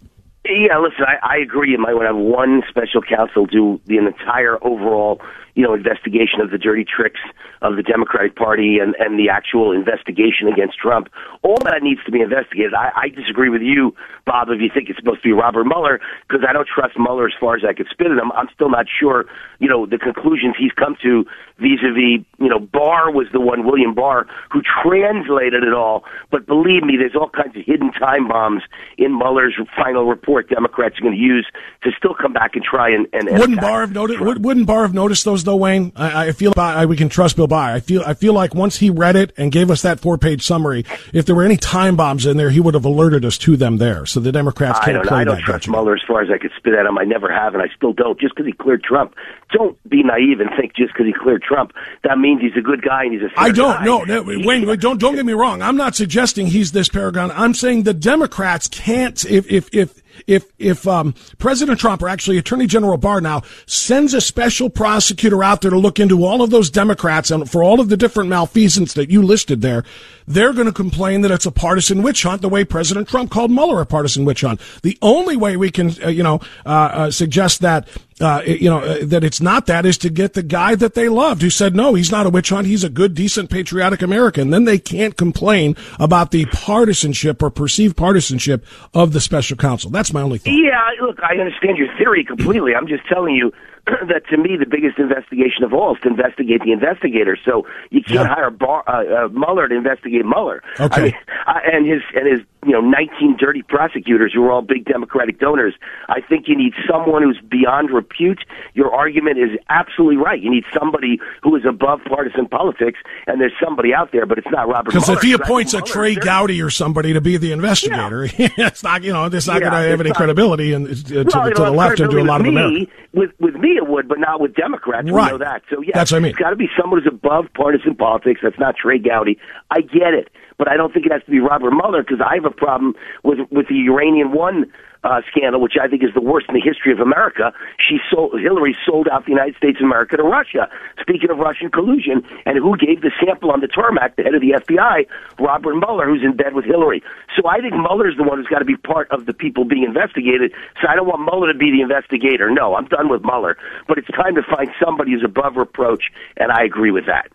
Yeah, 0.45 0.79
listen, 0.79 1.05
I, 1.07 1.37
I 1.37 1.37
agree. 1.39 1.73
You 1.73 1.79
might 1.79 1.95
want 1.95 2.05
to 2.05 2.15
have 2.15 2.17
one 2.17 2.63
special 2.69 3.03
counsel 3.03 3.47
do 3.47 3.81
the 3.87 3.99
entire 3.99 4.63
overall 4.65 5.21
you 5.59 5.65
know, 5.65 5.75
investigation 5.75 6.39
of 6.41 6.53
the 6.53 6.57
dirty 6.57 6.85
tricks 6.87 7.19
of 7.63 7.75
the 7.75 7.83
Democratic 7.83 8.37
Party 8.37 8.79
and, 8.79 8.95
and 9.01 9.19
the 9.19 9.29
actual 9.29 9.73
investigation 9.73 10.47
against 10.47 10.79
Trump. 10.79 11.09
All 11.43 11.59
that 11.65 11.83
needs 11.83 11.99
to 12.05 12.13
be 12.13 12.21
investigated. 12.21 12.75
I, 12.75 12.93
I 12.95 13.09
disagree 13.09 13.49
with 13.49 13.63
you, 13.63 13.93
Bob, 14.25 14.51
if 14.51 14.61
you 14.61 14.71
think 14.73 14.89
it's 14.89 15.01
supposed 15.01 15.21
to 15.23 15.29
be 15.29 15.33
Robert 15.33 15.65
Mueller, 15.65 15.99
because 16.29 16.47
I 16.49 16.53
don't 16.53 16.69
trust 16.69 16.95
Mueller 16.97 17.27
as 17.27 17.35
far 17.41 17.57
as 17.57 17.63
I 17.69 17.73
could 17.73 17.89
spit 17.91 18.07
at 18.07 18.13
him. 18.13 18.31
I'm 18.39 18.47
still 18.55 18.71
not 18.71 18.87
sure, 18.87 19.25
you 19.59 19.69
know, 19.69 19.85
the 19.85 19.99
conclusions 19.99 20.55
he's 20.57 20.71
come 20.71 20.95
to 21.03 21.25
vis-a-vis, 21.59 22.23
you 22.39 22.49
know, 22.49 22.61
Barr 22.61 23.11
was 23.11 23.27
the 23.33 23.41
one, 23.41 23.67
William 23.67 23.97
Barr, 23.97 24.29
who 24.53 24.63
translated 24.63 25.65
it 25.65 25.75
all. 25.75 26.05
But 26.31 26.47
believe 26.47 26.85
me, 26.85 26.95
there's 26.97 27.17
all 27.17 27.31
kinds 27.31 27.57
of 27.57 27.65
hidden 27.67 27.91
time 27.91 28.29
bombs 28.29 28.63
in 28.97 29.19
Mueller's 29.19 29.59
final 29.75 30.07
report 30.07 30.49
Democrats 30.49 30.99
are 30.99 31.03
going 31.03 31.17
to 31.17 31.21
use 31.21 31.51
to 31.83 31.91
still 31.99 32.15
come 32.15 32.33
back 32.33 32.55
and 32.55 32.63
try 32.63 32.91
and... 32.91 33.09
and, 33.13 33.29
and 33.29 33.41
wouldn't 33.41 33.61
Barr 33.61 33.81
have 33.81 33.93
noticed? 33.93 34.21
Wouldn't 34.21 34.67
Barr 34.69 34.83
have 34.83 34.95
noticed 34.95 35.25
those 35.25 35.43
though, 35.49 35.57
Wayne? 35.57 35.93
I, 35.97 36.29
I 36.29 36.33
feel 36.33 36.53
I, 36.57 36.87
we 36.87 36.97
can 36.97 37.09
trust 37.09 37.37
Bill 37.37 37.47
Barr. 37.47 37.73
I 37.73 37.81
feel 37.81 38.03
I 38.07 38.15
feel 38.15 38.33
like 38.33 38.55
once 38.55 38.77
he 38.77 38.91
read 38.91 39.17
it 39.17 39.33
and 39.37 39.51
gave 39.51 39.71
us 39.71 39.83
that 39.83 40.01
four 40.01 40.19
page 40.19 40.45
summary, 40.45 40.85
if 41.13 41.27
there 41.27 41.35
were 41.35 41.45
any 41.45 41.57
time 41.57 41.97
bombs 41.97 42.27
in 42.27 42.37
there, 42.37 42.51
he 42.51 42.61
would 42.61 42.75
have 42.75 42.85
alerted 42.85 43.25
us 43.25 43.39
to 43.39 43.57
them 43.57 43.79
there. 43.79 44.07
So 44.07 44.21
the 44.21 44.33
Democrats 44.33 44.79
can't 44.81 44.91
I 44.91 44.93
don't, 44.93 45.07
play 45.07 45.19
I 45.19 45.25
don't 45.25 45.37
that 45.37 45.45
trust 45.45 45.67
game. 45.67 45.73
Mueller 45.73 45.95
as 45.95 46.03
far 46.07 46.23
as 46.23 46.31
I 46.31 46.39
could 46.39 46.53
spit 46.57 46.75
at 46.75 46.87
him. 46.87 46.99
I 46.99 47.05
never 47.05 47.33
have, 47.33 47.55
and 47.55 47.63
I 47.63 47.67
still 47.75 47.93
don't. 47.93 48.19
Just 48.21 48.35
because 48.35 48.47
he 48.47 48.53
cleared 48.53 48.85
Trump, 48.85 49.15
don't 49.51 49.77
be 49.89 50.03
naive 50.03 50.41
and 50.41 50.51
think 50.57 50.77
just 50.77 50.93
because 50.93 51.07
he 51.07 51.13
cleared 51.13 51.43
Trump 51.43 51.73
that 52.05 52.19
means 52.19 52.41
he's 52.41 52.57
a 52.57 52.61
good 52.61 52.83
guy 52.83 53.05
and 53.05 53.13
he's 53.13 53.23
a. 53.23 53.31
I 53.37 53.51
don't. 53.51 53.85
know, 53.85 54.05
No, 54.05 54.23
no, 54.23 54.47
Wayne, 54.47 54.65
don't 54.79 54.99
don't 54.99 55.15
get 55.15 55.27
me 55.27 55.33
wrong. 55.33 55.63
I'm 55.63 55.77
not 55.77 55.95
suggesting 55.95 56.47
he's 56.47 56.73
this 56.73 56.89
paragon. 56.89 57.31
I'm 57.33 57.55
saying 57.55 57.85
the 57.85 57.95
Democrats 57.95 58.69
can't. 58.69 59.25
If 59.25 59.51
if 59.51 59.73
if 59.75 60.03
if 60.27 60.51
if 60.59 60.87
um, 60.87 61.15
President 61.39 61.79
Trump 61.79 62.03
or 62.03 62.09
actually 62.09 62.39
Attorney 62.39 62.67
General 62.67 62.97
Barr 62.97 63.21
now 63.21 63.43
sends 63.67 64.15
a 64.15 64.21
special 64.21 64.71
prosecutor 64.71 65.43
out 65.45 65.61
there 65.61 65.71
to 65.71 65.79
look 65.79 66.01
into 66.01 66.25
all 66.25 66.43
of 66.43 66.51
those 66.51 66.71
Democrats 66.71 67.31
and 67.31 67.51
for 67.51 67.63
all 67.63 67.81
of 67.81 67.89
the 67.89 67.97
different 67.97 68.31
malfeasance 68.31 68.95
that 68.95 69.11
you 69.11 69.23
listed 69.23 69.63
there, 69.63 69.85
they're 70.27 70.53
going 70.53 70.67
to 70.67 70.73
complain 70.73 71.23
that 71.23 71.31
it's 71.31 71.47
a 71.47 71.51
partisan 71.51 72.03
witch 72.03 72.23
hunt 72.23 72.43
the 72.43 72.49
way 72.49 72.65
President 72.65 73.09
Trump 73.09 73.31
called 73.31 73.51
Mueller 73.51 73.81
a 73.81 73.87
partisan 73.87 74.25
witch 74.25 74.43
hunt. 74.43 74.61
The 74.83 74.99
only 75.03 75.37
way 75.37 75.57
we 75.57 75.71
can, 75.71 75.93
uh, 76.03 76.09
you 76.09 76.23
know, 76.23 76.41
uh, 76.67 76.69
uh, 76.69 77.11
suggest 77.11 77.61
that, 77.63 77.89
uh, 78.21 78.43
you 78.45 78.69
know, 78.69 78.79
uh, 78.81 78.99
that 79.03 79.25
it's 79.25 79.41
not 79.41 79.67
that 79.67 79.87
is 79.87 79.99
to 79.99 80.11
get 80.11 80.35
the 80.35 80.43
guy 80.43 80.75
that 80.75 80.95
they 80.95 81.09
loved 81.09 81.43
who 81.43 81.51
said, 81.51 81.75
no, 81.75 81.95
he's 81.95 82.11
not 82.11 82.27
a 82.27 82.31
witch 82.31 82.51
hunt. 82.51 82.67
He's 82.67 82.85
a 82.85 82.89
good, 82.89 83.15
decent, 83.15 83.51
patriotic 83.51 84.03
American. 84.03 84.51
Then 84.51 84.65
they 84.65 84.79
can't 84.79 85.17
complain 85.17 85.77
about 85.99 86.31
the 86.31 86.47
partisanship 86.47 87.43
or 87.43 87.51
perceived 87.51 87.97
partisanship 87.97 88.65
of 88.95 89.13
the 89.13 89.21
special 89.21 89.57
counsel. 89.57 89.91
That's 89.91 90.13
my 90.13 90.23
only 90.23 90.39
thought. 90.39 90.51
Yeah, 90.51 90.81
look, 91.01 91.19
I 91.23 91.37
understand 91.37 91.79
your 91.79 91.89
theory 91.97 92.25
completely. 92.25 92.75
I'm 92.75 92.89
just 92.89 93.07
telling 93.07 93.35
you 93.35 93.53
that 94.09 94.23
to 94.31 94.37
me 94.37 94.57
the 94.57 94.67
biggest 94.67 94.99
investigation 94.99 95.65
of 95.65 95.73
all 95.73 95.95
is 95.95 96.01
to 96.03 96.09
investigate 96.09 96.63
the 96.65 96.73
investigator. 96.73 97.37
So 97.45 97.67
you 97.91 98.03
can't 98.03 98.21
Yeah. 98.29 98.35
hire 98.35 98.51
Barr, 98.51 98.83
uh, 98.87 99.27
uh, 99.27 99.29
Mueller 99.29 99.69
to 99.69 99.75
investigate 99.75 100.25
Mueller. 100.25 100.63
Okay. 100.79 101.01
I 101.01 101.05
mean, 101.05 101.15
uh, 101.47 101.61
and 101.73 101.87
his 101.87 102.03
and 102.15 102.27
his 102.27 102.41
you 102.67 102.73
know 102.73 102.81
19 102.81 103.37
dirty 103.39 103.63
prosecutors 103.63 104.33
who 104.35 104.45
are 104.45 104.53
all 104.53 104.63
big 104.63 104.85
Democratic 104.85 105.39
donors. 105.39 105.75
I 106.09 106.21
think 106.21 106.49
you 106.49 106.57
need 106.57 106.73
someone 106.91 107.23
who's 107.23 107.41
beyond 107.49 107.91
repute. 107.91 108.41
Your 108.75 108.93
argument 108.95 109.39
is 109.39 109.51
absolutely 109.71 110.17
right. 110.17 110.41
You 110.41 110.51
need 110.51 110.65
somebody 110.79 111.21
who 111.43 111.55
is 111.57 111.65
above 111.65 112.01
partisan 112.09 112.47
politics, 112.49 112.99
and 113.27 113.41
there's 113.41 113.53
somebody 113.63 113.95
out 113.95 114.11
there, 114.13 114.27
but 114.27 114.39
it's 114.39 114.51
not 114.51 114.69
Robert. 114.69 114.87
Because 114.93 115.09
if 115.09 115.23
he 115.23 115.33
appoints 115.33 115.73
a 115.75 115.81
Trey 115.81 116.15
Gowdy 116.15 116.61
or 116.61 116.71
somebody 116.71 117.13
to 117.13 117.21
be 117.21 117.37
the 117.37 117.53
investigator, 117.53 118.25
it's 118.39 118.83
not 118.83 119.03
you 119.03 119.13
know 119.13 119.27
it's 119.27 119.47
not 119.47 119.55
Yeah, 119.63 119.71
going 119.71 119.83
to 119.85 119.89
have 119.91 120.01
any 120.01 120.11
not- 120.11 120.17
credibility 120.17 120.73
and 120.73 120.89
uh, 120.89 120.95
to, 120.95 121.15
Well, 121.15 121.45
to 121.45 121.51
it'll 121.51 121.65
the 121.67 121.71
left 121.71 122.01
and 122.01 122.11
to 122.11 122.19
a 122.19 122.23
lot 122.23 122.41
of 122.41 122.47
credibility 122.47 122.49
America. 122.49 122.91
with 123.13 123.31
me, 123.31 123.39
With 123.41 123.55
with 123.55 123.63
me, 123.63 123.78
it 123.79 123.89
would, 123.89 124.09
but 124.09 124.19
not 124.19 124.41
with 124.41 124.55
Democrats. 124.55 125.11
Right. 125.11 125.33
We 125.33 125.39
know 125.39 125.45
that. 125.45 125.63
So 125.71 125.81
yeah, 125.81 125.93
That's 125.95 126.13
what 126.13 126.19
I 126.19 126.21
mean. 126.21 126.31
It's 126.31 126.39
got 126.39 126.51
to 126.51 126.57
be 126.57 126.69
someone 126.79 127.01
who's 127.01 127.11
above 127.13 127.47
partisan 127.55 127.95
politics. 127.95 128.41
That's 128.43 128.59
not 128.59 128.77
Trey 128.77 128.99
Gowdy. 128.99 129.39
I 129.71 129.81
get 129.81 130.13
it, 130.13 130.29
but 130.59 130.69
I 130.69 130.77
don't 130.77 130.93
think 130.93 131.07
it 131.07 131.13
has 131.13 131.23
to 131.25 131.31
be 131.31 131.41
Robert 131.41 131.71
Mueller 131.71 132.03
because 132.03 132.21
I 132.21 132.35
have 132.35 132.45
a 132.45 132.51
problem 132.55 132.95
with 133.25 133.39
with 133.51 133.69
the 133.69 133.77
Uranium 133.77 134.35
One 134.35 134.67
uh, 135.05 135.21
scandal, 135.31 135.61
which 135.61 135.75
I 135.81 135.89
think 135.89 136.03
is 136.03 136.13
the 136.15 136.21
worst 136.21 136.47
in 136.49 136.55
the 136.55 136.61
history 136.61 136.93
of 136.93 137.01
America. 137.01 137.53
She 137.79 137.99
sold 138.11 138.41
Hillary 138.41 138.77
sold 138.85 139.09
out 139.09 139.25
the 139.25 139.33
United 139.33 139.57
States 139.57 139.79
of 139.81 139.87
America 139.87 140.17
to 140.17 140.23
Russia. 140.23 140.69
Speaking 141.01 141.31
of 141.31 141.39
Russian 141.39 141.71
collusion, 141.71 142.23
and 142.47 142.59
who 142.59 142.77
gave 142.77 143.03
the 143.03 143.13
sample 143.23 143.51
on 143.51 143.61
the 143.61 143.69
tarmac, 143.69 144.17
the 144.17 144.23
head 144.23 144.35
of 144.35 144.41
the 144.41 144.59
FBI, 144.59 145.07
Robert 145.39 145.75
Mueller, 145.75 146.07
who's 146.07 146.23
in 146.23 146.37
bed 146.37 146.55
with 146.55 146.65
Hillary. 146.65 147.03
So 147.37 147.49
I 147.49 147.61
think 147.61 147.75
Mueller's 147.75 148.17
the 148.17 148.25
one 148.25 148.39
who's 148.39 148.49
got 148.49 148.59
to 148.59 148.65
be 148.65 148.77
part 148.77 149.11
of 149.11 149.27
the 149.27 149.33
people 149.33 149.65
being 149.65 149.85
investigated. 149.85 150.53
So 150.81 150.89
I 150.89 150.97
don't 150.97 151.07
want 151.07 151.23
Mueller 151.23 151.53
to 151.53 151.59
be 151.59 151.71
the 151.71 151.81
investigator. 151.81 152.51
No, 152.51 152.75
I'm 152.75 152.87
done 152.87 153.09
with 153.09 153.23
Mueller. 153.23 153.57
But 153.87 153.99
it's 153.99 154.09
time 154.09 154.35
to 154.35 154.43
find 154.43 154.69
somebody 154.83 155.13
who's 155.13 155.25
above 155.25 155.57
reproach, 155.57 156.11
and 156.37 156.51
I 156.51 156.65
agree 156.65 156.91
with 156.91 157.07
that. 157.07 157.31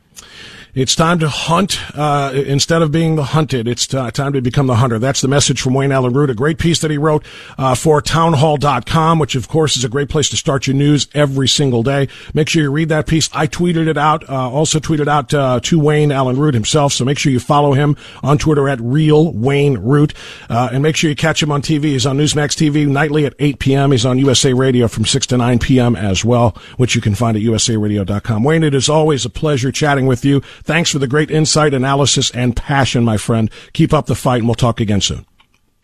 It's 0.76 0.96
time 0.96 1.20
to 1.20 1.30
hunt 1.30 1.80
uh, 1.96 2.32
instead 2.34 2.82
of 2.82 2.92
being 2.92 3.16
the 3.16 3.24
hunted. 3.24 3.68
It's 3.68 3.86
t- 3.86 4.10
time 4.10 4.34
to 4.34 4.42
become 4.42 4.66
the 4.66 4.78
hunter. 4.78 4.98
That's 4.98 5.22
the 5.22 5.28
message 5.28 5.62
from 5.62 5.76
Wayne 5.76 5.92
Allyn 5.92 6.14
Root, 6.14 6.32
a 6.32 6.34
great 6.34 6.58
piece 6.58 6.80
that 6.80 6.90
he 6.90 6.98
wrote 6.98 7.24
uh, 7.60 7.76
for 7.76 8.02
townhall.com, 8.02 9.20
which 9.20 9.36
of 9.36 9.48
course 9.48 9.78
is 9.78 9.84
a 9.84 9.90
great 9.90 10.10
place 10.10 10.30
to 10.30 10.36
start 10.36 10.66
your 10.66 10.76
news 10.76 11.08
every 11.14 11.48
single 11.48 11.84
day. 11.84 12.08
Make 12.34 12.50
sure 12.50 12.64
you 12.64 12.72
read 12.72 12.90
that 12.90 13.06
piece. 13.06 13.30
I 13.34 13.46
tweeted 13.46 13.88
it 13.88 14.00
out, 14.00 14.28
uh, 14.28 14.50
also 14.50 14.80
tweeted 14.80 15.08
out 15.08 15.32
uh, 15.32 15.60
to 15.60 15.80
Wayne 15.80 16.12
Allyn 16.12 16.38
Root 16.38 16.56
himself. 16.56 16.92
So 16.94 17.06
make 17.06 17.20
sure 17.20 17.32
you 17.32 17.40
follow 17.40 17.74
him 17.74 17.96
on 18.24 18.40
Twitter 18.40 18.68
at 18.68 18.82
real 18.82 19.32
Wayne 19.32 19.78
Root, 19.78 20.16
uh, 20.50 20.70
and 20.74 20.82
make 20.82 20.96
sure 20.96 21.08
you 21.08 21.16
catch 21.16 21.44
him 21.44 21.52
on 21.52 21.62
TV. 21.62 21.84
He's 21.84 22.08
on 22.08 22.18
Newsmax 22.18 22.58
TV 22.58 22.88
nightly 22.88 23.28
at 23.28 23.36
8 23.38 23.60
p.m. 23.60 23.92
He's 23.92 24.08
on 24.08 24.18
USA 24.18 24.54
Radio 24.54 24.88
from 24.88 25.06
6 25.06 25.28
to 25.28 25.38
9 25.38 25.60
p.m. 25.60 25.96
as 25.96 26.26
well, 26.26 26.58
which 26.78 26.96
you 26.96 27.02
can 27.02 27.14
find 27.14 27.38
at 27.38 27.44
usaradio.com. 27.44 28.44
Wayne, 28.44 28.64
it 28.64 28.74
is 28.74 28.90
always 28.90 29.24
a 29.24 29.30
pleasure 29.30 29.72
chatting 29.72 30.08
with 30.08 30.26
you. 30.26 30.42
Thanks 30.64 30.92
for 30.92 31.00
the 31.00 31.08
great 31.08 31.30
insight, 31.30 31.74
analysis, 31.74 32.32
and 32.32 32.56
passion, 32.56 33.04
my 33.04 33.18
friend. 33.18 33.50
Keep 33.74 33.94
up 33.94 34.06
the 34.06 34.16
fight, 34.16 34.38
and 34.38 34.48
we'll 34.48 34.56
talk 34.56 34.80
again 34.80 35.02
soon. 35.02 35.26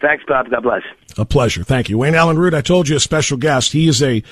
Thanks, 0.01 0.23
Bob. 0.27 0.49
God 0.49 0.63
bless. 0.63 0.83
A 1.17 1.25
pleasure. 1.25 1.63
Thank 1.63 1.89
you. 1.89 1.97
Wayne 1.97 2.15
Allyn 2.15 2.39
Root, 2.39 2.53
I 2.53 2.61
told 2.61 2.87
you 2.87 2.95
a 2.95 3.01
special 3.01 3.37
guest. 3.37 3.73
He 3.73 3.87
is 3.87 4.01
a 4.01 4.23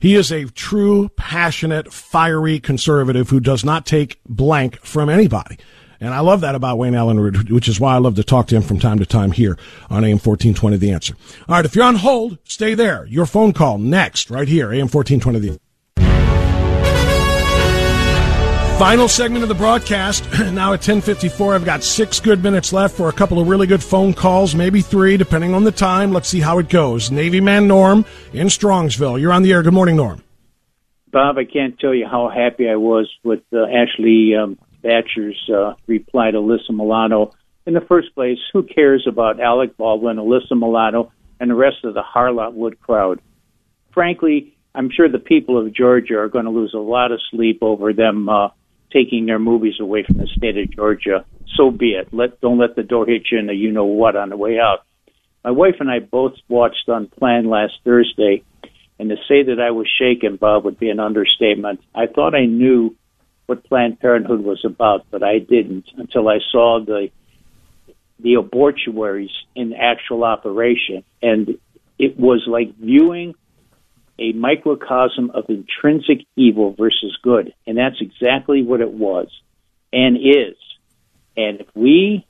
he 0.00 0.16
is 0.16 0.32
a 0.32 0.46
true, 0.46 1.10
passionate, 1.10 1.92
fiery 1.92 2.58
conservative 2.58 3.30
who 3.30 3.38
does 3.38 3.64
not 3.64 3.86
take 3.86 4.18
blank 4.28 4.80
from 4.84 5.08
anybody. 5.08 5.58
And 6.00 6.12
I 6.12 6.18
love 6.18 6.40
that 6.40 6.56
about 6.56 6.78
Wayne 6.78 6.96
Allyn 6.96 7.20
Root, 7.20 7.48
which 7.52 7.68
is 7.68 7.78
why 7.78 7.94
I 7.94 7.98
love 7.98 8.16
to 8.16 8.24
talk 8.24 8.48
to 8.48 8.56
him 8.56 8.62
from 8.62 8.80
time 8.80 8.98
to 8.98 9.06
time 9.06 9.30
here 9.30 9.56
on 9.88 10.02
AM 10.02 10.18
1420 10.18 10.76
The 10.76 10.90
Answer. 10.90 11.14
All 11.48 11.54
right, 11.54 11.64
if 11.64 11.76
you're 11.76 11.84
on 11.84 11.94
hold, 11.94 12.38
stay 12.42 12.74
there. 12.74 13.06
Your 13.06 13.26
phone 13.26 13.52
call 13.52 13.78
next, 13.78 14.28
right 14.28 14.48
here, 14.48 14.72
AM 14.72 14.88
1420 14.88 15.38
The 15.38 15.60
Final 18.82 19.06
segment 19.06 19.44
of 19.44 19.48
the 19.48 19.54
broadcast. 19.54 20.28
Now 20.52 20.72
at 20.72 20.80
10:54, 20.80 21.54
I've 21.54 21.64
got 21.64 21.84
six 21.84 22.18
good 22.18 22.42
minutes 22.42 22.72
left 22.72 22.96
for 22.96 23.08
a 23.08 23.12
couple 23.12 23.38
of 23.38 23.46
really 23.46 23.68
good 23.68 23.80
phone 23.80 24.12
calls, 24.12 24.56
maybe 24.56 24.80
three, 24.80 25.16
depending 25.16 25.54
on 25.54 25.62
the 25.62 25.70
time. 25.70 26.12
Let's 26.12 26.28
see 26.28 26.40
how 26.40 26.58
it 26.58 26.68
goes. 26.68 27.08
Navy 27.08 27.40
man 27.40 27.68
Norm 27.68 28.04
in 28.32 28.48
Strongsville. 28.48 29.20
You're 29.20 29.32
on 29.32 29.44
the 29.44 29.52
air. 29.52 29.62
Good 29.62 29.72
morning, 29.72 29.94
Norm. 29.94 30.20
Bob, 31.12 31.38
I 31.38 31.44
can't 31.44 31.78
tell 31.78 31.94
you 31.94 32.08
how 32.10 32.28
happy 32.28 32.68
I 32.68 32.74
was 32.74 33.08
with 33.22 33.44
uh, 33.52 33.66
Ashley 33.66 34.34
um, 34.34 34.58
Bratcher's 34.82 35.38
uh, 35.48 35.74
reply 35.86 36.32
to 36.32 36.38
Alyssa 36.38 36.70
Milano. 36.70 37.30
In 37.66 37.74
the 37.74 37.82
first 37.82 38.12
place, 38.16 38.38
who 38.52 38.64
cares 38.64 39.06
about 39.08 39.38
Alec 39.38 39.76
Baldwin, 39.76 40.16
Alyssa 40.16 40.58
Milano, 40.58 41.12
and 41.38 41.48
the 41.48 41.54
rest 41.54 41.84
of 41.84 41.94
the 41.94 42.02
Harlot 42.02 42.54
Wood 42.54 42.80
crowd? 42.80 43.20
Frankly, 43.94 44.56
I'm 44.74 44.90
sure 44.90 45.08
the 45.08 45.20
people 45.20 45.56
of 45.56 45.72
Georgia 45.72 46.18
are 46.18 46.28
going 46.28 46.46
to 46.46 46.50
lose 46.50 46.74
a 46.74 46.78
lot 46.78 47.12
of 47.12 47.20
sleep 47.30 47.60
over 47.62 47.92
them 47.92 48.28
uh, 48.28 48.48
taking 48.92 49.26
their 49.26 49.38
movies 49.38 49.74
away 49.80 50.04
from 50.04 50.18
the 50.18 50.26
state 50.36 50.56
of 50.58 50.70
Georgia. 50.70 51.24
So 51.56 51.70
be 51.70 51.92
it. 51.92 52.08
Let 52.12 52.40
don't 52.40 52.58
let 52.58 52.76
the 52.76 52.82
door 52.82 53.06
hit 53.06 53.22
you 53.30 53.38
in 53.38 53.46
the 53.46 53.54
you 53.54 53.72
know 53.72 53.84
what 53.84 54.16
on 54.16 54.30
the 54.30 54.36
way 54.36 54.58
out. 54.58 54.84
My 55.44 55.50
wife 55.50 55.76
and 55.80 55.90
I 55.90 55.98
both 55.98 56.34
watched 56.48 56.86
Unplanned 56.86 57.48
last 57.48 57.74
Thursday, 57.84 58.44
and 58.98 59.08
to 59.10 59.16
say 59.28 59.42
that 59.42 59.60
I 59.60 59.72
was 59.72 59.88
shaken, 59.98 60.36
Bob, 60.36 60.64
would 60.64 60.78
be 60.78 60.88
an 60.88 61.00
understatement. 61.00 61.80
I 61.94 62.06
thought 62.06 62.34
I 62.34 62.46
knew 62.46 62.94
what 63.46 63.64
Planned 63.64 63.98
Parenthood 63.98 64.40
was 64.40 64.64
about, 64.64 65.06
but 65.10 65.22
I 65.22 65.38
didn't 65.38 65.86
until 65.96 66.28
I 66.28 66.38
saw 66.50 66.80
the 66.84 67.08
the 68.20 68.34
abortuaries 68.34 69.32
in 69.56 69.72
actual 69.72 70.22
operation, 70.22 71.02
and 71.20 71.58
it 71.98 72.18
was 72.18 72.44
like 72.46 72.74
viewing 72.76 73.34
a 74.22 74.32
microcosm 74.32 75.30
of 75.34 75.46
intrinsic 75.48 76.26
evil 76.36 76.74
versus 76.78 77.18
good, 77.22 77.52
and 77.66 77.76
that's 77.76 78.00
exactly 78.00 78.62
what 78.62 78.80
it 78.80 78.92
was 78.92 79.28
and 79.92 80.16
is. 80.16 80.56
And 81.36 81.60
if 81.60 81.66
we 81.74 82.24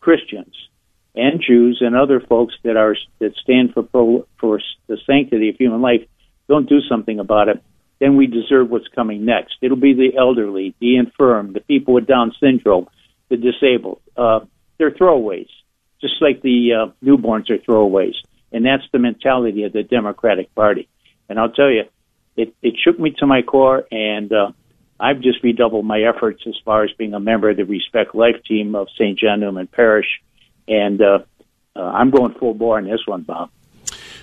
Christians 0.00 0.54
and 1.14 1.40
Jews 1.40 1.78
and 1.80 1.94
other 1.94 2.20
folks 2.20 2.54
that 2.64 2.76
are 2.76 2.96
that 3.20 3.36
stand 3.36 3.74
for 3.74 3.82
pro, 3.84 4.26
for 4.40 4.60
the 4.88 4.98
sanctity 5.06 5.50
of 5.50 5.56
human 5.56 5.80
life 5.80 6.02
don't 6.48 6.68
do 6.68 6.80
something 6.88 7.18
about 7.20 7.48
it, 7.48 7.62
then 8.00 8.16
we 8.16 8.26
deserve 8.26 8.70
what's 8.70 8.88
coming 8.88 9.24
next. 9.24 9.56
It'll 9.60 9.76
be 9.76 9.94
the 9.94 10.16
elderly, 10.16 10.74
the 10.80 10.96
infirm, 10.96 11.52
the 11.52 11.60
people 11.60 11.94
with 11.94 12.06
Down 12.06 12.32
syndrome, 12.40 12.88
the 13.28 13.36
disabled. 13.36 14.00
Uh, 14.16 14.40
they're 14.78 14.92
throwaways, 14.92 15.48
just 16.00 16.14
like 16.20 16.40
the 16.42 16.72
uh, 16.72 16.92
newborns 17.04 17.50
are 17.50 17.58
throwaways, 17.58 18.14
and 18.52 18.64
that's 18.64 18.84
the 18.92 18.98
mentality 18.98 19.64
of 19.64 19.72
the 19.72 19.82
Democratic 19.82 20.54
Party. 20.54 20.88
And 21.28 21.38
I'll 21.38 21.50
tell 21.50 21.70
you, 21.70 21.84
it, 22.36 22.54
it 22.62 22.74
shook 22.82 22.98
me 22.98 23.14
to 23.18 23.26
my 23.26 23.42
core, 23.42 23.84
and 23.90 24.32
uh, 24.32 24.52
I've 24.98 25.20
just 25.20 25.42
redoubled 25.42 25.84
my 25.84 26.02
efforts 26.02 26.42
as 26.46 26.54
far 26.64 26.84
as 26.84 26.90
being 26.96 27.14
a 27.14 27.20
member 27.20 27.50
of 27.50 27.56
the 27.56 27.64
Respect 27.64 28.14
Life 28.14 28.36
team 28.46 28.74
of 28.74 28.88
St. 28.94 29.18
John 29.18 29.40
Neumann 29.40 29.66
Parish, 29.66 30.06
and 30.66 31.00
uh, 31.00 31.18
uh, 31.76 31.80
I'm 31.80 32.10
going 32.10 32.34
full 32.34 32.54
bore 32.54 32.78
on 32.78 32.84
this 32.84 33.00
one, 33.06 33.22
Bob. 33.22 33.50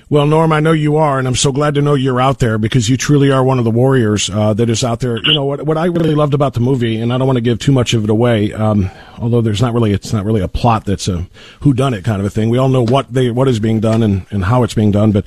Well, 0.08 0.28
Norm, 0.28 0.52
I 0.52 0.60
know 0.60 0.72
you 0.72 0.98
are, 0.98 1.18
and 1.18 1.28
I'm 1.28 1.36
so 1.36 1.52
glad 1.52 1.74
to 1.76 1.82
know 1.82 1.96
you're 1.96 2.22
out 2.22 2.38
there 2.38 2.60
because 2.60 2.88
you 2.90 2.96
truly 2.96 3.32
are 3.32 3.44
one 3.44 3.58
of 3.58 3.66
the 3.66 3.72
warriors 3.72 4.30
uh, 4.30 4.54
that 4.54 4.70
is 4.70 4.84
out 4.84 5.00
there. 5.00 5.18
You 5.18 5.34
know 5.34 5.46
what? 5.46 5.64
What 5.66 5.80
I 5.80 5.86
really 5.86 6.14
loved 6.14 6.36
about 6.36 6.54
the 6.54 6.60
movie, 6.60 7.02
and 7.02 7.12
I 7.12 7.18
don't 7.18 7.26
want 7.26 7.38
to 7.38 7.42
give 7.42 7.58
too 7.58 7.72
much 7.72 7.96
of 7.96 8.04
it 8.04 8.10
away, 8.12 8.54
um, 8.54 8.92
although 9.18 9.42
there's 9.42 9.64
not 9.64 9.74
really 9.74 9.94
it's 9.94 10.14
not 10.14 10.24
really 10.24 10.42
a 10.42 10.48
plot 10.48 10.86
that's 10.86 11.08
a 11.08 11.26
who 11.62 11.74
done 11.74 11.96
it 11.96 12.04
kind 12.04 12.20
of 12.20 12.26
a 12.28 12.30
thing. 12.30 12.50
We 12.50 12.60
all 12.60 12.70
know 12.70 12.86
what 12.86 13.12
they 13.12 13.32
what 13.32 13.48
is 13.48 13.60
being 13.60 13.80
done 13.80 14.04
and, 14.04 14.28
and 14.30 14.46
how 14.46 14.62
it's 14.62 14.76
being 14.76 14.92
done, 14.92 15.12
but 15.12 15.26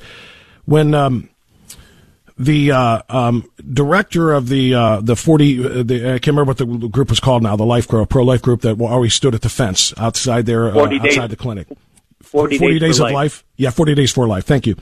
when 0.63 0.93
um, 0.93 1.29
the 2.37 2.71
uh, 2.71 3.01
um, 3.09 3.51
director 3.73 4.31
of 4.31 4.47
the 4.47 4.73
uh, 4.75 5.01
the 5.01 5.17
forty 5.17 5.61
uh, 5.61 5.83
the, 5.83 6.05
I 6.05 6.19
can't 6.19 6.27
remember 6.27 6.51
what 6.51 6.57
the 6.57 6.87
group 6.87 7.09
was 7.09 7.19
called 7.19 7.43
now 7.43 7.57
the 7.57 7.65
life 7.65 7.85
group 7.85 8.07
pro 8.07 8.23
life 8.23 8.41
group 8.41 8.61
that 8.61 8.79
always 8.79 9.13
stood 9.13 9.35
at 9.35 9.41
the 9.41 9.49
fence 9.49 9.93
outside 9.97 10.45
there 10.45 10.67
uh, 10.67 10.85
outside 10.85 11.01
days. 11.03 11.29
the 11.29 11.35
clinic 11.35 11.67
40, 12.29 12.57
40 12.57 12.73
days, 12.73 12.81
days 12.81 12.99
of 12.99 13.03
life. 13.05 13.13
life. 13.13 13.43
Yeah, 13.57 13.71
40 13.71 13.95
days 13.95 14.11
for 14.11 14.27
life. 14.27 14.45
Thank 14.45 14.67
you. 14.67 14.75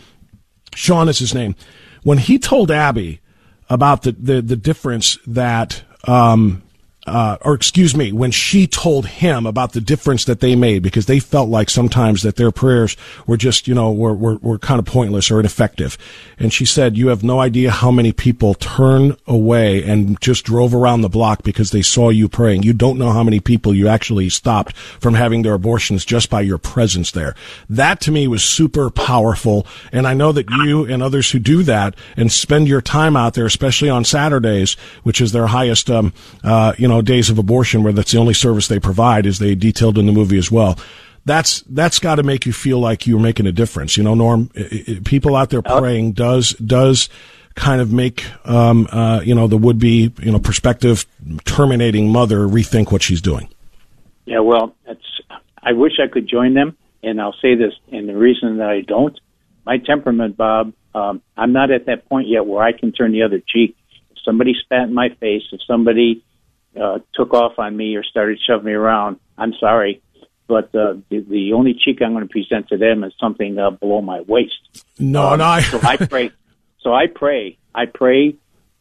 Sean 0.75 1.07
is 1.07 1.19
his 1.19 1.33
name. 1.33 1.55
When 2.03 2.17
he 2.17 2.39
told 2.39 2.71
Abby 2.71 3.21
about 3.69 4.03
the, 4.03 4.11
the, 4.11 4.41
the 4.41 4.55
difference 4.55 5.17
that, 5.25 5.83
um, 6.05 6.61
uh, 7.07 7.37
or 7.41 7.53
excuse 7.53 7.95
me, 7.95 8.11
when 8.11 8.31
she 8.31 8.67
told 8.67 9.07
him 9.07 9.45
about 9.45 9.71
the 9.71 9.81
difference 9.81 10.25
that 10.25 10.41
they 10.41 10.55
made 10.55 10.83
because 10.83 11.05
they 11.05 11.19
felt 11.19 11.49
like 11.49 11.69
sometimes 11.69 12.21
that 12.23 12.35
their 12.35 12.51
prayers 12.51 12.97
were 13.25 13.37
just, 13.37 13.67
you 13.67 13.73
know, 13.73 13.91
were, 13.91 14.13
were, 14.13 14.35
were 14.37 14.59
kind 14.59 14.77
of 14.79 14.85
pointless 14.85 15.31
or 15.31 15.39
ineffective. 15.39 15.97
And 16.37 16.51
she 16.51 16.65
said, 16.65 16.97
you 16.97 17.07
have 17.07 17.23
no 17.23 17.39
idea 17.39 17.71
how 17.71 17.91
many 17.91 18.11
people 18.11 18.53
turn 18.55 19.15
away 19.25 19.83
and 19.83 20.19
just 20.19 20.43
drove 20.43 20.75
around 20.75 21.01
the 21.01 21.09
block 21.09 21.43
because 21.43 21.71
they 21.71 21.81
saw 21.81 22.09
you 22.09 22.27
praying. 22.27 22.63
You 22.63 22.73
don't 22.73 22.99
know 22.99 23.11
how 23.11 23.23
many 23.23 23.39
people 23.39 23.73
you 23.73 23.87
actually 23.87 24.29
stopped 24.29 24.75
from 24.75 25.13
having 25.13 25.43
their 25.43 25.53
abortions 25.53 26.03
just 26.03 26.29
by 26.29 26.41
your 26.41 26.57
presence 26.57 27.11
there. 27.11 27.35
That 27.69 28.01
to 28.01 28.11
me 28.11 28.27
was 28.27 28.43
super 28.43 28.89
powerful. 28.89 29.65
And 29.93 30.05
I 30.05 30.13
know 30.13 30.33
that 30.33 30.49
you 30.49 30.83
and 30.85 31.01
others 31.01 31.31
who 31.31 31.39
do 31.39 31.63
that 31.63 31.95
and 32.17 32.31
spend 32.31 32.67
your 32.67 32.81
time 32.81 33.15
out 33.15 33.33
there, 33.33 33.45
especially 33.45 33.89
on 33.89 34.03
Saturdays, 34.03 34.73
which 35.03 35.21
is 35.21 35.31
their 35.31 35.47
highest, 35.47 35.89
um, 35.89 36.13
uh, 36.43 36.73
you 36.77 36.87
know, 36.87 36.96
days 37.01 37.29
of 37.29 37.37
abortion 37.37 37.83
where 37.83 37.93
that's 37.93 38.11
the 38.11 38.17
only 38.17 38.33
service 38.33 38.67
they 38.67 38.79
provide 38.79 39.25
is 39.25 39.39
they 39.39 39.55
detailed 39.55 39.97
in 39.97 40.05
the 40.05 40.11
movie 40.11 40.37
as 40.37 40.51
well. 40.51 40.77
That's, 41.25 41.61
that's 41.67 41.99
got 41.99 42.15
to 42.15 42.23
make 42.23 42.45
you 42.45 42.53
feel 42.53 42.79
like 42.79 43.05
you're 43.05 43.19
making 43.19 43.47
a 43.47 43.51
difference. 43.51 43.97
You 43.97 44.03
know, 44.03 44.13
Norm, 44.13 44.49
I- 44.55 44.83
I- 44.87 44.99
people 45.03 45.35
out 45.35 45.49
there 45.49 45.61
praying 45.61 46.13
does, 46.13 46.51
does, 46.53 47.09
kind 47.57 47.81
of 47.81 47.91
make 47.91 48.23
um, 48.47 48.87
uh, 48.91 49.19
you 49.21 49.33
know 49.35 49.47
the 49.47 49.57
would 49.57 49.79
be 49.79 50.13
you 50.21 50.31
know 50.31 50.39
prospective 50.39 51.05
terminating 51.43 52.09
mother 52.11 52.47
rethink 52.47 52.91
what 52.91 53.01
she's 53.01 53.19
doing. 53.19 53.49
Yeah, 54.25 54.39
well, 54.39 54.75
that's. 54.85 55.01
I 55.61 55.73
wish 55.73 55.93
I 56.01 56.07
could 56.07 56.29
join 56.29 56.53
them, 56.53 56.77
and 57.03 57.19
I'll 57.19 57.35
say 57.41 57.55
this, 57.55 57.73
and 57.91 58.07
the 58.07 58.15
reason 58.15 58.57
that 58.57 58.69
I 58.69 58.81
don't, 58.81 59.19
my 59.65 59.79
temperament, 59.79 60.37
Bob, 60.37 60.71
um, 60.95 61.21
I'm 61.35 61.51
not 61.51 61.71
at 61.71 61.87
that 61.87 62.07
point 62.07 62.29
yet 62.29 62.45
where 62.45 62.63
I 62.63 62.71
can 62.71 62.93
turn 62.93 63.11
the 63.11 63.23
other 63.23 63.41
cheek. 63.45 63.75
If 64.11 64.17
somebody 64.23 64.53
spat 64.63 64.83
in 64.87 64.93
my 64.93 65.09
face, 65.19 65.43
if 65.51 65.59
somebody 65.67 66.23
uh, 66.79 66.99
took 67.13 67.33
off 67.33 67.57
on 67.57 67.75
me 67.75 67.95
or 67.95 68.03
started 68.03 68.39
shoving 68.45 68.65
me 68.65 68.71
around, 68.73 69.19
I'm 69.37 69.53
sorry, 69.59 70.01
but 70.47 70.73
uh, 70.75 70.95
the, 71.09 71.19
the 71.27 71.53
only 71.53 71.73
cheek 71.73 72.01
I'm 72.01 72.13
going 72.13 72.27
to 72.27 72.31
present 72.31 72.69
to 72.69 72.77
them 72.77 73.03
is 73.03 73.13
something 73.19 73.57
uh, 73.57 73.71
below 73.71 74.01
my 74.01 74.21
waist. 74.21 74.53
No, 74.99 75.29
Um, 75.33 75.39
no, 75.39 75.45
I, 75.45 75.61
so 75.61 75.79
I 75.83 75.97
pray. 75.97 76.31
So 76.81 76.93
I 76.93 77.07
pray. 77.07 77.57
I 77.75 77.85
pray. 77.85 78.35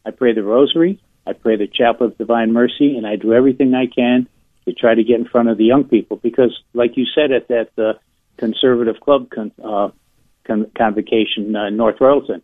I 0.05 0.11
pray 0.11 0.33
the 0.33 0.43
Rosary. 0.43 1.01
I 1.25 1.33
pray 1.33 1.57
the 1.57 1.67
Chaplet 1.67 2.11
of 2.11 2.17
Divine 2.17 2.53
Mercy, 2.53 2.95
and 2.95 3.05
I 3.05 3.17
do 3.17 3.33
everything 3.33 3.73
I 3.73 3.87
can 3.87 4.27
to 4.65 4.73
try 4.73 4.95
to 4.95 5.03
get 5.03 5.19
in 5.19 5.25
front 5.25 5.49
of 5.49 5.57
the 5.57 5.65
young 5.65 5.83
people 5.83 6.17
because, 6.17 6.57
like 6.73 6.95
you 6.95 7.05
said 7.13 7.31
at 7.31 7.49
that 7.49 7.69
uh, 7.77 7.93
conservative 8.37 8.99
club 9.01 9.29
con- 9.29 9.51
uh, 9.63 9.89
con- 10.45 10.71
convocation 10.77 11.53
uh, 11.55 11.67
in 11.67 11.75
North 11.75 11.97
Royalton, 11.99 12.41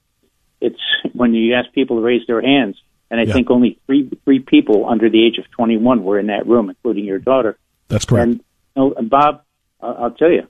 it's 0.60 0.80
when 1.14 1.34
you 1.34 1.54
ask 1.54 1.72
people 1.74 1.98
to 1.98 2.02
raise 2.04 2.28
their 2.28 2.42
hands, 2.42 2.76
and 3.14 3.22
I 3.22 3.26
Yeah. 3.26 3.34
think 3.34 3.52
only 3.52 3.78
three 3.86 4.10
three 4.26 4.40
people 4.40 4.88
under 4.90 5.08
the 5.08 5.24
age 5.24 5.38
of 5.38 5.50
21 5.52 6.04
were 6.04 6.18
in 6.18 6.28
that 6.28 6.48
room, 6.48 6.70
including 6.70 7.06
your 7.06 7.20
daughter. 7.20 7.58
that's 7.90 8.06
correct. 8.06 8.24
And, 8.24 8.34
you 8.40 8.42
know, 8.76 8.94
and 8.98 9.08
Bob, 9.08 9.44
uh, 9.80 9.94
I'll 10.00 10.12
tell 10.12 10.32
you, 10.32 10.48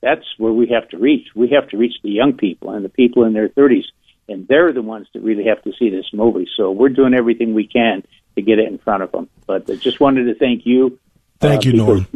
that's 0.00 0.24
where 0.38 0.52
we 0.52 0.68
have 0.68 0.88
to 0.90 0.98
reach. 0.98 1.26
We 1.34 1.48
have 1.48 1.68
to 1.70 1.76
reach 1.76 1.94
the 2.04 2.10
young 2.10 2.34
people 2.34 2.70
and 2.70 2.84
the 2.84 2.88
people 2.88 3.24
in 3.24 3.32
their 3.32 3.48
30s, 3.48 3.86
and 4.28 4.46
they're 4.46 4.72
the 4.72 4.82
ones 4.82 5.08
that 5.12 5.22
really 5.24 5.46
have 5.46 5.60
to 5.62 5.72
see 5.76 5.90
this 5.90 6.06
movie. 6.12 6.46
So 6.56 6.70
we're 6.70 6.90
doing 6.90 7.14
everything 7.14 7.52
we 7.52 7.66
can 7.66 8.04
to 8.36 8.42
get 8.42 8.60
it 8.60 8.68
in 8.68 8.78
front 8.78 9.02
of 9.02 9.10
them. 9.10 9.28
But 9.46 9.68
I 9.68 9.74
just 9.74 9.98
wanted 9.98 10.24
to 10.26 10.36
thank 10.36 10.66
you. 10.66 11.00
Thank 11.40 11.66
uh, 11.66 11.70
you, 11.70 11.72
Norm. 11.72 12.06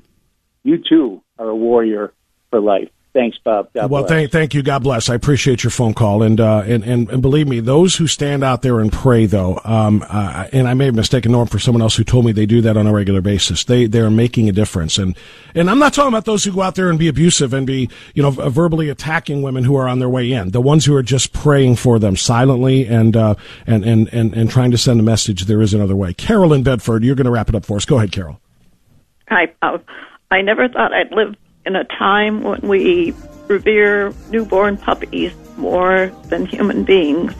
You 0.62 0.78
too 0.88 1.22
are 1.40 1.48
a 1.48 1.56
warrior 1.56 2.12
for 2.50 2.60
life. 2.60 2.90
Thanks, 3.18 3.36
Bob. 3.42 3.68
God 3.74 3.90
well, 3.90 4.02
bless. 4.02 4.10
thank 4.10 4.30
thank 4.30 4.54
you. 4.54 4.62
God 4.62 4.84
bless. 4.84 5.10
I 5.10 5.16
appreciate 5.16 5.64
your 5.64 5.72
phone 5.72 5.92
call, 5.92 6.22
and 6.22 6.40
uh, 6.40 6.62
and, 6.64 6.84
and 6.84 7.10
and 7.10 7.20
believe 7.20 7.48
me, 7.48 7.58
those 7.58 7.96
who 7.96 8.06
stand 8.06 8.44
out 8.44 8.62
there 8.62 8.78
and 8.78 8.92
pray, 8.92 9.26
though, 9.26 9.60
um, 9.64 10.04
uh, 10.08 10.46
and 10.52 10.68
I 10.68 10.74
may 10.74 10.84
have 10.84 10.94
mistaken 10.94 11.32
Norm 11.32 11.48
for 11.48 11.58
someone 11.58 11.82
else 11.82 11.96
who 11.96 12.04
told 12.04 12.26
me 12.26 12.30
they 12.30 12.46
do 12.46 12.60
that 12.60 12.76
on 12.76 12.86
a 12.86 12.92
regular 12.92 13.20
basis. 13.20 13.64
They 13.64 13.86
they're 13.86 14.08
making 14.08 14.48
a 14.48 14.52
difference, 14.52 14.98
and 14.98 15.16
and 15.52 15.68
I'm 15.68 15.80
not 15.80 15.94
talking 15.94 16.10
about 16.12 16.26
those 16.26 16.44
who 16.44 16.52
go 16.52 16.62
out 16.62 16.76
there 16.76 16.90
and 16.90 16.96
be 16.96 17.08
abusive 17.08 17.52
and 17.52 17.66
be 17.66 17.90
you 18.14 18.22
know 18.22 18.30
verbally 18.30 18.88
attacking 18.88 19.42
women 19.42 19.64
who 19.64 19.74
are 19.74 19.88
on 19.88 19.98
their 19.98 20.08
way 20.08 20.30
in. 20.30 20.52
The 20.52 20.60
ones 20.60 20.84
who 20.84 20.94
are 20.94 21.02
just 21.02 21.32
praying 21.32 21.74
for 21.74 21.98
them 21.98 22.14
silently 22.14 22.86
and 22.86 23.16
uh, 23.16 23.34
and 23.66 23.84
and 23.84 24.06
and 24.14 24.32
and 24.32 24.48
trying 24.48 24.70
to 24.70 24.78
send 24.78 25.00
a 25.00 25.02
message. 25.02 25.46
There 25.46 25.60
is 25.60 25.74
another 25.74 25.96
way. 25.96 26.14
Carol 26.14 26.52
in 26.52 26.62
Bedford, 26.62 27.02
you're 27.02 27.16
going 27.16 27.24
to 27.24 27.32
wrap 27.32 27.48
it 27.48 27.56
up 27.56 27.64
for 27.64 27.78
us. 27.78 27.84
Go 27.84 27.96
ahead, 27.96 28.12
Carol. 28.12 28.40
I 29.28 29.52
uh, 29.60 29.78
I 30.30 30.40
never 30.40 30.68
thought 30.68 30.92
I'd 30.92 31.10
live 31.10 31.34
in 31.68 31.76
a 31.76 31.84
time 31.84 32.42
when 32.42 32.60
we 32.62 33.14
revere 33.46 34.12
newborn 34.30 34.78
puppies 34.78 35.32
more 35.56 36.10
than 36.24 36.46
human 36.46 36.82
beings. 36.84 37.34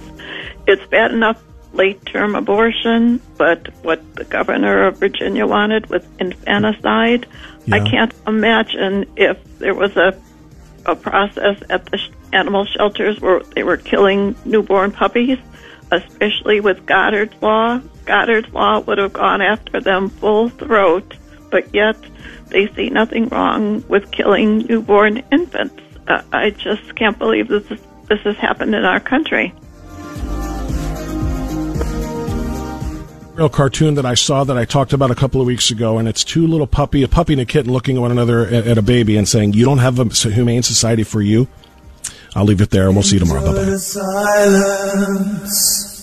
It's 0.67 0.85
bad 0.87 1.13
enough 1.13 1.43
late 1.73 2.05
term 2.05 2.35
abortion, 2.35 3.21
but 3.39 3.75
what 3.83 4.15
the 4.17 4.25
governor 4.25 4.87
of 4.87 4.99
Virginia 4.99 5.47
wanted 5.47 5.89
was 5.89 6.07
infanticide. 6.19 7.27
I 7.71 7.81
can't 7.81 8.15
imagine 8.27 9.05
if 9.17 9.37
there 9.59 9.75
was 9.75 9.97
a 9.97 10.17
a 10.87 10.97
process 10.97 11.63
at 11.69 11.85
the 11.87 11.99
animal 12.33 12.65
shelters 12.65 13.21
where 13.21 13.41
they 13.55 13.63
were 13.63 13.77
killing 13.77 14.35
newborn 14.45 14.91
puppies, 14.91 15.39
especially 15.91 16.61
with 16.61 16.87
Goddard's 16.87 17.35
law. 17.43 17.81
Goddard's 18.07 18.51
law 18.55 18.81
would 18.81 18.97
have 18.97 19.13
gone 19.13 19.43
after 19.43 19.81
them 19.81 20.09
full 20.09 20.49
throat, 20.49 21.15
but 21.51 21.75
yet 21.75 21.97
they 22.51 22.73
see 22.75 22.91
nothing 22.91 23.29
wrong 23.29 23.85
with 23.89 24.11
killing 24.11 24.59
newborn 24.67 25.23
infants. 25.31 25.83
Uh, 26.07 26.23
I 26.33 26.51
just 26.51 26.97
can't 26.97 27.19
believe 27.19 27.49
this 27.49 27.71
is, 27.71 27.81
this 28.09 28.21
has 28.21 28.37
happened 28.37 28.75
in 28.75 28.85
our 28.85 29.01
country. 29.01 29.55
real 33.39 33.49
cartoon 33.49 33.95
that 33.95 34.05
I 34.05 34.15
saw 34.15 34.45
that 34.45 34.59
I 34.59 34.65
talked 34.65 34.93
about 34.93 35.13
a 35.13 35.15
couple 35.15 35.41
of 35.41 35.47
weeks 35.47 35.71
ago, 35.71 35.99
and 35.99 36.09
it's 36.09 36.25
two 36.25 36.45
little 36.47 36.67
puppy, 36.67 37.05
a 37.05 37.09
puppy 37.09 37.35
and 37.35 37.43
a 37.43 37.45
kitten, 37.45 37.71
looking 37.73 37.97
at 37.97 38.01
one 38.01 38.11
another 38.11 38.45
at, 38.47 38.67
at 38.67 38.79
a 38.79 38.83
baby 38.83 39.17
and 39.17 39.29
saying, 39.29 39.53
"You 39.53 39.65
don't 39.65 39.79
have 39.79 40.01
a 40.01 40.07
humane 40.07 40.65
society 40.65 41.05
for 41.05 41.23
you." 41.23 41.47
I'll 42.35 42.45
leave 42.45 42.61
it 42.61 42.71
there, 42.71 42.87
and 42.87 42.97
we'll 42.97 43.05
see 43.05 43.17
you 43.17 43.21
tomorrow. 43.21 43.47
Bye 43.47 43.53
bye. 43.53 43.77
silence 43.77 45.98